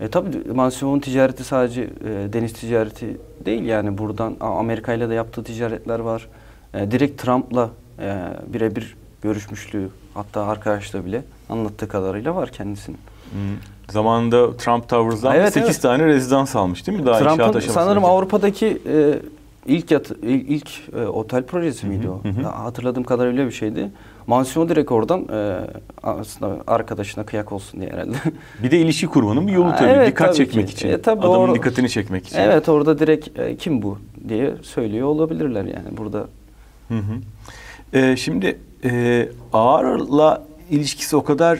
E 0.00 0.08
tabii 0.08 0.52
Mansimov'un 0.54 1.00
ticareti 1.00 1.44
sadece 1.44 1.82
e, 1.82 2.32
deniz 2.32 2.52
ticareti 2.52 3.16
değil 3.44 3.62
yani 3.62 3.98
buradan 3.98 4.36
Amerika 4.40 4.92
ile 4.92 5.08
de 5.08 5.14
yaptığı 5.14 5.44
ticaretler 5.44 5.98
var. 5.98 6.28
E, 6.74 6.90
direkt 6.90 7.22
Trump'la 7.22 7.70
e, 7.98 8.16
birebir 8.46 8.96
görüşmüşlüğü 9.22 9.88
hatta 10.14 10.46
arkadaşla 10.46 11.04
bile 11.04 11.22
anlattığı 11.48 11.88
kadarıyla 11.88 12.36
var 12.36 12.50
kendisinin. 12.50 12.98
Hı. 13.32 13.38
Zamanında 13.92 14.56
Trump 14.56 14.88
Towers'dan 14.88 15.36
Evet, 15.36 15.52
8 15.52 15.68
evet. 15.70 15.82
tane 15.82 16.04
rezidans 16.06 16.56
almış 16.56 16.86
değil 16.86 16.98
mi? 17.00 17.06
Daha 17.06 17.18
Trump'ın 17.36 17.60
sanırım 17.60 18.04
Avrupa'daki 18.04 18.66
e, 18.66 19.18
ilk 19.66 19.90
yat, 19.90 20.10
il- 20.22 20.48
ilk 20.48 20.70
e, 20.96 21.06
otel 21.06 21.42
projesi 21.42 21.86
miydi 21.86 22.04
Hı 22.06 22.08
hı, 22.08 22.12
o? 22.12 22.24
hı 22.24 22.28
hı. 22.28 22.42
Ya, 22.42 22.64
Hatırladığım 22.64 23.04
kadarıyla 23.04 23.46
bir 23.46 23.52
şeydi. 23.52 23.90
Mansimo 24.26 24.68
direkt 24.68 24.92
oradan 24.92 25.26
e, 25.32 25.60
aslında 26.02 26.56
arkadaşına 26.66 27.24
kıyak 27.26 27.52
olsun 27.52 27.80
diye 27.80 27.90
herhalde. 27.92 28.16
Bir 28.62 28.70
de 28.70 28.78
ilişki 28.78 29.06
kurmanın 29.06 29.46
bir 29.46 29.52
yolu 29.52 29.70
tabii. 29.78 29.88
evet, 29.90 30.08
Dikkat 30.08 30.26
tabii 30.26 30.36
çekmek 30.36 30.68
ki. 30.68 30.72
için. 30.74 30.88
E, 30.88 31.02
tabii 31.02 31.20
Adamın 31.26 31.48
or- 31.48 31.54
dikkatini 31.54 31.88
çekmek 31.88 32.26
için. 32.26 32.38
evet 32.38 32.68
orada 32.68 32.98
direkt 32.98 33.38
e, 33.38 33.56
kim 33.56 33.82
bu 33.82 33.98
diye 34.28 34.54
söylüyor 34.62 35.06
olabilirler 35.08 35.64
yani 35.64 35.96
burada. 35.96 36.18
Hı 36.88 36.94
hı. 36.98 37.14
Ee, 37.94 38.16
şimdi 38.16 38.58
e, 38.84 39.28
Ağar'la 39.52 40.42
ilişkisi 40.70 41.16
o 41.16 41.24
kadar 41.24 41.58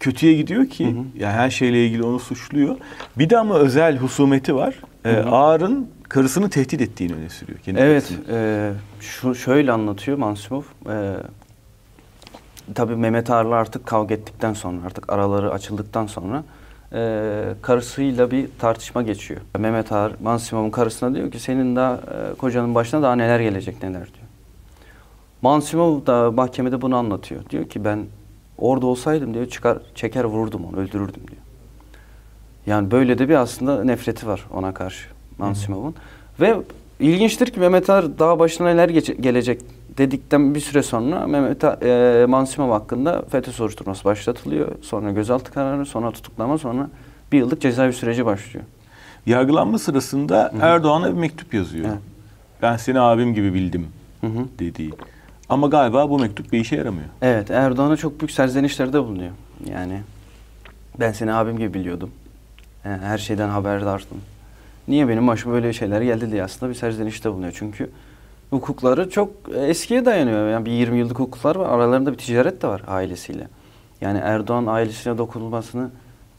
kötüye 0.00 0.34
gidiyor 0.34 0.66
ki 0.66 0.86
Hı 0.86 0.90
hı. 0.90 1.02
yani 1.18 1.32
her 1.32 1.50
şeyle 1.50 1.86
ilgili 1.86 2.02
onu 2.02 2.18
suçluyor. 2.18 2.76
Bir 3.18 3.30
de 3.30 3.38
ama 3.38 3.54
özel 3.58 3.96
husumeti 3.96 4.54
var. 4.54 4.74
Ee, 5.04 5.08
Hı 5.10 5.20
hı. 5.22 5.30
Ağar'ın 5.30 5.88
karısını 6.08 6.50
tehdit 6.50 6.80
ettiğini 6.80 7.14
öne 7.14 7.28
sürüyor. 7.28 7.58
Kendi 7.58 7.80
Evet, 7.80 8.08
karısını. 8.08 8.36
e, 8.36 8.72
şu 9.00 9.34
şöyle 9.34 9.72
anlatıyor 9.72 10.18
Mansimov. 10.18 10.62
E, 10.90 11.14
tabii 12.74 12.96
Mehmet 12.96 13.30
Ağar'la 13.30 13.54
artık 13.54 13.86
kavga 13.86 14.14
ettikten 14.14 14.52
sonra, 14.52 14.76
artık 14.86 15.12
araları 15.12 15.52
açıldıktan 15.52 16.06
sonra 16.06 16.44
e, 16.92 17.30
karısıyla 17.62 18.30
bir 18.30 18.48
tartışma 18.58 19.02
geçiyor. 19.02 19.40
Mehmet 19.58 19.92
Ağar, 19.92 20.12
Mansimov'un 20.22 20.70
karısına 20.70 21.14
diyor 21.14 21.30
ki 21.30 21.38
senin 21.40 21.76
daha 21.76 21.94
e, 21.94 22.34
kocanın 22.38 22.74
başına 22.74 23.02
daha 23.02 23.14
neler 23.16 23.40
gelecek 23.40 23.82
neler 23.82 24.04
diyor. 24.04 24.26
Mansimov 25.42 26.06
da 26.06 26.30
mahkemede 26.30 26.82
bunu 26.82 26.96
anlatıyor. 26.96 27.40
Diyor 27.50 27.68
ki 27.68 27.84
ben 27.84 27.98
orada 28.58 28.86
olsaydım 28.86 29.34
diyor 29.34 29.46
çıkar 29.46 29.78
çeker 29.94 30.24
vururdum 30.24 30.64
onu 30.64 30.76
öldürürdüm 30.76 31.22
diyor. 31.28 31.42
Yani 32.66 32.90
böyle 32.90 33.18
de 33.18 33.28
bir 33.28 33.34
aslında 33.34 33.84
nefreti 33.84 34.26
var 34.26 34.44
ona 34.54 34.74
karşı 34.74 35.08
Mansimov'un. 35.38 35.94
Ve 36.40 36.56
ilginçtir 37.00 37.46
ki 37.46 37.60
Mehmet 37.60 37.90
Ağar 37.90 38.18
daha 38.18 38.38
başına 38.38 38.68
neler 38.68 38.88
gelecek 38.88 39.60
dedikten 39.98 40.54
bir 40.54 40.60
süre 40.60 40.82
sonra 40.82 41.26
Mehmet 41.26 41.64
e, 41.64 42.26
Mansimov 42.28 42.70
hakkında 42.70 43.22
FETÖ 43.22 43.52
soruşturması 43.52 44.04
başlatılıyor. 44.04 44.68
Sonra 44.82 45.10
gözaltı 45.10 45.52
kararı, 45.52 45.86
sonra 45.86 46.10
tutuklama, 46.10 46.58
sonra 46.58 46.90
bir 47.32 47.38
yıllık 47.38 47.60
cezaevi 47.60 47.92
süreci 47.92 48.26
başlıyor. 48.26 48.64
Yargılanma 49.26 49.78
sırasında 49.78 50.52
Erdoğan'a 50.60 51.08
bir 51.08 51.18
mektup 51.18 51.54
yazıyor. 51.54 51.86
Evet. 51.88 51.98
Ben 52.62 52.76
seni 52.76 53.00
abim 53.00 53.34
gibi 53.34 53.54
bildim 53.54 53.86
Hı 54.20 54.26
hı. 54.26 54.44
dediği. 54.58 54.92
Ama 55.48 55.66
galiba 55.66 56.10
bu 56.10 56.18
mektup 56.18 56.52
bir 56.52 56.60
işe 56.60 56.76
yaramıyor. 56.76 57.08
Evet, 57.22 57.50
Erdoğan'a 57.50 57.96
çok 57.96 58.20
büyük 58.20 58.30
serzenişlerde 58.30 59.00
bulunuyor. 59.04 59.30
Yani 59.70 60.00
ben 61.00 61.12
seni 61.12 61.32
abim 61.32 61.58
gibi 61.58 61.74
biliyordum. 61.74 62.10
E, 62.84 62.88
Her 62.88 63.18
şeyden 63.18 63.48
haberdardım. 63.48 64.18
Niye 64.88 65.08
benim 65.08 65.26
başıma 65.26 65.54
böyle 65.54 65.72
şeyler 65.72 66.02
geldi 66.02 66.30
diye 66.30 66.44
aslında 66.44 66.70
bir 66.70 66.76
serzenişte 66.76 67.32
bulunuyor. 67.32 67.52
Çünkü 67.56 67.90
hukukları 68.50 69.10
çok 69.10 69.30
eskiye 69.54 70.04
dayanıyor. 70.04 70.48
Yani 70.50 70.66
bir 70.66 70.70
20 70.72 70.98
yıllık 70.98 71.18
hukuklar 71.18 71.56
var. 71.56 71.68
Aralarında 71.68 72.12
bir 72.12 72.18
ticaret 72.18 72.62
de 72.62 72.68
var 72.68 72.82
ailesiyle. 72.86 73.48
Yani 74.00 74.18
Erdoğan 74.18 74.66
ailesine 74.66 75.18
dokunulmasını 75.18 75.90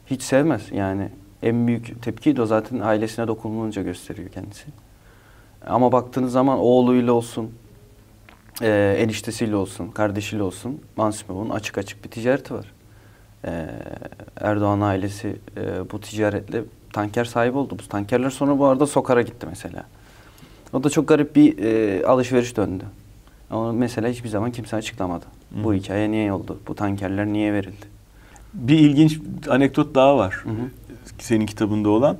hiç 0.06 0.22
sevmez. 0.22 0.62
Yani 0.72 1.08
en 1.42 1.66
büyük 1.66 2.02
tepkiyi 2.02 2.36
de 2.36 2.42
o 2.42 2.46
zaten 2.46 2.80
ailesine 2.80 3.28
dokunulunca 3.28 3.82
gösteriyor 3.82 4.28
kendisi. 4.30 4.64
Ama 5.66 5.92
baktığınız 5.92 6.32
zaman 6.32 6.58
oğluyla 6.58 7.12
olsun, 7.12 7.50
e, 8.62 8.96
eniştesiyle 8.98 9.56
olsun, 9.56 9.88
kardeşiyle 9.88 10.42
olsun 10.42 10.80
Mansimov'un 10.96 11.50
açık 11.50 11.78
açık 11.78 12.04
bir 12.04 12.10
ticareti 12.10 12.54
var. 12.54 12.66
E, 13.44 13.66
Erdoğan 14.40 14.80
ailesi 14.80 15.36
e, 15.56 15.90
bu 15.90 16.00
ticaretle 16.00 16.62
tanker 16.92 17.24
sahibi 17.24 17.58
oldu. 17.58 17.76
Bu 17.84 17.88
tankerler 17.88 18.30
sonra 18.30 18.58
bu 18.58 18.66
arada 18.66 18.86
Sokar'a 18.86 19.22
gitti 19.22 19.46
mesela. 19.50 19.84
O 20.72 20.84
da 20.84 20.90
çok 20.90 21.08
garip 21.08 21.36
bir 21.36 21.58
e, 21.58 22.06
alışveriş 22.06 22.56
döndü. 22.56 22.84
Ama 23.50 23.72
mesela 23.72 24.08
hiçbir 24.08 24.28
zaman 24.28 24.50
kimse 24.52 24.76
açıklamadı. 24.76 25.24
Bu 25.50 25.70
Hı. 25.70 25.74
hikaye 25.74 26.10
niye 26.10 26.32
oldu? 26.32 26.60
Bu 26.68 26.74
tankerler 26.74 27.26
niye 27.26 27.52
verildi? 27.52 27.86
Bir 28.54 28.78
ilginç 28.78 29.18
anekdot 29.48 29.94
daha 29.94 30.16
var. 30.16 30.34
Hı 30.42 30.48
hı. 30.50 30.54
Senin 31.18 31.46
kitabında 31.46 31.88
olan. 31.88 32.16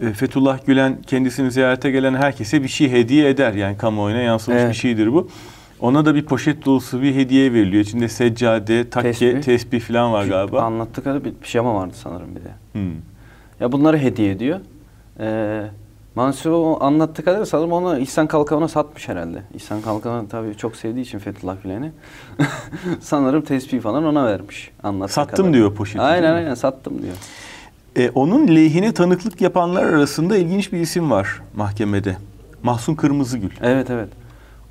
E, 0.00 0.12
Fethullah 0.12 0.66
Gülen 0.66 1.02
kendisini 1.02 1.50
ziyarete 1.50 1.90
gelen 1.90 2.14
herkese 2.14 2.62
bir 2.62 2.68
şey 2.68 2.90
hediye 2.90 3.28
eder. 3.28 3.52
Yani 3.52 3.76
kamuoyuna 3.78 4.20
yansımış 4.20 4.60
Evet. 4.60 4.70
bir 4.70 4.76
şeydir 4.76 5.12
bu. 5.12 5.28
Ona 5.82 6.04
da 6.04 6.14
bir 6.14 6.24
poşet 6.24 6.64
dolusu 6.64 7.02
bir 7.02 7.14
hediye 7.14 7.52
veriliyor. 7.52 7.84
İçinde 7.84 8.08
seccade, 8.08 8.90
takke, 8.90 9.12
Tesbih. 9.12 9.42
tesbih, 9.42 9.80
falan 9.80 10.12
var 10.12 10.24
galiba. 10.26 10.62
Anlattık 10.62 11.04
kadar 11.04 11.24
bir 11.24 11.34
pijama 11.34 11.74
vardı 11.74 11.94
sanırım 12.02 12.36
bir 12.36 12.40
de. 12.40 12.50
Hmm. 12.72 12.92
Ya 13.60 13.72
bunları 13.72 13.98
hediye 13.98 14.30
ediyor. 14.30 14.60
Ee, 15.20 15.62
Mansur 16.14 16.76
anlattığı 16.80 17.24
kadar 17.24 17.44
sanırım 17.44 17.72
onu 17.72 17.98
İhsan 17.98 18.26
Kalkan'a 18.26 18.68
satmış 18.68 19.08
herhalde. 19.08 19.42
İhsan 19.54 19.80
Kalkan 19.82 20.26
tabii 20.26 20.56
çok 20.56 20.76
sevdiği 20.76 21.04
için 21.04 21.18
Fethullah 21.18 21.56
Gülen'i. 21.62 21.92
sanırım 23.00 23.42
tespih 23.42 23.80
falan 23.80 24.04
ona 24.04 24.26
vermiş. 24.26 24.70
Anlattığı 24.82 25.12
Sattım 25.12 25.36
kadar. 25.36 25.52
diyor 25.52 25.74
poşeti, 25.74 26.00
Aynen 26.00 26.32
aynen 26.32 26.54
sattım 26.54 27.02
diyor. 27.02 27.14
E, 27.96 28.10
onun 28.10 28.48
lehine 28.48 28.94
tanıklık 28.94 29.40
yapanlar 29.40 29.84
arasında 29.84 30.36
ilginç 30.36 30.72
bir 30.72 30.78
isim 30.80 31.10
var 31.10 31.42
mahkemede. 31.56 32.16
Mahsun 32.62 32.94
Kırmızıgül. 32.94 33.50
Evet 33.62 33.90
evet. 33.90 34.08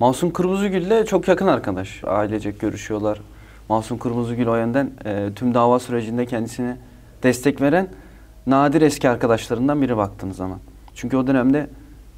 Masum 0.02 0.32
Kırmızıgül'le 0.32 1.04
çok 1.06 1.28
yakın 1.28 1.46
arkadaş. 1.46 2.04
Ailecek 2.04 2.60
görüşüyorlar. 2.60 3.20
Masum 3.68 3.98
Kırmızıgül 3.98 4.46
o 4.46 4.56
yönden 4.56 4.90
e, 5.04 5.28
tüm 5.36 5.54
dava 5.54 5.78
sürecinde 5.78 6.26
kendisine 6.26 6.76
destek 7.22 7.60
veren 7.60 7.88
nadir 8.46 8.82
eski 8.82 9.08
arkadaşlarından 9.08 9.82
biri 9.82 9.96
baktığınız 9.96 10.36
zaman. 10.36 10.58
Çünkü 10.94 11.16
o 11.16 11.26
dönemde 11.26 11.70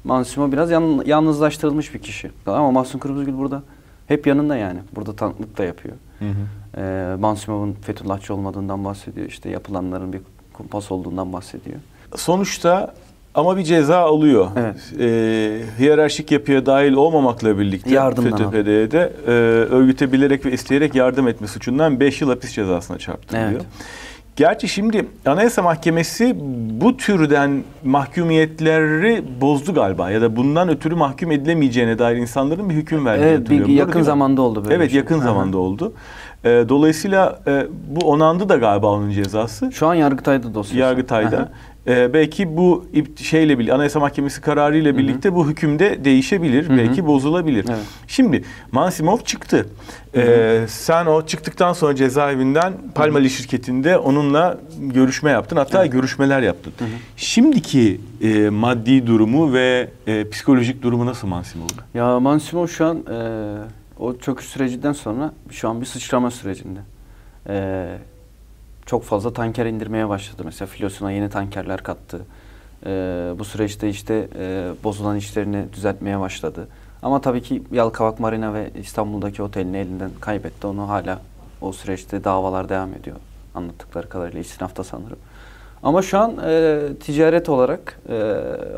Mansum'a 0.03 0.51
biraz 0.51 0.71
yan- 0.71 1.03
yalnızlaştırılmış 1.05 1.93
bir 1.93 1.99
kişi. 1.99 2.31
Ama 2.45 2.71
Masum 2.71 2.99
Kırmızıgül 2.99 3.37
burada 3.37 3.63
hep 4.07 4.27
yanında 4.27 4.55
yani. 4.55 4.79
Burada 4.95 5.15
tanıklık 5.15 5.57
da 5.57 5.63
yapıyor. 5.63 5.95
Hı 6.19 6.25
hı. 6.25 6.81
E, 6.81 7.15
Mansumov'un 7.15 7.73
Fethullahçı 7.73 8.33
olmadığından 8.33 8.85
bahsediyor. 8.85 9.27
İşte 9.27 9.49
yapılanların 9.49 10.13
bir 10.13 10.21
kumpas 10.53 10.91
olduğundan 10.91 11.33
bahsediyor. 11.33 11.79
Sonuçta 12.15 12.93
ama 13.35 13.57
bir 13.57 13.63
ceza 13.63 13.97
alıyor. 13.97 14.47
Evet. 14.59 14.75
E, 14.99 15.61
hiyerarşik 15.79 16.31
yapıya 16.31 16.65
dahil 16.65 16.93
olmamakla 16.93 17.59
birlikte 17.59 17.89
Yardımdan 17.89 18.51
FETÖ-PD'ye 18.51 18.91
de 18.91 19.13
e, 19.27 19.31
örgüte 19.75 20.11
bilerek 20.11 20.45
ve 20.45 20.51
isteyerek 20.51 20.95
yardım 20.95 21.27
etme 21.27 21.47
suçundan 21.47 21.99
5 21.99 22.21
yıl 22.21 22.29
hapis 22.29 22.53
cezasına 22.53 22.97
çarptırılıyor. 22.97 23.51
Evet. 23.51 23.65
Gerçi 24.35 24.67
şimdi 24.67 25.05
Anayasa 25.25 25.61
Mahkemesi 25.61 26.35
bu 26.81 26.97
türden 26.97 27.63
mahkumiyetleri 27.83 29.23
bozdu 29.41 29.73
galiba 29.73 30.11
ya 30.11 30.21
da 30.21 30.35
bundan 30.35 30.69
ötürü 30.69 30.95
mahkum 30.95 31.31
edilemeyeceğine 31.31 31.99
dair 31.99 32.17
insanların 32.17 32.69
bir 32.69 32.75
hüküm 32.75 33.05
verdiğini 33.05 33.27
Evet, 33.27 33.37
bir 33.37 33.43
hatırlıyorum. 33.43 33.71
Doğru 33.71 33.79
yakın 33.79 34.01
zamanda 34.01 34.41
oldu 34.41 34.63
böyle 34.63 34.75
Evet 34.75 34.91
şey. 34.91 34.97
yakın 34.97 35.19
hı. 35.19 35.23
zamanda 35.23 35.57
oldu. 35.57 35.93
E, 36.43 36.49
dolayısıyla 36.69 37.39
e, 37.47 37.67
bu 37.87 38.09
onandı 38.09 38.49
da 38.49 38.55
galiba 38.55 38.87
onun 38.87 39.11
cezası. 39.11 39.71
Şu 39.71 39.87
an 39.87 39.93
Yargıtay'da 39.93 40.53
dosyası. 40.53 40.77
Yargıtay'da. 40.77 41.37
Aha. 41.37 41.49
Ee, 41.87 42.13
belki 42.13 42.57
bu 42.57 42.85
şeyle 43.21 43.59
birlikte 43.59 43.73
Anayasa 43.73 43.99
Mahkemesi 43.99 44.41
kararı 44.41 44.77
ile 44.77 44.97
birlikte 44.97 45.35
bu 45.35 45.49
hükümde 45.49 46.05
değişebilir, 46.05 46.69
Hı 46.69 46.73
hı. 46.73 46.77
belki 46.77 47.05
bozulabilir. 47.05 47.65
Evet. 47.69 47.79
Şimdi 48.07 48.43
Mansimov 48.71 49.17
çıktı. 49.17 49.69
Ee, 50.15 50.65
sen 50.67 51.05
o 51.05 51.25
çıktıktan 51.25 51.73
sonra 51.73 51.95
cezaevinden 51.95 52.73
Palmali 52.95 53.29
şirketinde 53.29 53.97
onunla 53.97 54.57
görüşme 54.79 55.31
yaptın. 55.31 55.57
Hatta 55.57 55.85
görüşmeler 55.85 56.41
yaptın. 56.41 56.73
Şimdiki 57.17 58.01
e, 58.21 58.49
maddi 58.49 59.07
durumu 59.07 59.53
ve 59.53 59.89
e, 60.07 60.29
psikolojik 60.29 60.81
durumu 60.81 61.05
nasıl 61.05 61.27
Mansimov'un? 61.27 61.77
Ya 61.93 62.19
Mansimov 62.19 62.67
şu 62.67 62.85
an 62.85 62.97
e, 62.97 63.19
o 63.99 64.17
çöküş 64.17 64.45
sürecinden 64.45 64.93
sonra 64.93 65.33
şu 65.51 65.69
an 65.69 65.81
bir 65.81 65.85
sıçrama 65.85 66.31
sürecinde. 66.31 66.79
E, 67.49 67.87
çok 68.85 69.03
fazla 69.03 69.33
tanker 69.33 69.65
indirmeye 69.65 70.09
başladı. 70.09 70.41
Mesela 70.45 70.67
filosuna 70.67 71.11
yeni 71.11 71.29
tankerler 71.29 71.83
kattı. 71.83 72.25
E, 72.85 72.89
bu 73.39 73.45
süreçte 73.45 73.89
işte 73.89 74.27
e, 74.39 74.69
bozulan 74.83 75.17
işlerini 75.17 75.65
düzeltmeye 75.73 76.19
başladı. 76.19 76.67
Ama 77.01 77.21
tabii 77.21 77.41
ki 77.41 77.63
Yalkavak 77.71 78.19
Marina 78.19 78.53
ve 78.53 78.71
İstanbul'daki 78.79 79.43
otelini 79.43 79.77
elinden 79.77 80.11
kaybetti. 80.21 80.67
Onu 80.67 80.89
hala 80.89 81.21
o 81.61 81.71
süreçte 81.71 82.23
davalar 82.23 82.69
devam 82.69 82.93
ediyor. 82.93 83.17
Anlattıkları 83.55 84.09
kadarıyla 84.09 84.39
istinafta 84.39 84.83
sanırım. 84.83 85.17
Ama 85.83 86.01
şu 86.01 86.19
an 86.19 86.37
e, 86.45 86.79
ticaret 86.99 87.49
olarak, 87.49 87.99
e, 88.09 88.33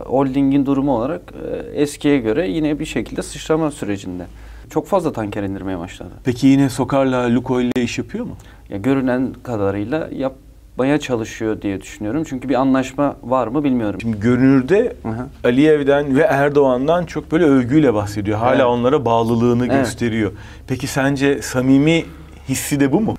holdingin 0.06 0.66
durumu 0.66 0.98
olarak 0.98 1.22
e, 1.52 1.82
eskiye 1.82 2.18
göre 2.20 2.50
yine 2.50 2.80
bir 2.80 2.86
şekilde 2.86 3.24
sıçrama 3.24 3.72
sürecinde. 3.72 4.26
Çok 4.70 4.88
fazla 4.88 5.12
tanker 5.12 5.44
indirmeye 5.44 5.80
başladı. 5.80 6.12
Peki 6.24 6.48
yine 6.48 6.70
Sokar'la 6.70 7.36
Lukoil 7.36 7.66
ile 7.66 7.84
iş 7.84 7.98
yapıyor 7.98 8.26
mu? 8.26 8.36
Ya 8.70 8.78
görünen 8.78 9.34
kadarıyla 9.44 10.10
yap, 10.12 10.34
yapmaya 10.78 11.00
çalışıyor 11.00 11.62
diye 11.62 11.82
düşünüyorum. 11.82 12.24
Çünkü 12.30 12.50
bir 12.50 12.56
anlaşma 12.56 13.16
var 13.24 13.48
mı 13.48 13.64
bilmiyorum. 13.64 14.02
Şimdi 14.02 14.20
görünürde 14.20 14.96
hı. 15.04 15.28
Aliyev'den 15.44 16.16
ve 16.16 16.22
Erdoğan'dan 16.22 17.06
çok 17.06 17.32
böyle 17.32 17.46
övgüyle 17.46 17.94
bahsediyor. 17.94 18.38
Hala 18.40 18.56
Evet. 18.56 18.66
onlara 18.66 19.06
bağlılığını 19.06 19.66
Evet. 19.66 19.80
gösteriyor. 19.80 20.32
Peki 20.68 20.88
sence 20.88 21.42
samimi 21.42 22.06
hissi 22.50 22.80
de 22.80 22.92
bu 22.92 23.02
mu? 23.02 23.16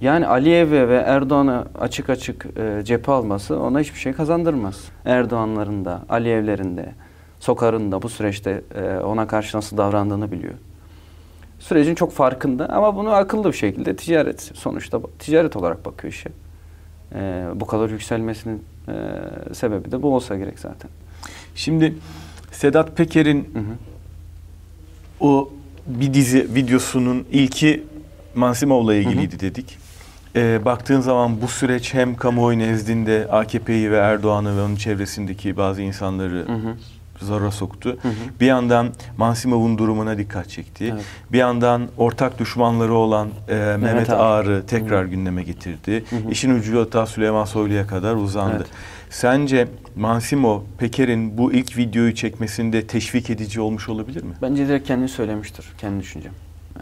Yani 0.00 0.26
Aliyev'e 0.26 0.88
ve 0.88 0.96
Erdoğan'a 0.96 1.64
açık 1.80 2.10
açık 2.10 2.46
e, 2.56 2.84
cephe 2.84 3.12
alması 3.12 3.60
ona 3.60 3.80
hiçbir 3.80 3.98
şey 3.98 4.12
kazandırmaz. 4.12 4.84
Erdoğan'ların 5.04 5.84
da, 5.84 6.02
Aliyev'lerin 6.08 6.76
de, 6.76 6.92
Sokar'ın 7.40 7.92
da 7.92 8.02
bu 8.02 8.08
süreçte 8.08 8.62
e, 8.74 8.98
ona 8.98 9.26
karşı 9.26 9.56
nasıl 9.56 9.76
davrandığını 9.76 10.32
biliyor. 10.32 10.54
Sürecin 11.58 11.94
çok 11.94 12.12
farkında 12.12 12.68
ama 12.68 12.96
bunu 12.96 13.10
akıllı 13.10 13.48
bir 13.48 13.56
şekilde 13.56 13.96
ticaret 13.96 14.40
sonuçta 14.54 15.00
ticaret 15.18 15.56
olarak 15.56 15.84
bakıyor 15.84 16.12
işe. 16.12 16.30
E, 17.14 17.44
bu 17.54 17.66
kadar 17.66 17.90
yükselmesinin 17.90 18.62
e, 18.88 18.94
sebebi 19.54 19.92
de 19.92 20.02
bu 20.02 20.14
olsa 20.14 20.36
gerek 20.36 20.58
zaten. 20.58 20.90
Şimdi 21.54 21.94
Sedat 22.52 22.96
Peker'in 22.96 23.50
Hı 23.54 23.58
hı. 23.58 23.74
o 25.20 25.50
bir 25.86 26.14
dizi 26.14 26.54
videosunun 26.54 27.26
ilki 27.32 27.84
Mansimov'la 28.34 28.94
ilgiliydi 28.94 29.40
dedik. 29.40 29.78
Ee, 30.36 30.64
baktığın 30.64 31.00
zaman 31.00 31.42
bu 31.42 31.48
süreç 31.48 31.94
hem 31.94 32.16
kamuoyu 32.16 32.58
nezdinde 32.58 33.28
AKP'yi 33.30 33.90
ve 33.90 33.96
Erdoğan'ı 33.96 34.56
ve 34.56 34.60
onun 34.62 34.76
çevresindeki 34.76 35.56
bazı 35.56 35.82
insanları 35.82 36.44
Hı 36.48 36.52
hı. 36.52 36.76
Zora 37.20 37.50
soktu. 37.50 37.98
Hı 38.02 38.08
hı. 38.08 38.12
Bir 38.40 38.46
yandan 38.46 38.88
Mansimov'un 39.16 39.78
durumuna 39.78 40.18
dikkat 40.18 40.48
çekti. 40.48 40.90
Evet. 40.94 41.04
Bir 41.32 41.38
yandan 41.38 41.88
ortak 41.96 42.38
düşmanları 42.38 42.94
olan 42.94 43.28
e, 43.48 43.54
Mehmet, 43.54 44.10
Ağar. 44.10 44.18
Ağar'ı 44.18 44.66
tekrar 44.66 45.04
gündeme 45.04 45.42
getirdi. 45.42 46.04
Hı 46.10 46.16
hı. 46.16 46.30
İşin 46.30 46.54
ucu 46.54 46.80
hatta 46.80 47.06
Süleyman 47.06 47.44
Soylu'ya 47.44 47.86
kadar 47.86 48.14
uzandı. 48.14 48.56
Evet. 48.56 48.66
Sence 49.10 49.68
Mansimov, 49.96 50.60
Peker'in 50.78 51.38
bu 51.38 51.52
ilk 51.52 51.76
videoyu 51.76 52.14
çekmesinde 52.14 52.86
teşvik 52.86 53.30
edici 53.30 53.60
olmuş 53.60 53.88
olabilir 53.88 54.22
mi? 54.22 54.34
Bence 54.42 54.68
direkt 54.68 54.88
kendi 54.88 55.08
söylemiştir, 55.08 55.66
kendi 55.78 56.00
düşüncem. 56.00 56.32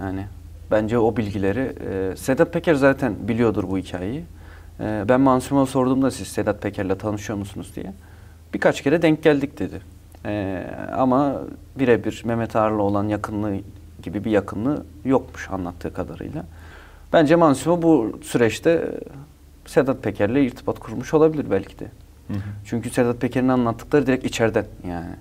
Yani 0.01 0.26
bence 0.70 0.99
o 0.99 1.16
bilgileri, 1.16 1.72
e, 1.91 2.16
Sedat 2.16 2.53
Peker 2.53 2.74
zaten 2.74 3.14
biliyordur 3.28 3.64
bu 3.70 3.78
hikayeyi. 3.78 4.24
E, 4.80 5.05
ben 5.09 5.20
Mansur'a 5.20 5.66
sorduğumda 5.66 6.11
siz 6.11 6.28
Sedat 6.28 6.62
Peker'le 6.62 6.99
tanışıyor 6.99 7.39
musunuz 7.39 7.72
diye. 7.76 7.93
Birkaç 8.55 8.82
kere 8.82 9.03
denk 9.03 9.22
geldik 9.22 9.59
dedi. 9.59 9.80
E, 10.28 10.64
ama 10.92 11.40
birebir 11.78 12.22
Mehmet 12.24 12.56
Ağar'la 12.56 12.82
olan 12.82 13.08
yakınlığı 13.08 13.56
gibi 14.02 14.24
bir 14.24 14.30
yakınlığı 14.30 14.84
yokmuş 15.04 15.50
anlattığı 15.50 15.94
kadarıyla. 15.94 16.44
Bence 17.12 17.36
Mansur 17.36 17.82
bu 17.82 18.18
süreçte 18.22 18.94
Sedat 19.66 20.02
Peker'le 20.02 20.36
irtibat 20.36 20.78
kurmuş 20.78 21.14
olabilir 21.14 21.46
belki 21.50 21.78
de. 21.78 21.86
Çünkü 22.64 22.90
Sedat 22.90 23.20
Peker'in 23.20 23.48
anlattıkları 23.48 24.06
direkt 24.06 24.24
içeriden 24.24 24.64
yani. 24.88 25.14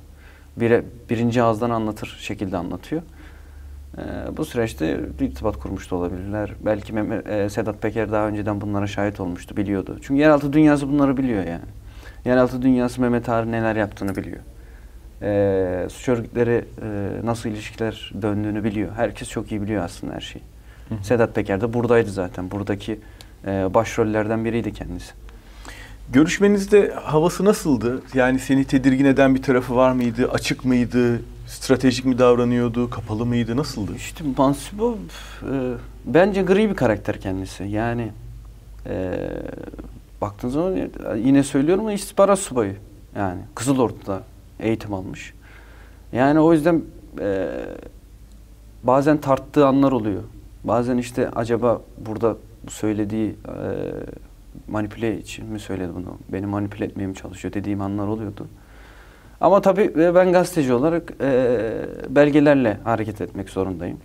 Bire, 0.58 0.84
birinci 1.10 1.44
ağızdan 1.44 1.70
anlatır 1.70 2.18
şekilde 2.22 2.58
anlatıyor. 2.58 3.02
Ee, 3.98 4.02
bu 4.38 4.46
süreçte 4.46 5.00
irtibat 5.22 5.58
kurmuş 5.58 5.92
da 5.92 5.96
olabilirler. 5.96 6.52
Belki 6.66 6.94
Mehmet, 6.94 7.28
e, 7.30 7.50
Sedat 7.50 7.82
Peker 7.82 8.12
daha 8.12 8.28
önceden 8.28 8.62
bunlara 8.62 8.88
şahit 8.88 9.20
olmuştu, 9.20 9.58
biliyordu. 9.58 9.98
Çünkü 10.02 10.22
yeraltı 10.22 10.54
dünyası 10.54 10.90
bunları 10.90 11.18
biliyor 11.18 11.44
yani. 11.44 11.66
Yeraltı 12.26 12.62
dünyası 12.62 13.02
Mehmet 13.02 13.30
Ağar'ın 13.30 13.52
neler 13.52 13.76
yaptığını 13.76 14.16
biliyor. 14.16 14.40
Ee, 15.22 15.88
suç 15.90 16.10
örgütleri 16.10 16.66
e, 16.82 17.26
nasıl 17.26 17.50
ilişkiler 17.50 18.12
döndüğünü 18.22 18.64
biliyor. 18.64 18.92
Herkes 18.96 19.30
çok 19.30 19.52
iyi 19.52 19.62
biliyor 19.62 19.84
aslında 19.84 20.14
her 20.14 20.22
şeyi. 20.22 20.44
Hı 20.90 20.96
hı. 20.96 21.04
Sedat 21.04 21.36
Peker 21.36 21.62
de 21.62 21.74
buradaydı 21.74 22.12
zaten. 22.12 22.52
Buradaki 22.52 23.00
e, 23.48 23.74
başrollerden 23.74 24.46
biriydi 24.46 24.74
kendisi. 24.74 25.14
Görüşmenizde 26.14 26.94
havası 27.04 27.46
nasıldı? 27.46 28.02
Yani 28.14 28.40
seni 28.40 28.66
tedirgin 28.66 29.06
eden 29.06 29.36
bir 29.36 29.42
tarafı 29.42 29.76
var 29.76 29.92
mıydı? 29.92 30.30
Açık 30.32 30.66
mıydı? 30.66 31.22
Stratejik 31.48 32.06
mi 32.06 32.20
davranıyordu? 32.20 32.90
Kapalı 32.90 33.26
mıydı? 33.26 33.58
Nasıldı? 33.58 33.92
İşte 33.96 34.24
Mansipov 34.38 34.94
e, 34.94 34.98
bence 36.06 36.42
gri 36.42 36.70
bir 36.70 36.76
karakter 36.76 37.22
kendisi. 37.22 37.64
Yani 37.64 38.12
e, 38.86 39.14
baktığınız 40.22 40.54
zaman 40.54 40.76
yine 41.18 41.44
söylüyorum 41.44 41.90
istihbarat 41.90 42.40
subayı. 42.40 42.76
Yani 43.16 43.42
Kızılordu'da 43.56 44.24
eğitim 44.60 44.94
almış. 44.94 45.34
Yani 46.12 46.40
o 46.40 46.54
yüzden 46.54 46.82
e, 47.20 47.50
bazen 48.84 49.18
tarttığı 49.18 49.68
anlar 49.68 49.92
oluyor. 49.92 50.24
Bazen 50.64 50.98
işte 50.98 51.30
acaba 51.30 51.82
burada 51.98 52.36
bu 52.64 52.72
söylediği 52.72 53.30
e, 53.30 53.36
manipüle 54.68 55.18
için 55.18 55.46
mi 55.46 55.60
söyledi 55.60 55.92
bunu? 55.96 56.18
Beni 56.30 56.46
manipüle 56.46 56.86
etmeye 56.86 57.08
mi 57.08 57.16
çalışıyor 57.16 57.54
dediğim 57.54 57.82
anlar 57.82 58.08
oluyordu. 58.08 58.48
Ama 59.42 59.62
tabii 59.62 59.94
e, 59.98 60.16
ben 60.16 60.32
gazeteci 60.32 60.74
olarak 60.74 61.14
e, 61.22 61.60
belgelerle 62.10 62.78
hareket 62.84 63.22
etmek 63.22 63.50
zorundayım. 63.50 63.98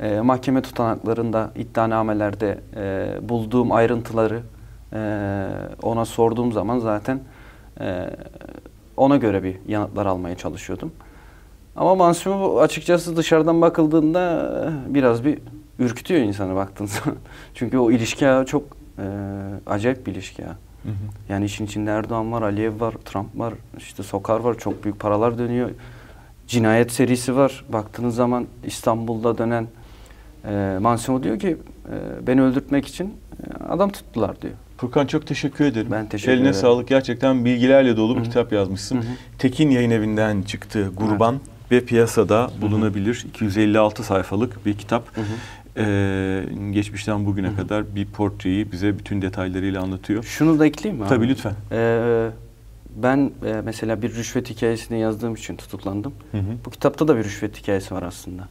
E, 0.00 0.20
mahkeme 0.20 0.62
tutanaklarında, 0.62 1.50
iddianamelerde 1.56 2.58
e, 2.76 3.08
bulduğum 3.28 3.72
ayrıntıları 3.72 4.40
e, 4.92 5.48
ona 5.82 6.04
sorduğum 6.04 6.52
zaman 6.52 6.78
zaten 6.78 7.20
e, 7.80 8.10
ona 9.02 9.16
göre 9.16 9.42
bir 9.42 9.56
yanıtlar 9.68 10.06
almaya 10.06 10.36
çalışıyordum. 10.36 10.92
Ama 11.76 11.94
Mansur 11.94 12.56
açıkçası 12.60 13.16
dışarıdan 13.16 13.60
bakıldığında 13.60 14.52
e, 14.88 14.94
biraz 14.94 15.24
bir 15.24 15.38
ürkütüyor 15.78 16.20
insanı 16.20 16.54
baktığın 16.54 16.86
zaman. 16.86 17.18
Çünkü 17.54 17.78
o 17.78 17.90
ilişki 17.90 18.26
çok 18.46 18.62
e, 18.98 19.04
acayip 19.66 20.06
bir 20.06 20.12
ilişki 20.12 20.46
ağı. 20.46 20.56
Hı 20.82 20.88
hı. 20.88 20.92
Yani 21.28 21.44
işin 21.44 21.66
içinde 21.66 21.90
Erdoğan 21.90 22.32
var, 22.32 22.42
Aliyev 22.42 22.80
var, 22.80 22.94
Trump 23.04 23.38
var, 23.38 23.54
işte 23.78 24.02
Sokar 24.02 24.40
var. 24.40 24.58
Çok 24.58 24.84
büyük 24.84 25.00
paralar 25.00 25.38
dönüyor. 25.38 25.70
Cinayet 26.46 26.92
serisi 26.92 27.36
var. 27.36 27.64
Baktığınız 27.68 28.14
zaman 28.14 28.46
İstanbul'da 28.64 29.38
dönen 29.38 29.66
e, 30.44 30.78
Mansimo 30.80 31.22
diyor 31.22 31.38
ki 31.38 31.56
e, 31.92 32.26
beni 32.26 32.42
öldürtmek 32.42 32.86
için 32.86 33.06
e, 33.06 33.64
adam 33.64 33.90
tuttular 33.90 34.42
diyor. 34.42 34.54
Furkan 34.82 35.06
çok 35.06 35.26
teşekkür 35.26 35.64
ederim. 35.64 35.88
Ben 35.90 36.08
teşekkür 36.08 36.32
Eline 36.32 36.42
ederim. 36.48 36.60
sağlık. 36.60 36.88
Gerçekten 36.88 37.44
bilgilerle 37.44 37.96
dolu 37.96 38.16
bir 38.18 38.24
kitap 38.24 38.52
yazmışsın. 38.52 38.96
Hı 38.96 39.00
hı. 39.00 39.04
Tekin 39.38 39.70
Yayın 39.70 39.90
Evi'nden 39.90 40.42
çıktı. 40.42 40.92
Gurban 40.96 41.40
ve 41.70 41.84
piyasada 41.84 42.50
bulunabilir. 42.60 43.24
256 43.28 44.02
sayfalık 44.02 44.66
bir 44.66 44.74
kitap. 44.74 45.16
Hı 45.16 45.20
hı. 45.20 45.24
Ee, 45.76 46.44
geçmişten 46.72 47.26
bugüne 47.26 47.46
Hı 47.46 47.50
hı. 47.50 47.56
kadar 47.56 47.94
bir 47.94 48.06
portreyi 48.06 48.72
bize 48.72 48.98
bütün 48.98 49.22
detaylarıyla 49.22 49.82
anlatıyor. 49.82 50.22
Şunu 50.22 50.58
da 50.58 50.66
ekleyeyim 50.66 50.98
mi? 51.02 51.06
abi? 51.06 51.14
Tabii 51.14 51.28
lütfen. 51.28 51.52
Ee, 51.72 52.28
ben 52.96 53.30
e, 53.46 53.60
mesela 53.64 54.02
bir 54.02 54.14
rüşvet 54.14 54.50
hikayesini 54.50 55.00
yazdığım 55.00 55.34
için 55.34 55.56
tutuklandım. 55.56 56.12
Hı 56.32 56.38
hı. 56.38 56.42
Bu 56.66 56.70
kitapta 56.70 57.08
da 57.08 57.16
bir 57.16 57.24
rüşvet 57.24 57.58
hikayesi 57.62 57.94
var 57.94 58.02
aslında. 58.02 58.48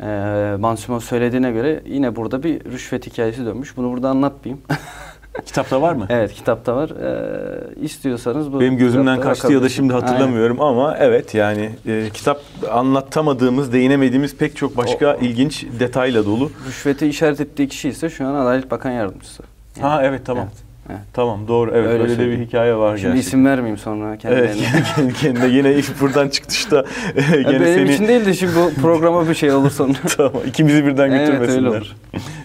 Ee, 0.00 0.56
Mansimo 0.60 1.00
söylediğine 1.00 1.52
göre 1.52 1.82
yine 1.86 2.16
burada 2.16 2.42
bir 2.42 2.64
rüşvet 2.64 3.06
hikayesi 3.06 3.44
dönmüş. 3.46 3.76
Bunu 3.76 3.90
burada 3.92 4.08
anlatmayayım. 4.10 4.62
Kitapta 5.46 5.82
var 5.82 5.92
mı? 5.92 6.06
evet 6.08 6.32
kitapta 6.34 6.76
var. 6.76 6.90
Ee, 6.90 7.84
istiyorsanız 7.84 8.52
bu 8.52 8.60
Benim 8.60 8.76
gözümden 8.76 9.20
kaçtı 9.20 9.52
ya 9.52 9.62
da 9.62 9.68
şimdi 9.68 9.92
hatırlamıyorum 9.92 10.60
ama 10.60 10.96
evet 10.98 11.34
yani 11.34 11.70
e, 11.86 12.10
kitap 12.14 12.40
anlatamadığımız, 12.70 13.72
değinemediğimiz 13.72 14.36
pek 14.36 14.56
çok 14.56 14.76
başka 14.76 15.16
O- 15.16 15.20
ilginç 15.24 15.66
detayla 15.80 16.26
dolu. 16.26 16.44
Aynen. 16.58 16.68
Rüşveti 16.68 17.06
işaret 17.06 17.40
ettiği 17.40 17.68
kişi 17.68 17.88
ise 17.88 18.10
şu 18.10 18.26
an 18.26 18.34
Adalet 18.34 18.70
Bakan 18.70 18.90
Yardımcısı. 18.90 19.42
Ha 19.80 20.00
evet 20.04 20.26
tamam. 20.26 20.44
Evet, 20.52 20.65
evet. 20.90 21.00
Tamam 21.12 21.48
doğru 21.48 21.70
evet 21.74 21.88
Öyle 21.88 22.02
öyle, 22.02 22.18
de 22.18 22.30
bir 22.30 22.38
hikaye 22.46 22.74
var 22.76 22.96
Şimdi 22.96 23.02
gerçekten. 23.02 23.28
isim 23.28 23.46
vermeyeyim 23.46 23.78
sonra 23.78 24.16
kendilerine. 24.18 24.50
Evet 24.74 24.84
kendi 24.96 25.14
kendine 25.14 25.46
yine 25.46 25.74
iş 25.74 26.00
buradan 26.00 26.28
çıktışta 26.28 26.84
e, 27.16 27.20
gene 27.42 27.60
benim 27.60 27.64
seni 27.74 27.92
için 27.94 28.08
değil 28.08 28.26
de 28.26 28.34
şimdi 28.34 28.52
bu 28.56 28.80
programa 28.82 29.28
bir 29.28 29.34
şey 29.34 29.52
olur 29.52 29.70
sonra. 29.70 29.92
tamam 30.16 30.32
ikimizi 30.46 30.86
birden 30.86 31.10
Evet, 31.10 31.20
öyle 31.20 31.30
götürmesinler. 31.38 31.68
olur. 31.70 31.92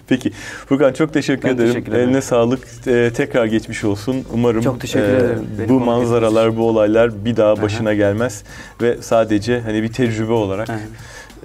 Peki 0.08 0.30
Furkan 0.68 0.92
çok 0.92 1.12
teşekkür 1.12 1.48
Ben 1.48 1.54
ederim. 1.54 1.72
teşekkür 1.72 1.92
ederim. 1.92 2.08
Eline 2.08 2.20
sağlık. 2.20 2.60
E, 2.86 3.10
tekrar 3.16 3.44
geçmiş 3.46 3.84
olsun. 3.84 4.24
Umarım 4.32 4.60
e, 4.60 4.62
Çok 4.62 4.80
teşekkür 4.80 5.08
ederim. 5.08 5.46
Beni 5.58 5.68
bu 5.68 5.80
manzaralar, 5.80 6.56
bu 6.56 6.68
olaylar 6.68 7.24
bir 7.24 7.36
daha 7.36 7.52
Aha. 7.52 7.62
başına 7.62 7.94
gelmez 7.94 8.44
ve 8.82 8.96
sadece 9.00 9.60
hani 9.60 9.82
bir 9.82 9.92
tecrübe 9.92 10.32
olarak 10.32 10.68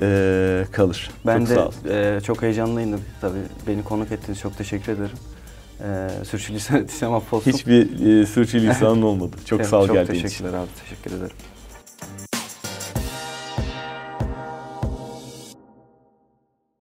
e, 0.01 0.63
kalır. 0.71 1.11
Ben 1.25 1.39
çok 1.39 1.49
de 1.49 1.53
sağ 1.55 1.65
ol. 1.67 1.71
e, 1.89 2.21
çok 2.21 2.41
heyecanlıydım 2.41 3.01
tabii. 3.21 3.37
Beni 3.67 3.83
konuk 3.83 4.11
ettiğiniz 4.11 4.39
çok 4.41 4.57
teşekkür 4.57 4.91
ederim. 4.91 5.17
E, 5.81 6.09
sürçülisan 6.25 6.77
ettiysem 6.81 7.13
affolsun. 7.13 7.51
Hiçbir 7.51 8.05
e, 8.21 8.25
sürçülisanın 8.25 9.01
olmadı. 9.01 9.35
Çok 9.45 9.65
sağ 9.65 9.77
ol 9.79 9.87
çok 9.87 9.95
geldiğin 9.95 10.19
için. 10.19 10.27
teşekkürler 10.27 10.53
abi. 10.53 10.67
Teşekkür 10.83 11.11
ederim. 11.11 11.35